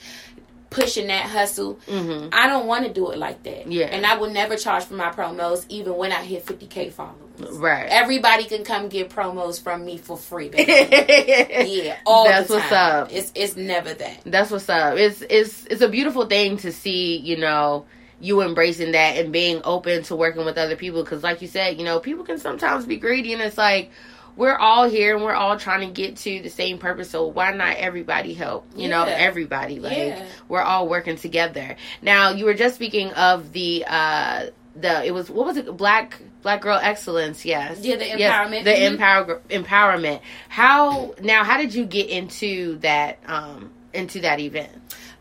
pushing 0.69 1.07
that 1.07 1.25
hustle. 1.25 1.75
Mm-hmm. 1.87 2.29
I 2.33 2.47
don't 2.47 2.67
want 2.67 2.85
to 2.85 2.93
do 2.93 3.11
it 3.11 3.17
like 3.17 3.43
that. 3.43 3.71
Yeah. 3.71 3.85
And 3.85 4.05
I 4.05 4.17
will 4.17 4.29
never 4.29 4.55
charge 4.55 4.83
for 4.85 4.95
my 4.95 5.11
promos, 5.11 5.65
even 5.69 5.95
when 5.95 6.11
I 6.11 6.23
hit 6.23 6.45
50K 6.45 6.91
followers. 6.91 7.57
Right. 7.57 7.87
Everybody 7.89 8.45
can 8.45 8.63
come 8.63 8.89
get 8.89 9.09
promos 9.09 9.61
from 9.61 9.85
me 9.85 9.97
for 9.97 10.17
free, 10.17 10.49
baby. 10.49 10.71
yeah. 11.83 11.97
All 12.05 12.25
That's 12.25 12.49
what's 12.49 12.71
up. 12.71 13.09
It's 13.11 13.31
it's 13.35 13.55
never 13.55 13.93
that. 13.93 14.21
That's 14.25 14.49
what's 14.49 14.69
up. 14.69 14.97
It's 14.97 15.21
it's 15.29 15.65
it's 15.65 15.81
a 15.81 15.89
beautiful 15.89 16.25
thing 16.25 16.57
to 16.57 16.71
see, 16.71 17.17
you 17.17 17.37
know, 17.37 17.85
you 18.19 18.41
embracing 18.41 18.93
that 18.93 19.17
and 19.17 19.31
being 19.31 19.61
open 19.63 20.03
to 20.03 20.15
working 20.15 20.45
with 20.45 20.57
other 20.57 20.75
people. 20.75 21.03
Because 21.03 21.23
like 21.23 21.41
you 21.41 21.47
said 21.47 21.77
you 21.77 21.83
know 21.83 21.99
people 21.99 22.23
can 22.23 22.37
sometimes 22.37 22.85
be 22.85 22.97
greedy 22.97 23.33
and 23.33 23.41
it's 23.41 23.57
like 23.57 23.91
we're 24.37 24.55
all 24.55 24.87
here 24.87 25.15
and 25.15 25.25
we're 25.25 25.33
all 25.33 25.57
trying 25.57 25.81
to 25.81 25.93
get 25.93 26.15
to 26.17 26.39
the 26.41 26.49
same 26.49 26.77
purpose. 26.77 27.09
So 27.09 27.27
why 27.27 27.51
not 27.51 27.77
everybody 27.77 28.33
help? 28.33 28.67
You 28.75 28.83
yeah. 28.83 28.89
know 28.89 29.03
everybody 29.05 29.79
like 29.79 29.97
yeah. 29.97 30.25
we're 30.47 30.61
all 30.61 30.87
working 30.87 31.17
together. 31.17 31.75
Now 32.01 32.29
you 32.29 32.45
were 32.45 32.53
just 32.53 32.75
speaking 32.75 33.11
of 33.13 33.51
the 33.51 33.83
uh 33.87 34.47
the 34.75 35.03
it 35.03 35.11
was 35.11 35.29
what 35.29 35.45
was 35.45 35.57
it? 35.57 35.75
Black 35.75 36.21
black 36.43 36.61
girl 36.61 36.79
excellence. 36.81 37.43
Yes. 37.45 37.79
Yeah 37.81 37.95
the 37.95 38.05
empowerment. 38.05 38.63
yes, 38.63 38.63
the 38.63 38.71
mm-hmm. 38.71 38.93
empower 38.93 39.41
empowerment. 39.49 40.21
How 40.49 41.15
now 41.21 41.43
how 41.43 41.57
did 41.57 41.73
you 41.73 41.85
get 41.85 42.09
into 42.09 42.77
that 42.79 43.19
um 43.25 43.71
into 43.93 44.21
that 44.21 44.39
event 44.39 44.71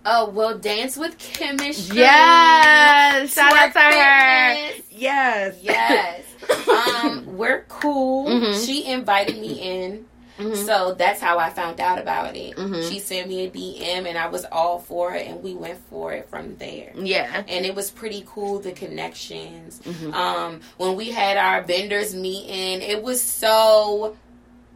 Oh, 0.09 0.31
well, 0.31 0.57
Dance 0.57 0.97
with 0.97 1.19
Chemistry. 1.19 1.97
Yes. 1.97 3.35
Shout 3.35 3.53
out 3.53 3.73
to 3.73 3.81
her. 3.81 4.83
Yes. 4.90 5.59
Yes. 5.61 6.25
um, 6.69 7.37
we're 7.37 7.62
cool. 7.69 8.29
Mm-hmm. 8.29 8.64
She 8.64 8.87
invited 8.87 9.37
me 9.40 9.55
in. 9.61 10.07
Mm-hmm. 10.38 10.64
So 10.66 10.95
that's 10.95 11.21
how 11.21 11.38
I 11.38 11.51
found 11.51 11.81
out 11.81 11.99
about 11.99 12.37
it. 12.37 12.57
Mm-hmm. 12.57 12.88
She 12.88 13.01
sent 13.01 13.29
me 13.29 13.47
a 13.47 13.51
DM 13.51 14.07
and 14.07 14.16
I 14.19 14.29
was 14.29 14.45
all 14.53 14.79
for 14.79 15.14
it 15.14 15.27
and 15.27 15.42
we 15.42 15.55
went 15.55 15.79
for 15.88 16.12
it 16.12 16.29
from 16.29 16.57
there. 16.59 16.92
Yeah. 16.95 17.42
And 17.49 17.64
it 17.64 17.75
was 17.75 17.90
pretty 17.90 18.23
cool 18.27 18.59
the 18.59 18.73
connections. 18.73 19.81
Mm-hmm. 19.81 20.12
Um 20.12 20.61
when 20.77 20.95
we 20.95 21.11
had 21.11 21.38
our 21.38 21.62
vendors 21.62 22.14
meeting, 22.14 22.83
it 22.83 23.03
was 23.03 23.23
so 23.23 24.16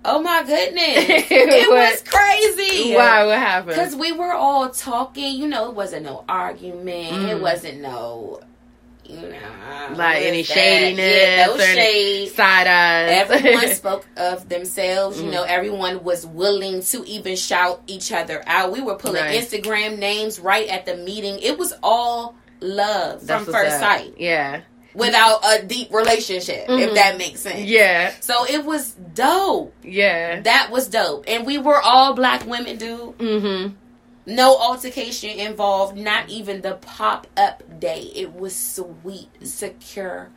Oh 0.04 0.22
my 0.22 0.42
goodness. 0.42 1.04
it 1.30 1.70
was 1.70 2.02
crazy. 2.02 2.94
Why? 2.94 3.26
What 3.26 3.38
happened? 3.38 3.76
Because 3.76 3.94
we 3.94 4.12
were 4.12 4.32
all 4.32 4.70
talking. 4.70 5.34
You 5.34 5.46
know, 5.46 5.68
it 5.68 5.74
wasn't 5.74 6.04
no 6.04 6.24
argument. 6.28 7.12
Mm. 7.12 7.28
It 7.28 7.42
wasn't 7.42 7.80
no, 7.80 8.40
you 9.04 9.20
know, 9.20 9.94
like 9.94 10.22
any 10.22 10.42
shadiness. 10.42 11.16
Yeah, 11.16 11.46
no 11.46 11.58
shade. 11.58 12.30
Side 12.30 12.66
eyes. 12.66 13.30
Everyone 13.30 13.68
spoke 13.74 14.06
of 14.16 14.48
themselves. 14.48 15.18
Mm. 15.18 15.24
You 15.24 15.30
know, 15.32 15.42
everyone 15.42 16.02
was 16.02 16.26
willing 16.26 16.82
to 16.82 17.04
even 17.04 17.36
shout 17.36 17.82
each 17.86 18.10
other 18.10 18.42
out. 18.46 18.72
We 18.72 18.80
were 18.80 18.96
pulling 18.96 19.24
Instagram 19.24 19.98
names 19.98 20.40
right 20.40 20.68
at 20.68 20.86
the 20.86 20.96
meeting. 20.96 21.38
It 21.40 21.58
was 21.58 21.74
all 21.82 22.36
love 22.60 23.26
That's 23.26 23.44
from 23.44 23.52
first 23.52 23.78
sight. 23.80 24.14
Yeah 24.18 24.62
without 24.94 25.40
a 25.44 25.64
deep 25.64 25.92
relationship, 25.92 26.66
mm-hmm. 26.66 26.80
if 26.80 26.94
that 26.94 27.18
makes 27.18 27.40
sense. 27.40 27.68
Yeah. 27.68 28.12
So 28.20 28.44
it 28.46 28.64
was 28.64 28.92
dope. 28.92 29.74
Yeah. 29.82 30.40
That 30.40 30.70
was 30.70 30.88
dope. 30.88 31.24
And 31.28 31.46
we 31.46 31.58
were 31.58 31.80
all 31.80 32.14
black 32.14 32.46
women, 32.46 32.76
dude. 32.76 33.18
Mm-hmm. 33.18 33.74
No 34.26 34.56
altercation 34.56 35.30
involved, 35.30 35.96
not 35.96 36.28
even 36.28 36.60
the 36.60 36.74
pop 36.74 37.26
up 37.36 37.62
day. 37.80 38.10
It 38.14 38.34
was 38.34 38.54
sweet, 38.54 39.28
secure, 39.42 40.30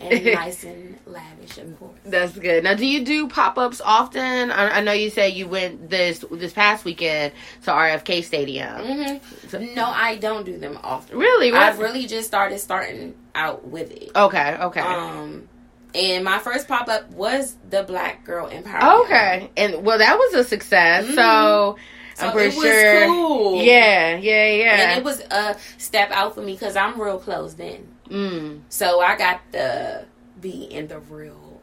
and 0.00 0.24
nice 0.34 0.64
and 0.64 0.98
lavish, 1.06 1.58
of 1.58 1.78
course. 1.78 1.98
That's 2.04 2.36
good. 2.36 2.64
Now, 2.64 2.74
do 2.74 2.86
you 2.86 3.04
do 3.04 3.28
pop 3.28 3.58
ups 3.58 3.80
often? 3.84 4.50
I, 4.50 4.78
I, 4.78 4.80
know 4.80 4.92
you 4.92 5.10
said 5.10 5.34
you 5.34 5.46
went 5.46 5.90
this 5.90 6.24
this 6.30 6.52
past 6.52 6.84
weekend 6.84 7.32
to 7.64 7.70
RFK 7.70 8.24
Stadium. 8.24 8.68
Mm-hmm. 8.68 9.48
So, 9.48 9.58
no, 9.58 9.84
I 9.84 10.16
don't 10.16 10.44
do 10.44 10.58
them 10.58 10.78
often. 10.82 11.18
Really? 11.18 11.52
I've 11.52 11.78
really 11.78 12.06
just 12.06 12.26
started 12.26 12.58
starting 12.58 13.14
out 13.34 13.68
with 13.68 13.92
it. 13.92 14.10
Okay. 14.16 14.56
Okay. 14.56 14.80
Um. 14.80 15.48
And 15.92 16.24
my 16.24 16.38
first 16.38 16.68
pop 16.68 16.88
up 16.88 17.10
was 17.10 17.56
the 17.68 17.82
Black 17.82 18.24
Girl 18.24 18.48
Empowerment. 18.48 19.04
Okay, 19.04 19.50
and 19.56 19.84
well, 19.84 19.98
that 19.98 20.16
was 20.16 20.34
a 20.34 20.44
success. 20.44 21.04
Mm-hmm. 21.04 21.14
So. 21.14 21.76
So 22.14 22.26
I'm 22.26 22.32
pretty 22.32 22.54
sure. 22.54 23.06
Cool. 23.06 23.62
Yeah, 23.62 24.16
yeah, 24.16 24.46
yeah. 24.48 24.90
And 24.90 24.98
it 24.98 25.04
was 25.04 25.20
a 25.30 25.56
step 25.78 26.10
out 26.10 26.34
for 26.34 26.42
me 26.42 26.52
because 26.52 26.76
I'm 26.76 27.00
real 27.00 27.18
closed 27.18 27.58
in. 27.60 27.88
Mm. 28.10 28.62
So 28.68 29.00
I 29.00 29.16
got 29.16 29.40
to 29.52 30.04
be 30.40 30.64
in 30.64 30.88
the 30.88 30.98
real. 30.98 31.62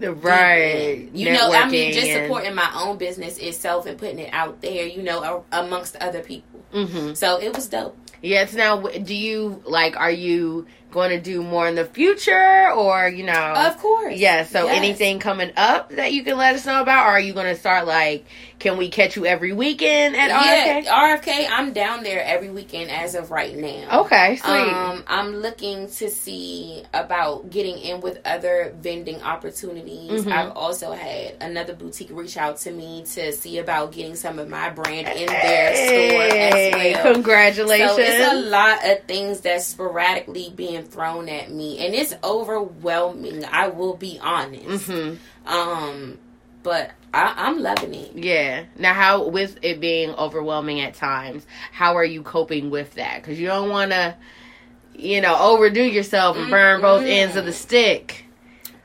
Right. 0.00 1.08
You 1.12 1.32
know, 1.32 1.52
I 1.52 1.68
mean, 1.68 1.92
just 1.92 2.12
supporting 2.12 2.54
my 2.54 2.70
own 2.74 2.98
business 2.98 3.38
itself 3.38 3.86
and 3.86 3.96
putting 3.96 4.18
it 4.18 4.30
out 4.32 4.60
there, 4.60 4.86
you 4.86 5.02
know, 5.02 5.44
amongst 5.52 5.96
other 5.96 6.20
people. 6.20 6.64
Mm-hmm. 6.72 7.14
So 7.14 7.40
it 7.40 7.54
was 7.54 7.68
dope. 7.68 7.96
Yes. 8.20 8.54
Now, 8.54 8.80
do 8.80 9.14
you 9.14 9.62
like? 9.64 9.96
Are 9.96 10.10
you 10.10 10.66
going 10.94 11.10
to 11.10 11.20
do 11.20 11.42
more 11.42 11.68
in 11.68 11.74
the 11.74 11.84
future, 11.84 12.70
or 12.70 13.08
you 13.08 13.24
know? 13.24 13.52
Of 13.56 13.76
course. 13.78 14.16
Yeah. 14.16 14.44
So, 14.44 14.64
yes. 14.66 14.76
anything 14.76 15.18
coming 15.18 15.50
up 15.56 15.90
that 15.90 16.12
you 16.12 16.22
can 16.22 16.38
let 16.38 16.54
us 16.54 16.64
know 16.64 16.80
about, 16.80 17.06
or 17.06 17.10
are 17.10 17.20
you 17.20 17.34
going 17.34 17.52
to 17.52 17.60
start 17.60 17.86
like? 17.86 18.24
Can 18.60 18.78
we 18.78 18.88
catch 18.88 19.16
you 19.16 19.26
every 19.26 19.52
weekend 19.52 20.16
at 20.16 20.30
yeah, 20.30 20.80
RFK? 20.80 21.20
RFK, 21.20 21.48
I'm 21.50 21.72
down 21.72 22.02
there 22.02 22.24
every 22.24 22.48
weekend 22.48 22.90
as 22.90 23.14
of 23.14 23.30
right 23.30 23.54
now. 23.54 24.04
Okay, 24.04 24.36
sweet. 24.36 24.48
Um, 24.48 25.04
I'm 25.06 25.36
looking 25.36 25.88
to 25.88 26.08
see 26.08 26.82
about 26.94 27.50
getting 27.50 27.76
in 27.78 28.00
with 28.00 28.20
other 28.24 28.74
vending 28.80 29.20
opportunities. 29.22 30.22
Mm-hmm. 30.22 30.32
I've 30.32 30.52
also 30.52 30.92
had 30.92 31.34
another 31.42 31.74
boutique 31.74 32.08
reach 32.12 32.36
out 32.38 32.56
to 32.58 32.70
me 32.70 33.04
to 33.14 33.32
see 33.32 33.58
about 33.58 33.92
getting 33.92 34.14
some 34.14 34.38
of 34.38 34.48
my 34.48 34.70
brand 34.70 35.08
in 35.08 35.26
their 35.26 35.74
store 35.74 36.38
as 36.38 36.94
well. 36.94 37.14
Congratulations. 37.14 37.90
So 37.90 37.98
it's 37.98 38.32
a 38.32 38.48
lot 38.48 38.78
of 38.86 39.02
things 39.04 39.40
that's 39.40 39.66
sporadically 39.66 40.52
being 40.54 40.83
thrown 40.84 41.28
at 41.28 41.50
me, 41.50 41.84
and 41.84 41.94
it's 41.94 42.14
overwhelming. 42.22 43.44
I 43.44 43.68
will 43.68 43.96
be 43.96 44.18
honest. 44.22 44.88
Mm-hmm. 44.88 45.52
Um, 45.52 46.18
but 46.62 46.92
I, 47.12 47.48
am 47.48 47.60
loving 47.60 47.94
it. 47.94 48.12
Yeah. 48.16 48.64
Now, 48.76 48.94
how 48.94 49.28
with 49.28 49.58
it 49.62 49.80
being 49.80 50.10
overwhelming 50.10 50.80
at 50.80 50.94
times, 50.94 51.46
how 51.70 51.96
are 51.96 52.04
you 52.04 52.22
coping 52.22 52.70
with 52.70 52.94
that? 52.94 53.22
Because 53.22 53.38
you 53.38 53.46
don't 53.46 53.68
want 53.68 53.92
to, 53.92 54.16
you 54.94 55.20
know, 55.20 55.38
overdo 55.38 55.82
yourself 55.82 56.36
and 56.36 56.50
burn 56.50 56.76
mm-hmm. 56.76 56.82
both 56.82 57.02
ends 57.02 57.36
of 57.36 57.44
the 57.44 57.52
stick. 57.52 58.24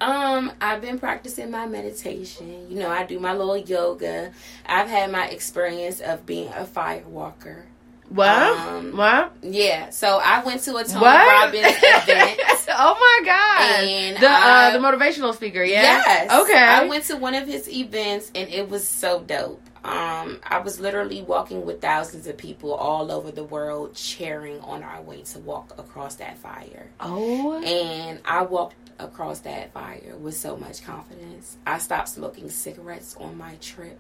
Um, 0.02 0.52
I've 0.62 0.82
been 0.82 1.00
practicing 1.00 1.52
my 1.52 1.66
meditation. 1.66 2.70
You 2.70 2.80
know, 2.80 2.90
I 2.90 3.06
do 3.06 3.20
my 3.20 3.34
little 3.34 3.58
yoga. 3.58 4.32
I've 4.66 4.88
had 4.88 5.12
my 5.12 5.28
experience 5.28 6.00
of 6.00 6.26
being 6.26 6.50
a 6.50 6.66
fire 6.66 7.04
walker. 7.08 7.66
What? 8.10 8.28
Um, 8.28 8.98
what? 8.98 9.34
Yeah. 9.42 9.92
So 9.92 10.20
I 10.24 10.44
went 10.44 10.64
to 10.64 10.76
a 10.78 10.84
Tony 10.84 11.00
what? 11.00 11.46
Robbins 11.46 11.78
event. 11.78 12.40
oh 12.70 12.96
my 13.00 13.26
god! 13.26 13.84
And 13.84 14.18
the 14.18 14.28
I, 14.28 14.70
uh, 14.70 14.78
the 14.78 14.80
motivational 14.80 15.34
speaker. 15.36 15.64
Yeah. 15.64 15.82
Yes. 15.84 16.42
Okay. 16.44 16.58
I 16.58 16.86
went 16.86 17.06
to 17.06 17.18
one 17.18 17.36
of 17.36 17.48
his 17.48 17.70
events 17.70 18.32
and 18.34 18.50
it 18.50 18.68
was 18.70 18.88
so 18.88 19.22
dope. 19.22 19.62
Um, 19.84 20.40
I 20.44 20.60
was 20.60 20.80
literally 20.80 21.22
walking 21.22 21.66
with 21.66 21.82
thousands 21.82 22.28
of 22.28 22.36
people 22.36 22.74
all 22.74 23.12
over 23.12 23.32
the 23.32 23.46
world 23.46 23.96
cheering 23.96 24.60
on 24.62 24.84
our 24.84 25.02
way 25.02 25.22
to 25.22 25.40
walk 25.40 25.74
across 25.78 26.16
that 26.16 26.38
fire. 26.40 26.90
Oh. 27.00 27.64
And 27.64 28.20
I 28.26 28.42
walked 28.42 28.76
across 29.00 29.40
that 29.42 29.72
fire 29.72 30.16
with 30.20 30.36
so 30.36 30.58
much 30.58 30.84
confidence. 30.84 31.58
I 31.66 31.78
stopped 31.78 32.10
smoking 32.10 32.50
cigarettes 32.50 33.16
on 33.20 33.38
my 33.38 33.56
trip 33.62 34.00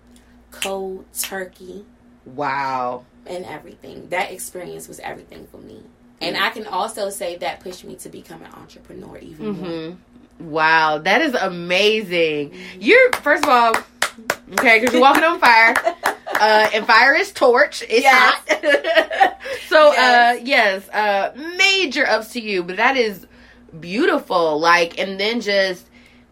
cold 0.51 1.05
turkey. 1.13 1.85
Wow. 2.25 3.05
And 3.25 3.45
everything. 3.45 4.09
That 4.09 4.31
experience 4.31 4.87
was 4.87 4.99
everything 4.99 5.47
for 5.51 5.57
me. 5.57 5.83
And 6.21 6.35
I 6.37 6.49
can 6.49 6.67
also 6.67 7.09
say 7.09 7.37
that 7.37 7.61
pushed 7.61 7.85
me 7.85 7.95
to 7.95 8.09
become 8.09 8.41
an 8.41 8.51
entrepreneur 8.53 9.17
even 9.19 9.55
mm-hmm. 9.55 9.87
more. 9.87 9.97
Wow, 10.39 10.99
that 10.99 11.21
is 11.21 11.33
amazing. 11.33 12.53
You're 12.79 13.11
first 13.13 13.43
of 13.43 13.49
all, 13.49 13.75
okay, 14.53 14.79
because 14.79 14.93
you're 14.93 15.01
walking 15.01 15.23
on 15.23 15.39
fire, 15.39 15.75
uh, 16.39 16.69
and 16.73 16.85
fire 16.85 17.13
is 17.13 17.31
torch. 17.31 17.81
It's 17.83 18.03
yes. 18.03 18.41
hot. 18.47 19.37
so, 19.67 19.91
yes. 19.91 19.99
uh, 19.99 20.41
yes, 20.43 20.89
uh, 20.89 21.55
major 21.57 22.07
ups 22.07 22.31
to 22.33 22.41
you, 22.41 22.63
but 22.63 22.77
that 22.77 22.95
is 22.95 23.27
beautiful. 23.79 24.59
Like, 24.59 24.97
and 24.97 25.19
then 25.19 25.41
just 25.41 25.85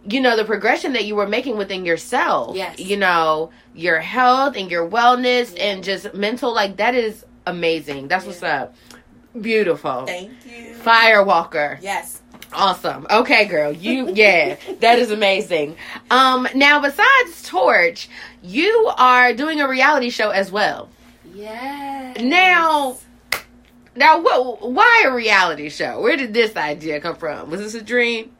you 0.07 0.21
know 0.21 0.37
the 0.37 0.45
progression 0.45 0.93
that 0.93 1.05
you 1.05 1.15
were 1.15 1.27
making 1.27 1.57
within 1.57 1.85
yourself. 1.85 2.55
Yes, 2.55 2.79
you 2.79 2.97
know 2.97 3.51
your 3.75 3.99
health 3.99 4.55
and 4.55 4.71
your 4.71 4.89
wellness 4.89 5.55
yeah. 5.55 5.63
and 5.65 5.83
just 5.83 6.13
mental. 6.13 6.53
Like 6.53 6.77
that 6.77 6.95
is 6.95 7.25
amazing. 7.45 8.07
That's 8.07 8.25
yeah. 8.25 8.29
what's 8.29 8.43
up. 8.43 8.75
Beautiful. 9.39 10.05
Thank 10.05 10.31
you. 10.45 10.75
Firewalker. 10.75 11.79
Yes. 11.81 12.21
Awesome. 12.53 13.05
Okay, 13.09 13.45
girl. 13.45 13.71
You 13.71 14.09
yeah, 14.13 14.55
that 14.79 14.99
is 14.99 15.11
amazing. 15.11 15.75
Um 16.09 16.47
now 16.55 16.81
besides 16.81 17.43
Torch, 17.43 18.09
you 18.41 18.91
are 18.97 19.33
doing 19.33 19.59
a 19.59 19.67
reality 19.67 20.09
show 20.09 20.29
as 20.29 20.51
well. 20.51 20.89
Yes. 21.33 22.21
Now 22.21 22.97
now 23.95 24.21
what 24.21 24.71
why 24.71 25.03
a 25.05 25.13
reality 25.13 25.69
show? 25.69 25.99
Where 26.01 26.15
did 26.15 26.33
this 26.33 26.55
idea 26.55 27.01
come 27.01 27.15
from? 27.15 27.49
Was 27.49 27.59
this 27.59 27.73
a 27.73 27.81
dream? 27.81 28.31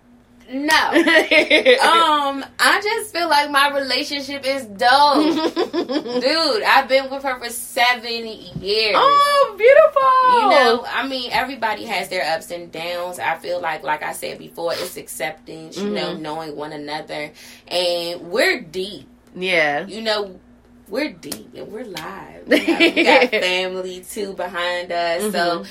No. 0.49 0.75
um, 0.91 2.45
I 2.59 2.79
just 2.81 3.13
feel 3.13 3.27
like 3.29 3.51
my 3.51 3.69
relationship 3.77 4.45
is 4.45 4.65
dope. 4.65 5.53
Dude, 5.73 6.63
I've 6.63 6.87
been 6.87 7.09
with 7.09 7.23
her 7.23 7.37
for 7.39 7.49
seven 7.49 8.27
years. 8.61 8.95
Oh, 8.95 9.55
beautiful. 9.57 10.41
You 10.41 10.49
know, 10.49 10.85
I 10.87 11.07
mean, 11.07 11.31
everybody 11.31 11.83
has 11.85 12.07
their 12.09 12.23
ups 12.35 12.51
and 12.51 12.71
downs. 12.71 13.19
I 13.19 13.37
feel 13.37 13.61
like, 13.61 13.83
like 13.83 14.03
I 14.03 14.13
said 14.13 14.39
before, 14.39 14.73
it's 14.73 14.95
acceptance, 14.95 15.77
you 15.77 15.85
mm-hmm. 15.85 15.93
know, 15.93 16.13
knowing 16.15 16.55
one 16.55 16.71
another. 16.71 17.31
And 17.67 18.21
we're 18.31 18.61
deep. 18.61 19.07
Yeah. 19.35 19.85
You 19.85 20.01
know, 20.01 20.39
we're 20.87 21.11
deep 21.11 21.53
and 21.55 21.71
we're 21.71 21.83
live. 21.83 22.47
We 22.47 22.65
got, 22.65 22.79
we 22.79 23.03
got 23.03 23.29
family 23.31 24.05
too 24.09 24.33
behind 24.33 24.91
us. 24.91 25.23
Mm-hmm. 25.23 25.31
So 25.31 25.65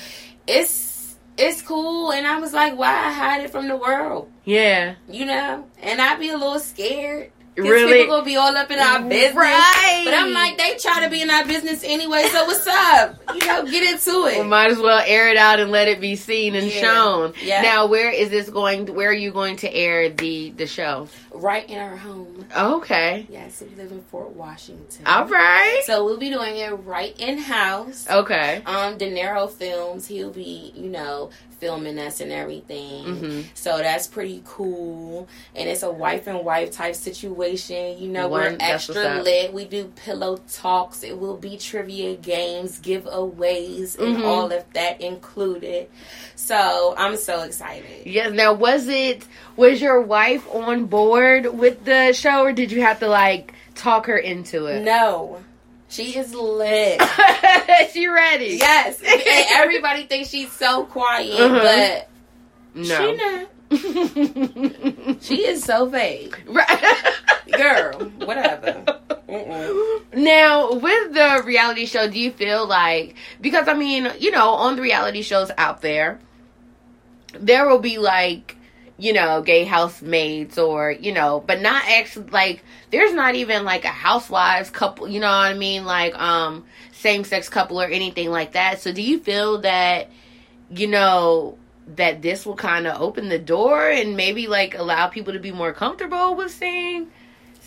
it's 0.45 0.71
it's 1.37 1.61
cool. 1.61 2.11
And 2.11 2.25
I 2.27 2.39
was 2.39 2.53
like, 2.53 2.77
why 2.77 3.11
hide 3.11 3.43
it 3.43 3.51
from 3.51 3.67
the 3.67 3.77
world? 3.77 4.29
Yeah. 4.43 4.95
You 5.09 5.25
know? 5.25 5.67
And 5.81 6.01
I'd 6.01 6.19
be 6.19 6.29
a 6.29 6.37
little 6.37 6.59
scared. 6.59 7.31
Really? 7.57 7.93
People 7.93 8.17
gonna 8.17 8.25
be 8.25 8.35
all 8.35 8.55
up 8.55 8.69
in 8.69 8.79
our 8.79 9.01
business. 9.01 9.35
Right. 9.35 10.01
But 10.05 10.13
I'm 10.13 10.31
like, 10.31 10.57
they 10.57 10.77
try 10.77 11.03
to 11.03 11.09
be 11.09 11.21
in 11.21 11.29
our 11.29 11.45
business 11.45 11.83
anyway, 11.83 12.23
so 12.31 12.45
what's 12.45 12.67
up? 12.67 13.19
You 13.33 13.47
know, 13.47 13.65
get 13.65 13.93
into 13.93 14.27
it. 14.27 14.37
Well, 14.37 14.43
might 14.43 14.71
as 14.71 14.77
well 14.77 15.01
air 15.05 15.29
it 15.29 15.37
out 15.37 15.59
and 15.59 15.71
let 15.71 15.87
it 15.87 15.99
be 15.99 16.15
seen 16.15 16.55
and 16.55 16.67
yeah. 16.67 16.81
shown. 16.81 17.33
Yeah. 17.41 17.61
Now, 17.61 17.87
where 17.87 18.11
is 18.11 18.29
this 18.29 18.49
going? 18.49 18.93
Where 18.93 19.09
are 19.09 19.13
you 19.13 19.31
going 19.31 19.57
to 19.57 19.73
air 19.73 20.09
the 20.09 20.51
the 20.51 20.67
show? 20.67 21.07
Right 21.31 21.67
in 21.69 21.77
our 21.77 21.97
home. 21.97 22.45
Okay. 22.55 23.27
Yes, 23.29 23.61
we 23.61 23.75
live 23.75 23.91
in 23.91 24.01
Fort 24.03 24.31
Washington. 24.31 25.05
All 25.05 25.25
right. 25.25 25.81
So 25.85 26.05
we'll 26.05 26.17
be 26.17 26.29
doing 26.29 26.57
it 26.57 26.69
right 26.69 27.19
in 27.19 27.37
house. 27.37 28.07
Okay. 28.09 28.61
Um, 28.65 28.97
De 28.97 29.11
Niro 29.11 29.49
Films. 29.49 30.07
He'll 30.07 30.31
be, 30.31 30.71
you 30.75 30.89
know, 30.89 31.29
filming 31.59 31.97
us 31.99 32.21
and 32.21 32.31
everything. 32.31 33.05
Mm-hmm. 33.05 33.41
So 33.53 33.77
that's 33.77 34.07
pretty 34.07 34.41
cool. 34.45 35.27
And 35.55 35.69
it's 35.69 35.83
a 35.83 35.91
wife 35.91 36.27
and 36.27 36.43
wife 36.45 36.71
type 36.71 36.95
situation. 36.95 37.97
You 37.97 38.09
know, 38.09 38.27
One, 38.27 38.41
we're 38.41 38.57
extra 38.59 39.21
lit. 39.21 39.53
We 39.53 39.65
do 39.65 39.91
pillow 39.95 40.37
talks. 40.51 41.03
It 41.03 41.17
will 41.17 41.37
be 41.37 41.57
trivia 41.57 42.15
games, 42.15 42.79
giveaways, 42.79 43.97
and 43.97 44.17
mm-hmm. 44.17 44.25
all 44.25 44.51
of 44.51 44.65
that 44.73 45.01
included. 45.01 45.89
So 46.35 46.95
I'm 46.97 47.17
so 47.17 47.41
excited. 47.41 48.05
Yes. 48.05 48.31
Now, 48.33 48.53
was 48.53 48.87
it 48.87 49.25
was 49.55 49.81
your 49.81 50.01
wife 50.01 50.47
on 50.53 50.85
board 50.85 51.45
with 51.57 51.83
the 51.85 52.13
show, 52.13 52.43
or 52.43 52.53
did 52.53 52.71
you 52.71 52.81
have 52.81 52.99
to 52.99 53.07
like 53.07 53.53
talk 53.75 54.05
her 54.07 54.17
into 54.17 54.65
it? 54.67 54.83
No. 54.83 55.43
She 55.89 56.17
is 56.17 56.33
lit. 56.33 57.01
she 57.91 58.07
ready? 58.07 58.57
Yes. 58.59 59.01
and 59.05 59.45
everybody 59.51 60.03
thinks 60.03 60.29
she's 60.29 60.51
so 60.51 60.85
quiet, 60.85 61.39
uh-huh. 61.39 61.59
but 61.63 62.09
no. 62.75 62.97
she 62.97 63.15
not. 63.15 63.47
she 65.21 65.45
is 65.45 65.63
so 65.63 65.89
fake. 65.89 66.41
Right. 66.47 67.13
Girl, 67.55 67.99
whatever. 68.25 68.83
Mm-mm. 69.29 70.13
Now, 70.13 70.73
with 70.73 71.13
the 71.13 71.41
reality 71.45 71.85
show, 71.85 72.09
do 72.09 72.19
you 72.19 72.31
feel 72.31 72.65
like 72.65 73.15
because 73.41 73.67
I 73.67 73.73
mean, 73.73 74.11
you 74.19 74.31
know, 74.31 74.51
on 74.51 74.75
the 74.75 74.81
reality 74.81 75.21
shows 75.21 75.51
out 75.57 75.81
there, 75.81 76.19
there 77.33 77.67
will 77.67 77.79
be 77.79 77.97
like 77.97 78.56
you 78.99 79.13
know, 79.13 79.41
gay 79.41 79.63
housemaids 79.63 80.57
or, 80.57 80.91
you 80.91 81.11
know, 81.11 81.43
but 81.45 81.61
not 81.61 81.83
actually 81.87 82.29
like 82.29 82.63
there's 82.91 83.13
not 83.13 83.35
even 83.35 83.63
like 83.63 83.85
a 83.85 83.89
housewives 83.89 84.69
couple, 84.69 85.07
you 85.07 85.19
know 85.19 85.27
what 85.27 85.33
I 85.33 85.53
mean? 85.53 85.85
Like 85.85 86.17
um 86.19 86.65
same 86.91 87.23
sex 87.23 87.47
couple 87.47 87.79
or 87.81 87.85
anything 87.85 88.31
like 88.31 88.53
that. 88.53 88.81
So 88.81 88.91
do 88.91 89.01
you 89.01 89.19
feel 89.19 89.59
that 89.59 90.09
you 90.69 90.87
know 90.87 91.57
that 91.95 92.21
this 92.21 92.45
will 92.45 92.55
kind 92.55 92.87
of 92.87 93.01
open 93.01 93.29
the 93.29 93.39
door 93.39 93.89
and 93.89 94.17
maybe 94.17 94.47
like 94.47 94.75
allow 94.77 95.07
people 95.07 95.33
to 95.33 95.39
be 95.39 95.51
more 95.51 95.73
comfortable 95.73 96.35
with 96.35 96.51
seeing 96.51 97.07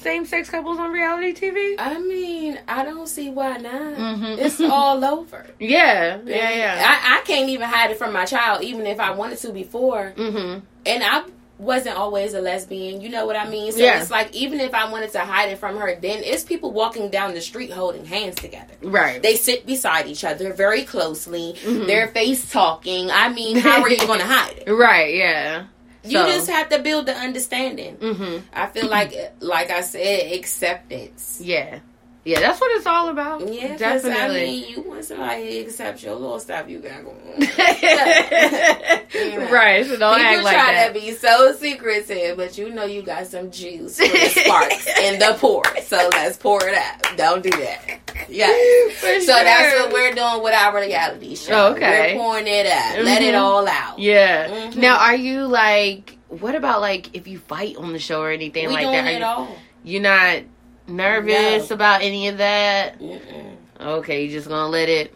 same 0.01 0.25
sex 0.25 0.49
couples 0.51 0.79
on 0.79 0.91
reality 0.91 1.33
TV? 1.33 1.75
I 1.79 1.99
mean, 1.99 2.59
I 2.67 2.85
don't 2.85 3.07
see 3.07 3.31
why 3.31 3.59
not. 3.59 3.73
Mm-hmm. 3.73 4.41
It's 4.41 4.61
all 4.61 5.05
over. 5.05 5.47
Yeah, 5.59 6.21
yeah, 6.25 6.51
yeah. 6.51 6.85
I, 6.87 7.19
I, 7.19 7.21
can't 7.25 7.49
even 7.51 7.69
hide 7.69 7.91
it 7.91 7.99
from 7.99 8.13
my 8.13 8.25
child, 8.25 8.63
even 8.63 8.87
if 8.87 8.99
I 8.99 9.13
wanted 9.13 9.39
to 9.39 9.53
before. 9.53 10.13
Mm-hmm. 10.17 10.61
And 10.87 11.03
I 11.03 11.25
wasn't 11.61 11.97
always 11.97 12.35
a 12.35 12.41
lesbian. 12.41 13.01
You 13.01 13.11
know 13.11 13.27
what 13.27 13.37
I 13.37 13.49
mean? 13.49 13.73
So 13.73 13.79
yeah. 13.79 14.01
it's 14.01 14.11
like 14.11 14.35
even 14.35 14.61
if 14.61 14.75
I 14.75 14.91
wanted 14.91 15.13
to 15.13 15.21
hide 15.21 15.51
it 15.51 15.59
from 15.59 15.77
her, 15.77 15.95
then 16.01 16.23
it's 16.25 16.43
people 16.43 16.73
walking 16.73 17.11
down 17.11 17.35
the 17.35 17.41
street 17.41 17.71
holding 17.71 18.07
hands 18.07 18.37
together. 18.37 18.75
Right. 18.83 19.23
They 19.23 19.37
sit 19.37 19.67
beside 19.67 20.07
each 20.07 20.25
other 20.25 20.53
very 20.53 20.85
closely. 20.85 21.55
Mm-hmm. 21.63 21.87
Their 21.87 22.09
face 22.09 22.51
talking. 22.51 23.11
I 23.11 23.29
mean, 23.29 23.57
how 23.57 23.83
are 23.83 23.91
you 23.91 23.99
going 23.99 24.21
to 24.21 24.27
hide 24.27 24.65
it? 24.67 24.71
Right. 24.71 25.15
Yeah. 25.15 25.67
You 26.05 26.13
so. 26.13 26.27
just 26.27 26.51
have 26.51 26.69
to 26.71 26.79
build 26.81 27.07
the 27.07 27.15
understanding. 27.15 27.97
Mm-hmm. 27.97 28.47
I 28.53 28.67
feel 28.67 28.89
like, 28.99 29.15
like 29.41 29.71
I 29.71 29.81
said, 29.83 30.33
acceptance. 30.33 31.41
Yeah. 31.43 31.81
Yeah, 32.23 32.41
that's 32.41 32.61
what 32.61 32.71
it's 32.77 32.87
all 32.87 33.09
about. 33.09 33.51
Yeah, 33.51 33.79
definitely. 33.79 34.21
I 34.21 34.29
mean, 34.47 34.69
you 34.69 34.83
want 34.83 35.07
somebody 35.07 35.53
to 35.53 35.59
accept 35.61 36.03
your 36.03 36.17
little 36.17 36.39
stuff 36.39 36.69
you 36.69 36.79
got 36.79 37.03
going 37.03 37.17
on. 37.17 37.41
Right, 39.51 39.85
so 39.85 39.97
don't 39.97 40.17
People 40.19 40.37
act 40.37 40.45
like 40.45 40.55
try 40.55 40.73
that. 40.75 40.95
to 40.95 41.01
be 41.01 41.13
so 41.13 41.53
secretive, 41.55 42.37
but 42.37 42.57
you 42.57 42.71
know 42.71 42.85
you 42.85 43.03
got 43.03 43.27
some 43.27 43.51
juice 43.51 43.99
for 43.99 44.07
the 44.07 44.29
sparks 44.29 44.87
in 45.03 45.19
the 45.19 45.35
pour. 45.39 45.65
So 45.83 46.09
let's 46.13 46.37
pour 46.37 46.61
it 46.65 46.75
out. 46.75 47.17
Don't 47.17 47.43
do 47.43 47.51
that. 47.51 48.00
Yeah. 48.29 48.47
so 48.97 49.21
sure. 49.21 49.25
that's 49.25 49.79
what 49.81 49.93
we're 49.93 50.15
doing 50.15 50.43
with 50.43 50.55
our 50.55 50.81
reality 50.81 51.37
show. 51.37 51.73
Okay. 51.73 52.15
We're 52.15 52.23
pouring 52.23 52.47
it 52.47 52.67
out. 52.67 52.95
Mm-hmm. 52.95 53.05
Let 53.05 53.23
it 53.23 53.35
mm-hmm. 53.35 53.43
all 53.43 53.69
out. 53.69 53.99
Yeah. 53.99 54.49
Mm-hmm. 54.49 54.81
Now, 54.81 54.99
are 54.99 55.17
you 55.17 55.47
like? 55.47 56.19
What 56.29 56.55
about 56.55 56.81
like 56.81 57.15
if 57.17 57.27
you 57.27 57.39
fight 57.39 57.77
on 57.77 57.93
the 57.93 57.99
show 57.99 58.23
or 58.23 58.31
anything 58.31 58.69
we 58.69 58.75
like 58.75 58.85
doing 58.85 59.05
that? 59.05 59.15
It 59.15 59.23
all. 59.23 59.57
You're 59.83 60.03
not 60.03 60.43
nervous 60.87 61.71
no. 61.71 61.75
about 61.75 62.03
any 62.03 62.29
of 62.29 62.39
that? 62.39 63.01
Mm-mm. 63.01 63.57
Okay, 63.81 64.25
you 64.25 64.31
just 64.31 64.49
gonna 64.49 64.69
let 64.69 64.89
it 64.89 65.15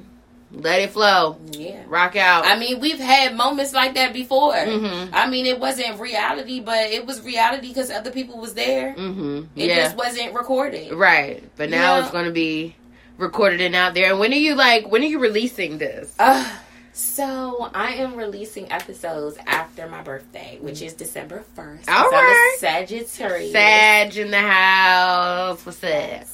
let 0.55 0.81
it 0.81 0.91
flow. 0.91 1.39
Yeah. 1.53 1.83
Rock 1.89 2.17
out. 2.17 2.47
I 2.47 2.59
mean, 2.59 2.81
we've 2.81 2.99
had 2.99 3.35
moments 3.37 3.73
like 3.73 3.95
that 3.95 4.13
before. 4.13 4.55
Mm-hmm. 4.55 5.15
I 5.15 5.29
mean, 5.29 5.47
it 5.47 5.59
wasn't 5.59 5.99
reality, 5.99 6.61
but 6.61 6.91
it 6.91 7.07
was 7.07 7.21
reality 7.23 7.69
because 7.69 7.91
other 7.91 8.11
people 8.11 8.39
was 8.39 8.55
there. 8.55 8.95
Mm-hmm. 8.95 9.45
It 9.57 9.69
yeah. 9.69 9.77
just 9.83 9.97
wasn't 9.97 10.35
recorded. 10.35 10.93
Right. 10.93 11.43
But 11.57 11.71
now 11.71 11.99
it's 11.99 12.11
going 12.11 12.27
to 12.27 12.33
be 12.33 12.77
recorded 13.19 13.61
and 13.61 13.75
out 13.75 13.95
there. 13.95 14.11
And 14.11 14.21
when 14.21 14.33
are 14.33 14.37
you 14.37 14.55
like, 14.55 14.91
when 14.91 15.03
are 15.03 15.07
you 15.07 15.19
releasing 15.19 15.79
this? 15.79 16.15
Uh, 16.19 16.49
so 16.93 17.71
I 17.75 17.95
am 17.95 18.15
releasing 18.15 18.71
episodes 18.71 19.37
after 19.47 19.89
my 19.89 20.03
birthday, 20.03 20.59
which 20.61 20.81
is 20.81 20.95
December 20.95 21.43
first. 21.55 21.89
All 21.89 22.09
right, 22.09 22.57
Sagittarius. 22.59 23.53
Sag 23.53 24.17
in 24.17 24.31
the 24.31 24.41
house. 24.41 25.67
What's 25.67 25.83
up? 25.83 26.27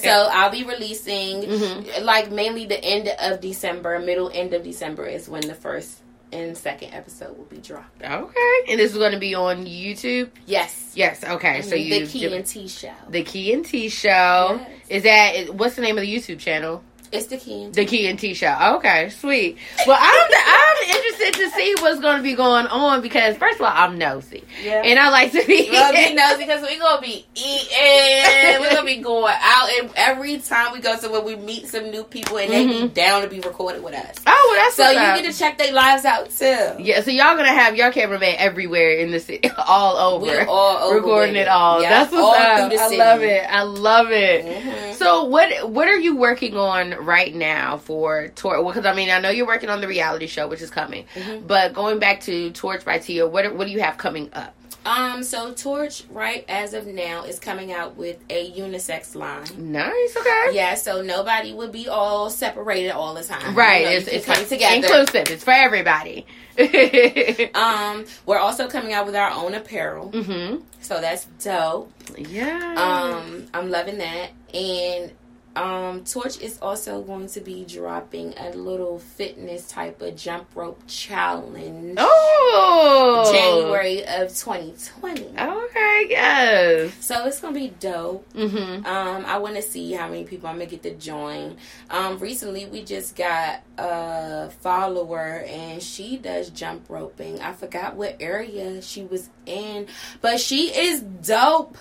so 0.00 0.28
I'll 0.32 0.50
be 0.50 0.64
releasing 0.64 1.42
mm-hmm. 1.42 2.04
like 2.04 2.30
mainly 2.30 2.64
the 2.64 2.82
end 2.82 3.08
of 3.20 3.42
December, 3.42 3.98
middle 3.98 4.30
end 4.32 4.54
of 4.54 4.62
December 4.62 5.04
is 5.04 5.28
when 5.28 5.46
the 5.46 5.54
first 5.54 6.00
and 6.32 6.56
second 6.56 6.92
episode 6.92 7.36
will 7.36 7.44
be 7.44 7.58
dropped. 7.58 8.02
Okay, 8.02 8.60
and 8.68 8.78
this 8.78 8.92
is 8.92 8.98
going 8.98 9.12
to 9.12 9.18
be 9.18 9.34
on 9.34 9.66
YouTube. 9.66 10.30
Yes. 10.46 10.92
Yes. 10.94 11.24
Okay. 11.24 11.62
So 11.62 11.74
you 11.74 12.00
the 12.00 12.06
Key 12.06 12.34
and 12.34 12.46
T 12.46 12.68
show. 12.68 12.92
The 13.08 13.22
Key 13.22 13.52
and 13.52 13.64
T 13.64 13.88
show 13.88 14.60
yes. 14.60 14.70
is 14.88 15.02
that? 15.04 15.54
What's 15.54 15.76
the 15.76 15.82
name 15.82 15.96
of 15.98 16.02
the 16.02 16.14
YouTube 16.14 16.38
channel? 16.38 16.82
It's 17.10 17.26
the 17.26 17.36
key. 17.38 17.68
The 17.72 17.84
key 17.86 18.06
and 18.08 18.18
T 18.18 18.34
show. 18.34 18.54
Okay, 18.76 19.08
sweet. 19.10 19.56
Well, 19.86 19.96
I'm 19.98 20.28
I'm 20.34 20.90
interested 20.96 21.34
to 21.42 21.50
see 21.50 21.74
what's 21.80 22.00
going 22.00 22.18
to 22.18 22.22
be 22.22 22.34
going 22.34 22.66
on 22.66 23.00
because 23.00 23.36
first 23.36 23.56
of 23.60 23.62
all, 23.66 23.72
I'm 23.74 23.98
nosy, 23.98 24.44
Yeah. 24.62 24.82
and 24.84 24.98
I 24.98 25.08
like 25.10 25.32
to 25.32 25.44
be. 25.46 25.68
Well, 25.70 25.92
be 25.92 26.14
nosy 26.14 26.38
because 26.44 26.62
we're 26.62 26.78
gonna 26.78 27.00
be 27.00 27.24
eating. 27.34 28.60
We're 28.60 28.70
gonna 28.74 28.84
be 28.84 28.96
going 28.96 29.34
out, 29.40 29.68
and 29.80 29.90
every 29.96 30.38
time 30.38 30.72
we 30.72 30.80
go 30.80 30.96
somewhere, 30.96 31.20
we 31.20 31.36
meet 31.36 31.66
some 31.68 31.90
new 31.90 32.04
people, 32.04 32.38
and 32.38 32.50
they 32.52 32.66
be 32.66 32.74
Mhm. 32.82 32.94
down 32.94 33.22
to 33.22 33.28
be 33.28 33.40
recorded 33.40 33.82
with 33.82 33.94
us. 33.94 34.16
oh, 34.26 34.48
well, 34.52 34.64
that's 34.64 34.76
So 34.76 34.90
you 34.90 34.98
up. 34.98 35.16
get 35.22 35.30
to 35.32 35.38
check 35.38 35.58
their 35.58 35.72
lives 35.72 36.04
out 36.04 36.30
too. 36.30 36.82
Yeah, 36.82 37.00
so 37.02 37.10
y'all 37.10 37.36
gonna 37.36 37.48
have 37.48 37.76
your 37.76 37.90
cameraman 37.90 38.36
everywhere 38.38 38.90
in 38.98 39.10
the 39.10 39.20
city, 39.20 39.50
all 39.66 39.96
over, 39.96 40.26
We're 40.26 40.46
all 40.46 40.78
over 40.78 40.96
recording 40.96 41.36
it 41.36 41.48
all. 41.48 41.80
Yeah, 41.82 41.90
That's 41.90 42.12
what's 42.12 42.22
all 42.22 42.34
up. 42.34 42.72
I 42.72 42.76
city. 42.88 42.96
love 42.98 43.22
it. 43.22 43.46
I 43.48 43.62
love 43.62 44.10
it. 44.10 44.44
Mhm. 44.46 44.94
So 44.94 45.24
what 45.24 45.70
what 45.70 45.88
are 45.88 45.98
you 45.98 46.16
working 46.16 46.56
on 46.56 46.97
right 46.98 47.34
now 47.34 47.78
for 47.78 48.28
tour? 48.28 48.62
Because 48.64 48.86
I 48.86 48.94
mean, 48.94 49.10
I 49.10 49.20
know 49.20 49.30
you're 49.30 49.46
working 49.46 49.70
on 49.70 49.80
the 49.80 49.88
reality 49.88 50.26
show, 50.26 50.48
which 50.48 50.62
is 50.62 50.70
coming. 50.70 51.06
Mhm. 51.14 51.46
But 51.46 51.72
going 51.74 51.98
back 51.98 52.20
to 52.22 52.50
Torch 52.50 52.84
by 52.84 52.98
Tia, 52.98 53.26
what 53.26 53.54
what 53.54 53.66
do 53.66 53.72
you 53.72 53.80
have 53.80 53.96
coming 53.98 54.30
up? 54.32 54.54
Um, 54.86 55.22
so 55.22 55.52
Torch, 55.52 56.04
right 56.10 56.46
as 56.48 56.72
of 56.72 56.86
now, 56.86 57.24
is 57.24 57.38
coming 57.38 57.72
out 57.72 57.96
with 57.96 58.18
a 58.30 58.50
unisex 58.52 59.14
line. 59.14 59.44
Nice. 59.58 60.16
Okay. 60.16 60.50
Yeah, 60.52 60.76
so 60.76 61.02
nobody 61.02 61.52
would 61.52 61.72
be 61.72 61.88
all 61.88 62.30
separated 62.30 62.92
all 62.92 63.12
the 63.12 63.22
time. 63.22 63.54
Right. 63.54 63.80
You 63.82 63.86
know, 63.86 63.96
it's 63.96 64.08
it's 64.28 64.48
together. 64.48 64.76
inclusive. 64.76 65.28
It's 65.30 65.44
for 65.44 65.50
everybody. 65.52 66.26
Um, 67.54 68.04
we're 68.26 68.38
also 68.38 68.68
coming 68.68 68.92
out 68.92 69.06
with 69.06 69.14
our 69.14 69.30
own 69.30 69.54
apparel, 69.54 70.10
mhm. 70.10 70.62
so 70.80 71.00
that's 71.00 71.26
dope. 71.42 71.92
Yeah. 72.16 72.74
Um, 72.76 73.46
I'm 73.54 73.70
loving 73.70 73.98
that. 73.98 74.30
And 74.54 75.12
um, 75.58 76.04
Torch 76.04 76.40
is 76.40 76.58
also 76.60 77.02
going 77.02 77.26
to 77.28 77.40
be 77.40 77.64
dropping 77.64 78.32
a 78.38 78.50
little 78.50 78.98
fitness 78.98 79.68
type 79.68 80.00
of 80.00 80.14
jump 80.16 80.46
rope 80.54 80.80
challenge 80.86 81.96
oh. 81.98 83.30
January 83.32 84.06
of 84.06 84.28
2020. 84.28 85.34
Okay. 85.38 86.06
Yes. 86.08 86.94
So 87.00 87.26
it's 87.26 87.40
gonna 87.40 87.54
be 87.54 87.68
dope. 87.80 88.32
Mhm. 88.34 88.86
Um, 88.86 89.24
I 89.26 89.38
want 89.38 89.56
to 89.56 89.62
see 89.62 89.92
how 89.92 90.08
many 90.08 90.24
people 90.24 90.48
I'm 90.48 90.56
gonna 90.56 90.66
get 90.66 90.82
to 90.84 90.94
join. 90.94 91.56
Um, 91.90 92.18
recently 92.18 92.66
we 92.66 92.84
just 92.84 93.16
got 93.16 93.62
a 93.76 94.50
follower 94.60 95.44
and 95.46 95.82
she 95.82 96.18
does 96.18 96.50
jump 96.50 96.84
roping. 96.88 97.40
I 97.40 97.52
forgot 97.52 97.96
what 97.96 98.16
area 98.20 98.80
she 98.80 99.02
was 99.04 99.28
in, 99.44 99.88
but 100.20 100.38
she 100.40 100.68
is 100.68 101.00
dope. 101.00 101.76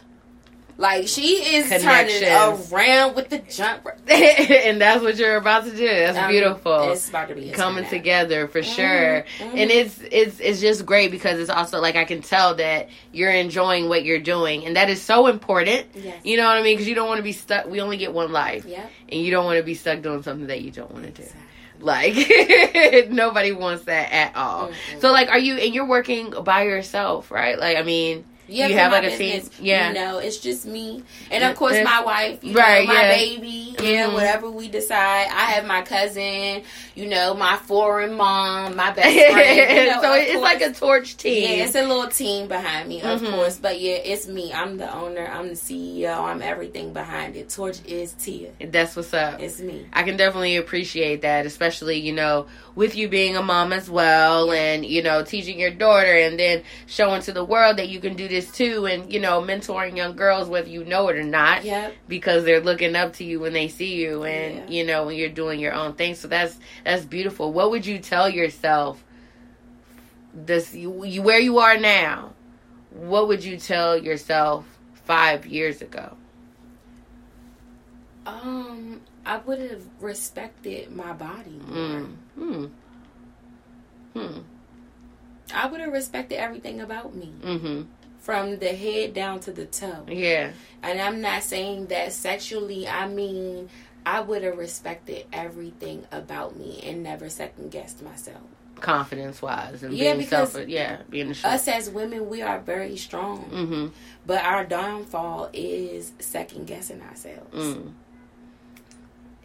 Like 0.80 1.07
she 1.07 1.55
is 1.55 1.69
turning 1.82 2.23
around 2.71 3.15
with 3.15 3.30
the 3.30 3.39
jump 3.39 3.88
and 4.07 4.80
that's 4.80 5.01
what 5.01 5.15
you're 5.17 5.38
about 5.38 5.63
to 5.65 5.71
do. 5.71 5.88
That's 5.88 6.17
Um, 6.17 6.30
beautiful. 6.30 6.91
It's 6.91 7.09
about 7.09 7.30
to 7.30 7.36
be 7.36 7.49
coming 7.49 7.86
together 7.86 8.47
for 8.47 8.61
sure 8.61 9.25
mhm. 9.39 9.51
and 9.55 9.71
it's 9.71 9.99
it's 10.11 10.39
it's 10.39 10.61
just 10.61 10.86
great 10.86 11.09
because 11.09 11.39
it's 11.39 11.49
also 11.49 11.80
like 11.82 11.95
i 11.95 12.05
can 12.05 12.21
tell 12.21 12.53
that 12.55 12.89
you're 13.11 13.32
enjoying 13.32 13.89
what 13.89 14.03
you're 14.05 14.19
doing 14.19 14.65
and 14.65 14.75
that 14.75 14.89
is 14.89 15.01
so 15.01 15.28
important 15.28 15.88
Yes. 15.95 16.23
you 16.23 16.38
know 16.38 16.45
what 16.45 16.57
i 16.57 16.61
mean 16.61 16.75
because 16.75 16.88
you 16.88 16.93
don't 16.95 17.07
want 17.07 17.17
to 17.17 17.23
be 17.23 17.32
stuck 17.32 17.65
we 17.67 17.82
only 17.82 17.97
get 17.97 18.13
one 18.13 18.32
life 18.32 18.65
Yep. 18.65 18.91
and 19.09 19.21
you 19.21 19.32
don't 19.32 19.45
want 19.45 19.57
to 19.57 19.63
be 19.63 19.73
stuck 19.73 20.01
doing 20.01 20.21
something 20.23 20.47
that 20.47 20.61
you 20.61 20.69
don't 20.71 20.91
want 20.91 21.05
to 21.05 21.11
do 21.11 21.23
Exactly. 21.23 23.05
like 23.05 23.09
nobody 23.09 23.51
wants 23.51 23.86
that 23.86 24.11
at 24.13 24.36
all 24.36 24.67
Mm-mm. 24.69 25.01
so 25.01 25.11
like 25.11 25.30
are 25.30 25.39
you 25.39 25.55
and 25.55 25.73
you're 25.73 25.88
working 25.88 26.32
by 26.43 26.63
yourself 26.63 27.32
right 27.32 27.57
like 27.59 27.78
i 27.78 27.82
mean 27.84 28.23
Yeah, 28.47 28.67
You 28.67 28.75
have, 28.77 28.91
like, 28.91 29.03
a 29.03 29.09
team? 29.17 29.35
business, 29.35 29.59
Yeah. 29.59 29.89
You 29.89 29.93
know, 29.95 30.17
it's 30.19 30.37
just 30.37 30.65
me, 30.65 31.03
and 31.31 31.43
of 31.43 31.55
course 31.55 31.77
my 31.83 32.01
wife. 32.03 32.43
You 32.43 32.53
Right, 32.55 32.87
know, 32.87 32.93
my 32.93 33.01
yeah. 33.01 33.15
baby. 33.15 33.75
Yeah, 33.79 34.07
Mhm. 34.07 34.13
whatever 34.13 34.49
we 34.49 34.67
decide. 34.69 35.27
I 35.27 35.51
have 35.51 35.65
my 35.65 35.81
cousin. 35.81 36.63
You 36.95 37.05
know, 37.07 37.33
my 37.35 37.57
foreign 37.57 38.13
mom, 38.15 38.75
my 38.75 38.91
best 38.97 39.15
friend. 39.33 39.77
You 39.77 39.85
know, 39.91 40.01
so 40.01 40.13
it's 40.13 40.41
like 40.41 40.61
a 40.61 40.71
torch 40.73 41.17
team 41.17 41.43
Yeah, 41.59 41.65
it's 41.65 41.75
a 41.75 41.81
little 41.85 42.07
team 42.07 42.47
behind 42.47 42.87
me, 42.89 43.01
of 43.01 43.21
Mhm. 43.21 43.31
course. 43.31 43.57
But 43.57 43.79
yeah, 43.79 43.95
it's 43.95 44.27
me. 44.27 44.51
I'm 44.53 44.77
the 44.77 44.91
owner. 44.93 45.27
I'm 45.31 45.49
the 45.49 45.55
CEO. 45.55 46.23
I'm 46.23 46.41
everything 46.41 46.93
behind 46.93 47.35
it. 47.35 47.49
Torch 47.49 47.77
is 47.85 48.13
Tia. 48.13 48.49
that's 48.71 48.95
what's 48.95 49.13
up 49.13 49.41
It's 49.41 49.59
me. 49.59 49.85
I 49.93 50.03
can 50.03 50.17
definitely 50.17 50.55
appreciate 50.57 51.21
that, 51.21 51.45
especially, 51.45 51.99
you 51.99 52.13
know, 52.13 52.47
with 52.75 52.95
you 52.95 53.07
being 53.09 53.35
a 53.35 53.41
mom 53.41 53.73
as 53.73 53.89
well 53.89 54.51
and, 54.51 54.85
you 54.85 55.01
know, 55.01 55.23
teaching 55.23 55.59
your 55.59 55.71
daughter 55.71 56.13
and 56.15 56.39
then 56.39 56.61
showing 56.85 57.21
to 57.23 57.31
the 57.31 57.43
world 57.43 57.77
that 57.77 57.89
you 57.89 57.99
can 57.99 58.15
do 58.15 58.27
this 58.27 58.36
too 58.45 58.85
and, 58.85 59.11
you 59.11 59.19
know, 59.19 59.41
mentoring 59.41 59.95
young 59.97 60.15
girls 60.15 60.47
whether 60.49 60.69
you 60.69 60.83
know 60.85 61.07
it 61.09 61.15
or 61.17 61.23
not 61.23 61.63
Yep. 61.63 61.93
because 62.07 62.43
they're 62.43 62.61
looking 62.61 62.95
up 62.95 63.13
to 63.13 63.23
you 63.23 63.39
when 63.39 63.53
they 63.53 63.67
see 63.67 63.95
you 63.95 64.23
and, 64.23 64.55
Yeah. 64.55 64.67
you 64.69 64.83
know, 64.85 65.05
when 65.05 65.15
you're 65.15 65.29
doing 65.29 65.59
your 65.59 65.73
own 65.73 65.93
thing. 65.93 66.15
So 66.15 66.27
that's 66.27 66.57
that's 66.85 67.05
beautiful. 67.05 67.51
What 67.51 67.71
would 67.71 67.85
you 67.85 67.99
tell 67.99 68.29
yourself 68.29 69.03
this 70.33 70.73
you, 70.75 71.03
you 71.05 71.21
where 71.21 71.39
you 71.39 71.57
are 71.59 71.77
now? 71.77 72.33
What 72.91 73.27
would 73.27 73.43
you 73.43 73.57
tell 73.57 73.97
yourself 73.97 74.65
5 75.05 75.45
years 75.45 75.81
ago? 75.81 76.15
Um, 78.25 79.01
I 79.25 79.38
would 79.38 79.59
have 79.59 79.83
respected 80.01 80.91
my 80.95 81.13
body 81.13 81.59
more. 81.67 81.77
Mm. 81.77 82.15
Hmm. 82.35 82.65
Hmm. 84.13 84.39
I 85.53 85.67
would 85.67 85.79
have 85.79 85.93
respected 85.93 86.35
everything 86.38 86.81
about 86.81 87.15
me. 87.15 87.31
Mhm. 87.41 87.85
From 88.28 88.57
the 88.59 88.67
head 88.67 89.13
down 89.13 89.39
to 89.39 89.53
the 89.53 89.65
toe. 89.65 90.03
Yeah. 90.09 90.51
And 90.84 90.99
I'm 90.99 91.21
not 91.21 91.43
saying 91.43 91.86
that 91.86 92.11
sexually, 92.11 92.86
I 92.86 93.07
mean, 93.07 93.69
I 94.05 94.19
would 94.19 94.43
have 94.43 94.57
respected 94.57 95.25
everything 95.32 96.03
about 96.11 96.57
me 96.57 96.82
and 96.84 97.01
never 97.03 97.30
second 97.30 97.71
guessed 97.71 98.01
myself. 98.01 98.41
confidence 98.82 99.41
wise 99.41 99.82
and 99.82 99.93
Yeah, 99.93 100.11
being 100.11 100.25
because 100.25 100.51
self 100.51 100.67
yeah 100.67 100.97
being 101.09 101.32
assured. 101.32 101.53
Us 101.53 101.69
as 101.69 101.89
women, 101.89 102.28
we 102.28 102.41
are 102.41 102.59
very 102.59 102.97
strong, 102.97 103.45
mm-hmm. 103.49 103.88
but 104.25 104.43
our 104.43 104.65
downfall 104.65 105.49
is 105.53 106.11
second 106.19 106.67
guessing 106.67 107.01
ourselves. 107.01 107.55
mm. 107.55 107.93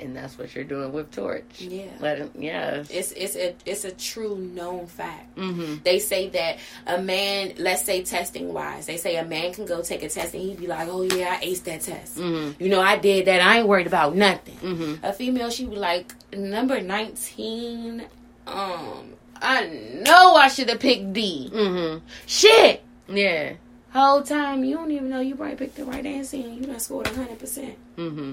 And 0.03 0.17
that's 0.17 0.39
what 0.39 0.55
you're 0.55 0.65
doing 0.65 0.93
with 0.93 1.11
torch 1.11 1.61
Yeah. 1.61 1.87
let 2.01 2.19
him 2.19 2.31
yes 2.39 2.89
It's 2.91 3.13
it's 3.13 3.37
a 3.37 3.55
it's 3.65 3.85
a 3.85 3.91
true 3.93 4.37
known 4.37 4.87
fact. 4.87 5.37
mm-hmm. 5.37 5.77
They 5.85 5.99
say 5.99 6.29
that 6.31 6.59
a 6.87 7.01
man, 7.01 7.55
let's 7.59 7.83
say 7.83 8.03
testing 8.03 8.53
wise, 8.53 8.87
they 8.87 8.97
say 8.97 9.17
a 9.17 9.25
man 9.25 9.53
can 9.55 9.65
go 9.67 9.83
take 9.83 10.03
a 10.03 10.09
test 10.09 10.35
and 10.35 10.43
he'd 10.43 10.59
be 10.59 10.67
like, 10.67 10.89
"Oh 10.91 11.03
yeah, 11.03 11.39
I 11.41 11.45
aced 11.45 11.65
that 11.65 11.81
test. 11.83 12.19
Mm-hmm. 12.19 12.63
You 12.63 12.69
know, 12.71 12.81
I 12.81 12.97
did 12.99 13.27
that. 13.27 13.41
I 13.41 13.59
ain't 13.59 13.69
worried 13.69 13.87
about 13.87 14.15
nothing." 14.17 14.57
Mm-hmm. 14.57 15.05
A 15.05 15.13
female, 15.13 15.51
she 15.51 15.67
be 15.67 15.77
like, 15.77 16.15
number 16.35 16.81
19, 16.81 18.05
um, 18.47 19.13
I 19.41 19.67
know 20.07 20.35
I 20.35 20.49
should 20.49 20.69
have 20.69 20.81
picked 20.81 21.13
D. 21.13 21.51
Mm-hmm. 21.53 22.05
Shit! 22.27 22.83
yeah 23.09 23.55
Whole 23.93 24.23
time, 24.23 24.65
you 24.65 24.77
don't 24.77 24.91
even 24.91 25.11
know 25.11 25.21
you 25.21 25.35
probably 25.35 25.57
picked 25.57 25.77
the 25.77 25.85
right 25.85 26.07
answer 26.07 26.37
and 26.39 26.57
you 26.57 26.63
done 26.63 26.81
scored 26.81 27.07
100%. 27.07 27.75
mm-hmm. 27.99 28.33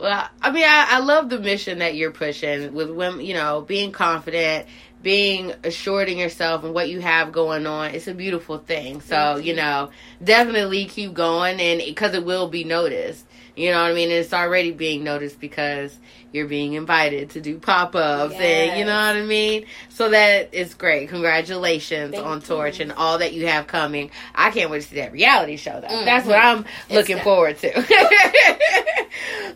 Well 0.00 0.28
i 0.42 0.50
mean 0.50 0.64
I, 0.64 0.86
I 0.90 0.98
love 1.00 1.28
the 1.28 1.38
mission 1.38 1.78
that 1.78 1.94
you're 1.94 2.10
pushing 2.10 2.74
with 2.74 2.90
women 2.90 3.24
you 3.24 3.34
know 3.34 3.62
being 3.62 3.92
confident 3.92 4.66
being 5.04 5.52
assured 5.62 6.08
in 6.08 6.16
yourself 6.16 6.64
and 6.64 6.72
what 6.72 6.88
you 6.88 6.98
have 7.00 7.30
going 7.30 7.66
on. 7.66 7.90
It's 7.94 8.08
a 8.08 8.14
beautiful 8.14 8.58
thing. 8.58 9.02
So 9.02 9.36
you 9.36 9.50
you. 9.50 9.54
know 9.54 9.90
definitely 10.24 10.86
keep 10.86 11.12
going 11.12 11.60
and 11.60 11.80
because 11.84 12.14
it 12.14 12.24
will 12.24 12.48
be 12.48 12.64
noticed 12.64 13.24
you 13.56 13.70
know 13.70 13.82
what 13.82 13.90
i 13.90 13.94
mean? 13.94 14.10
And 14.10 14.18
it's 14.18 14.32
already 14.32 14.70
being 14.72 15.04
noticed 15.04 15.38
because 15.40 15.96
you're 16.32 16.48
being 16.48 16.72
invited 16.72 17.30
to 17.30 17.40
do 17.40 17.58
pop-ups 17.60 18.34
and 18.34 18.76
you 18.78 18.84
know 18.84 18.94
what 18.96 19.16
i 19.16 19.22
mean? 19.22 19.66
So 19.88 20.08
that 20.10 20.52
is 20.52 20.74
great. 20.74 21.08
Congratulations 21.08 22.12
Thank 22.14 22.26
on 22.26 22.40
you. 22.40 22.46
torch 22.46 22.80
and 22.80 22.90
all 22.92 23.18
that 23.18 23.32
you 23.34 23.46
have 23.46 23.68
coming. 23.68 24.10
I 24.34 24.50
can't 24.50 24.68
wait 24.70 24.82
to 24.82 24.88
see 24.88 24.96
that 24.96 25.12
reality 25.12 25.56
show 25.56 25.80
though. 25.80 25.86
Mhm. 25.86 26.04
that's 26.04 26.26
what 26.26 26.36
i'm 26.38 26.64
looking 26.90 27.16
that. 27.16 27.24
forward 27.24 27.58
to. 27.58 27.70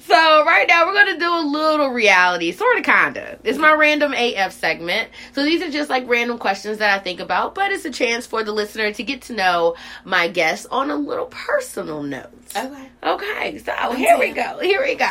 So 0.01 0.15
right 0.15 0.67
now 0.69 0.87
we're 0.87 0.95
gonna 0.95 1.19
do 1.19 1.35
a 1.35 1.45
little 1.47 1.89
reality 1.89 2.53
sort 2.53 2.79
of 2.79 2.85
kinda. 2.85 3.39
It's 3.45 3.59
my 3.59 3.73
random 3.73 4.15
af 4.15 4.53
segment. 4.53 5.11
So 5.35 5.43
these 5.45 5.61
are 5.63 5.71
just 5.71 5.91
like 5.91 6.09
random 6.09 6.39
questions 6.39 6.79
that 6.79 6.99
i 6.99 7.03
think 7.03 7.21
about 7.21 7.55
but 7.55 7.73
it's 7.73 7.85
a 7.85 7.91
chance 7.91 8.27
for 8.27 8.43
the 8.43 8.53
listener 8.53 8.93
to 8.93 9.03
get 9.03 9.23
to 9.23 9.33
know 9.35 9.75
my 10.05 10.29
guests 10.29 10.67
on 10.71 10.91
a 10.91 10.97
little 10.97 11.27
personal 11.27 12.03
note. 12.03 12.31
Okay. 12.57 12.88
Okay, 13.03 13.59
so 13.59 13.93
here 13.93 14.19
we 14.19 14.31
go. 14.33 14.59
Here 14.59 14.83
we 14.83 14.95
go. 14.97 15.09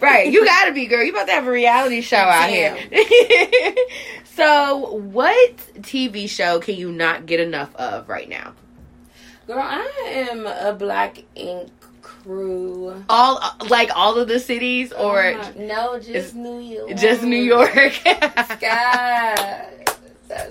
Right, 0.00 0.30
you 0.32 0.44
gotta 0.44 0.72
be 0.72 0.86
girl. 0.86 1.04
You 1.04 1.12
about 1.12 1.26
to 1.28 1.32
have 1.32 1.46
a 1.46 1.50
reality 1.50 2.00
show 2.00 2.16
out 2.16 2.48
here. 2.50 2.76
so, 4.34 4.94
what 4.94 5.56
TV 5.80 6.28
show 6.28 6.58
can 6.60 6.74
you 6.74 6.90
not 6.90 7.26
get 7.26 7.38
enough 7.40 7.74
of 7.76 8.08
right 8.08 8.28
now? 8.28 8.54
Girl, 9.46 9.58
I 9.60 10.26
am 10.30 10.46
a 10.46 10.72
black 10.72 11.18
ink 11.34 11.70
crew. 12.02 13.04
All 13.08 13.40
like 13.68 13.90
all 13.94 14.18
of 14.18 14.26
the 14.28 14.40
cities, 14.40 14.92
oh 14.96 15.10
or 15.10 15.22
Oh 15.34 15.36
my- 15.36 15.64
no, 15.66 15.98
just 16.00 16.34
New 16.34 16.58
York. 16.60 16.96
just 16.96 17.22
New 17.22 17.36
York? 17.36 17.72
God. 18.60 19.89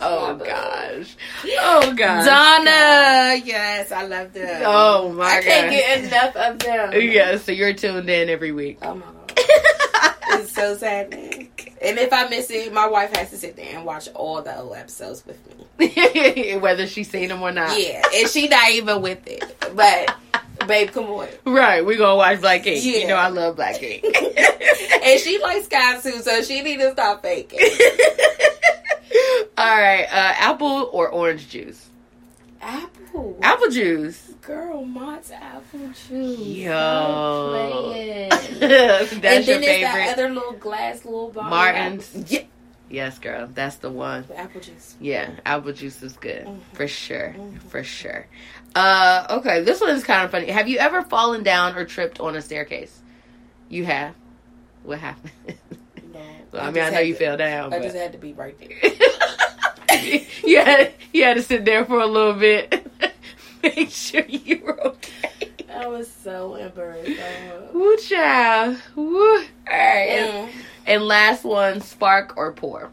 Oh 0.01 0.35
gosh. 0.35 1.15
Oh 1.59 1.93
gosh. 1.93 2.25
Donna. 2.25 3.41
Yes, 3.45 3.91
I 3.91 4.05
love 4.05 4.33
them. 4.33 4.63
Oh 4.65 5.11
my 5.13 5.23
gosh. 5.23 5.37
I 5.37 5.41
can't 5.41 5.71
gosh. 5.71 5.79
get 5.79 6.03
enough 6.05 6.35
of 6.35 6.59
them. 6.59 7.01
Yeah, 7.01 7.37
so 7.37 7.51
you're 7.51 7.73
tuned 7.73 8.09
in 8.09 8.29
every 8.29 8.51
week. 8.51 8.79
Oh 8.81 8.95
my 8.95 9.05
god. 9.05 9.15
It's 10.31 10.53
so 10.53 10.77
saddening. 10.77 11.49
And 11.81 11.97
if 11.97 12.13
I 12.13 12.29
miss 12.29 12.49
it, 12.51 12.71
my 12.71 12.87
wife 12.87 13.15
has 13.15 13.31
to 13.31 13.37
sit 13.37 13.55
there 13.55 13.75
and 13.75 13.83
watch 13.83 14.07
all 14.09 14.41
the 14.41 14.57
old 14.57 14.75
episodes 14.75 15.25
with 15.25 15.39
me. 15.79 16.57
Whether 16.59 16.87
she's 16.87 17.09
seen 17.09 17.29
them 17.29 17.41
or 17.41 17.51
not. 17.51 17.77
Yeah, 17.79 18.03
and 18.13 18.29
she 18.29 18.47
not 18.47 18.69
even 18.71 19.01
with 19.01 19.27
it. 19.27 19.43
But 19.75 20.15
babe, 20.67 20.91
come 20.91 21.05
on. 21.05 21.27
Right, 21.45 21.85
we 21.85 21.97
gonna 21.97 22.15
watch 22.15 22.41
Black 22.41 22.65
Ink. 22.67 22.83
Yeah. 22.83 22.99
You 22.99 23.07
know 23.07 23.15
I 23.15 23.29
love 23.29 23.55
Black 23.55 23.81
Ink. 23.81 24.03
and 25.03 25.19
she 25.19 25.39
likes 25.39 25.65
Sky 25.65 25.99
too, 25.99 26.21
so 26.21 26.41
she 26.43 26.61
need 26.61 26.77
to 26.77 26.91
stop 26.91 27.21
faking. 27.21 27.59
All 29.57 29.65
right, 29.81 30.05
uh, 30.05 30.33
apple 30.37 30.89
or 30.91 31.09
orange 31.09 31.49
juice? 31.49 31.89
Apple. 32.61 33.37
Apple 33.41 33.69
juice. 33.69 34.33
Girl, 34.41 34.83
Mott's 34.83 35.31
apple 35.31 35.87
juice. 36.07 36.39
Yo. 36.39 38.27
That's 38.59 39.11
and 39.13 39.23
your 39.23 39.41
then 39.43 39.61
favorite. 39.61 39.81
that 39.81 40.13
other 40.13 40.29
little 40.29 40.53
glass 40.53 41.05
little 41.05 41.29
bottle. 41.29 41.49
Martin's. 41.49 42.31
Yeah. 42.31 42.43
Yes, 42.89 43.19
girl. 43.19 43.47
That's 43.53 43.75
the 43.77 43.91
one. 43.91 44.25
The 44.27 44.37
apple 44.39 44.61
juice. 44.61 44.95
Yeah, 44.99 45.29
apple 45.45 45.73
juice 45.73 46.01
is 46.01 46.13
good. 46.13 46.45
Mm-hmm. 46.45 46.75
For 46.75 46.87
sure. 46.87 47.35
Mm-hmm. 47.37 47.57
For 47.69 47.83
sure. 47.83 48.27
Uh, 48.75 49.27
okay, 49.39 49.61
this 49.61 49.79
one 49.79 49.91
is 49.91 50.03
kind 50.03 50.25
of 50.25 50.31
funny. 50.31 50.47
Have 50.47 50.67
you 50.67 50.79
ever 50.79 51.03
fallen 51.03 51.43
down 51.43 51.75
or 51.77 51.85
tripped 51.85 52.19
on 52.19 52.35
a 52.35 52.41
staircase? 52.41 52.99
You 53.69 53.85
have. 53.85 54.15
What 54.83 54.99
happened? 54.99 55.31
I, 56.53 56.57
I 56.59 56.71
mean, 56.71 56.83
I 56.83 56.89
know 56.89 56.99
you 56.99 57.13
to, 57.13 57.19
fell 57.19 57.37
down. 57.37 57.73
I 57.73 57.77
but... 57.77 57.83
just 57.83 57.95
had 57.95 58.11
to 58.13 58.17
be 58.17 58.33
right 58.33 58.57
there. 58.59 58.91
you 60.45 60.59
had 60.59 60.93
you 61.13 61.23
had 61.23 61.37
to 61.37 61.43
sit 61.43 61.65
there 61.65 61.85
for 61.85 61.99
a 61.99 62.07
little 62.07 62.33
bit. 62.33 62.85
make 63.63 63.89
sure 63.89 64.23
you 64.27 64.61
were 64.63 64.87
okay. 64.87 65.51
I 65.73 65.87
was 65.87 66.09
so 66.09 66.55
embarrassed. 66.55 67.73
Woo, 67.73 67.97
child. 67.97 68.77
Woo. 68.95 69.37
All 69.37 69.43
right. 69.69 70.09
Mm. 70.09 70.19
And, 70.19 70.51
and 70.85 71.03
last 71.03 71.43
one, 71.43 71.81
spark 71.81 72.35
or 72.37 72.51
pour? 72.51 72.91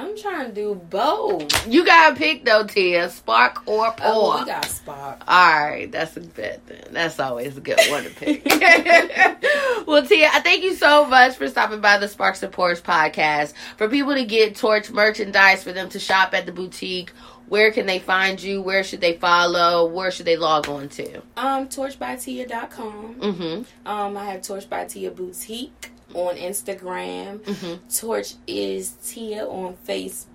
I'm 0.00 0.16
trying 0.16 0.46
to 0.48 0.52
do 0.54 0.74
both. 0.74 1.66
You 1.66 1.84
gotta 1.84 2.16
pick 2.16 2.46
though, 2.46 2.64
Tia. 2.64 3.10
Spark 3.10 3.68
or 3.68 3.92
pour. 3.92 4.36
Oh, 4.36 4.40
we 4.40 4.46
got 4.46 4.64
spark. 4.64 5.22
All 5.28 5.60
right, 5.60 5.92
that's 5.92 6.16
a 6.16 6.20
good. 6.20 6.64
Thing. 6.64 6.82
That's 6.90 7.20
always 7.20 7.58
a 7.58 7.60
good 7.60 7.78
one 7.90 8.04
to 8.04 8.10
pick. 8.10 8.42
well, 9.86 10.06
Tia, 10.06 10.30
I 10.32 10.40
thank 10.40 10.62
you 10.62 10.74
so 10.74 11.04
much 11.04 11.36
for 11.36 11.48
stopping 11.48 11.82
by 11.82 11.98
the 11.98 12.08
Sparks 12.08 12.42
and 12.42 12.50
Pours 12.50 12.80
podcast. 12.80 13.52
For 13.76 13.90
people 13.90 14.14
to 14.14 14.24
get 14.24 14.56
Torch 14.56 14.90
merchandise, 14.90 15.62
for 15.62 15.72
them 15.72 15.90
to 15.90 15.98
shop 16.00 16.32
at 16.32 16.46
the 16.46 16.52
boutique 16.52 17.12
where 17.50 17.72
can 17.72 17.84
they 17.84 17.98
find 17.98 18.40
you? 18.40 18.62
Where 18.62 18.84
should 18.84 19.00
they 19.00 19.16
follow? 19.16 19.84
Where 19.86 20.12
should 20.12 20.24
they 20.24 20.36
log 20.36 20.68
on 20.68 20.88
to? 20.90 21.16
Um, 21.36 21.66
torchbytia.com. 21.66 23.16
Mm-hmm. 23.16 23.88
Um, 23.88 24.16
I 24.16 24.26
have 24.26 24.42
Torch 24.42 24.70
by 24.70 24.84
Tia 24.84 25.10
Boutique 25.10 25.90
on 26.14 26.36
Instagram. 26.36 27.38
Mm-hmm. 27.38 27.88
Torch 27.88 28.34
is 28.46 28.90
Tia 29.04 29.46
on 29.46 29.76
Facebook. 29.86 30.26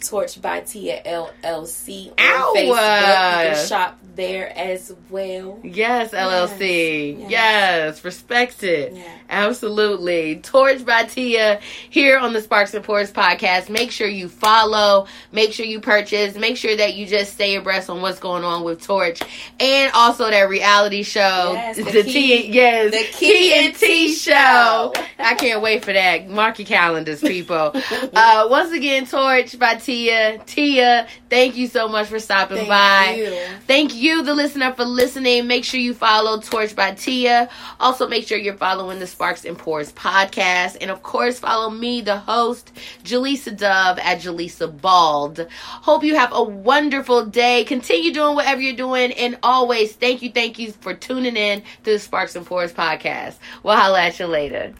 Torch 0.00 0.40
by 0.40 0.60
Tia 0.60 1.02
LLC 1.04 2.08
on 2.08 2.14
Ow. 2.18 2.52
Facebook. 2.56 2.68
You 2.68 3.54
can 3.54 3.66
shop 3.66 3.98
there 4.14 4.56
as 4.56 4.94
well. 5.10 5.58
Yes, 5.62 6.12
LLC. 6.12 7.20
Yes, 7.20 7.30
yes. 7.30 8.04
respect 8.04 8.62
it. 8.62 8.94
Yeah. 8.94 9.04
Absolutely. 9.28 10.36
Torch 10.36 10.84
by 10.84 11.04
Tia 11.04 11.60
here 11.88 12.18
on 12.18 12.32
the 12.32 12.40
Sparks 12.42 12.74
and 12.74 12.84
Pours 12.84 13.12
podcast. 13.12 13.70
Make 13.70 13.90
sure 13.90 14.06
you 14.06 14.28
follow, 14.28 15.06
make 15.32 15.52
sure 15.52 15.64
you 15.64 15.80
purchase, 15.80 16.34
make 16.34 16.56
sure 16.56 16.76
that 16.76 16.94
you 16.94 17.06
just 17.06 17.32
stay 17.32 17.56
abreast 17.56 17.88
on 17.88 18.02
what's 18.02 18.18
going 18.18 18.44
on 18.44 18.64
with 18.64 18.82
Torch 18.82 19.20
and 19.58 19.90
also 19.94 20.30
that 20.30 20.48
reality 20.48 21.02
show. 21.02 21.52
Yes, 21.54 21.76
the, 21.76 21.84
the 21.84 22.02
T, 22.02 22.52
yes, 22.52 22.92
the 22.92 23.18
Key 23.18 23.54
and 23.54 23.74
T 23.74 24.12
show. 24.14 24.92
I 25.18 25.34
can't 25.34 25.62
wait 25.62 25.84
for 25.84 25.92
that. 25.92 26.28
Mark 26.28 26.58
your 26.58 26.66
calendars, 26.66 27.20
people. 27.20 27.72
uh, 28.14 28.48
once 28.50 28.72
again, 28.72 29.06
Torch 29.06 29.41
by 29.58 29.74
Tia. 29.74 30.38
Tia, 30.46 31.06
thank 31.28 31.56
you 31.56 31.66
so 31.66 31.88
much 31.88 32.08
for 32.08 32.18
stopping 32.18 32.56
thank 32.56 32.68
by. 32.68 33.14
You. 33.16 33.36
Thank 33.66 33.94
you, 33.94 34.22
the 34.22 34.34
listener, 34.34 34.72
for 34.74 34.84
listening. 34.84 35.46
Make 35.46 35.64
sure 35.64 35.80
you 35.80 35.94
follow 35.94 36.40
Torch 36.40 36.74
by 36.74 36.92
Tia. 36.92 37.48
Also, 37.80 38.08
make 38.08 38.26
sure 38.26 38.38
you're 38.38 38.56
following 38.56 38.98
the 38.98 39.06
Sparks 39.06 39.44
and 39.44 39.58
Pours 39.58 39.92
podcast. 39.92 40.78
And 40.80 40.90
of 40.90 41.02
course, 41.02 41.38
follow 41.38 41.70
me, 41.70 42.00
the 42.00 42.18
host, 42.18 42.72
Jaleesa 43.04 43.56
Dove 43.56 43.98
at 43.98 44.20
Jaleesa 44.20 44.80
Bald. 44.80 45.46
Hope 45.50 46.04
you 46.04 46.14
have 46.14 46.32
a 46.32 46.42
wonderful 46.42 47.26
day. 47.26 47.64
Continue 47.64 48.12
doing 48.12 48.34
whatever 48.34 48.60
you're 48.60 48.76
doing. 48.76 49.12
And 49.12 49.38
always, 49.42 49.92
thank 49.92 50.22
you, 50.22 50.30
thank 50.30 50.58
you 50.58 50.72
for 50.72 50.94
tuning 50.94 51.36
in 51.36 51.62
to 51.84 51.92
the 51.92 51.98
Sparks 51.98 52.36
and 52.36 52.46
Pours 52.46 52.72
podcast. 52.72 53.36
We'll 53.62 53.76
holla 53.76 54.02
at 54.02 54.18
you 54.18 54.26
later. 54.26 54.74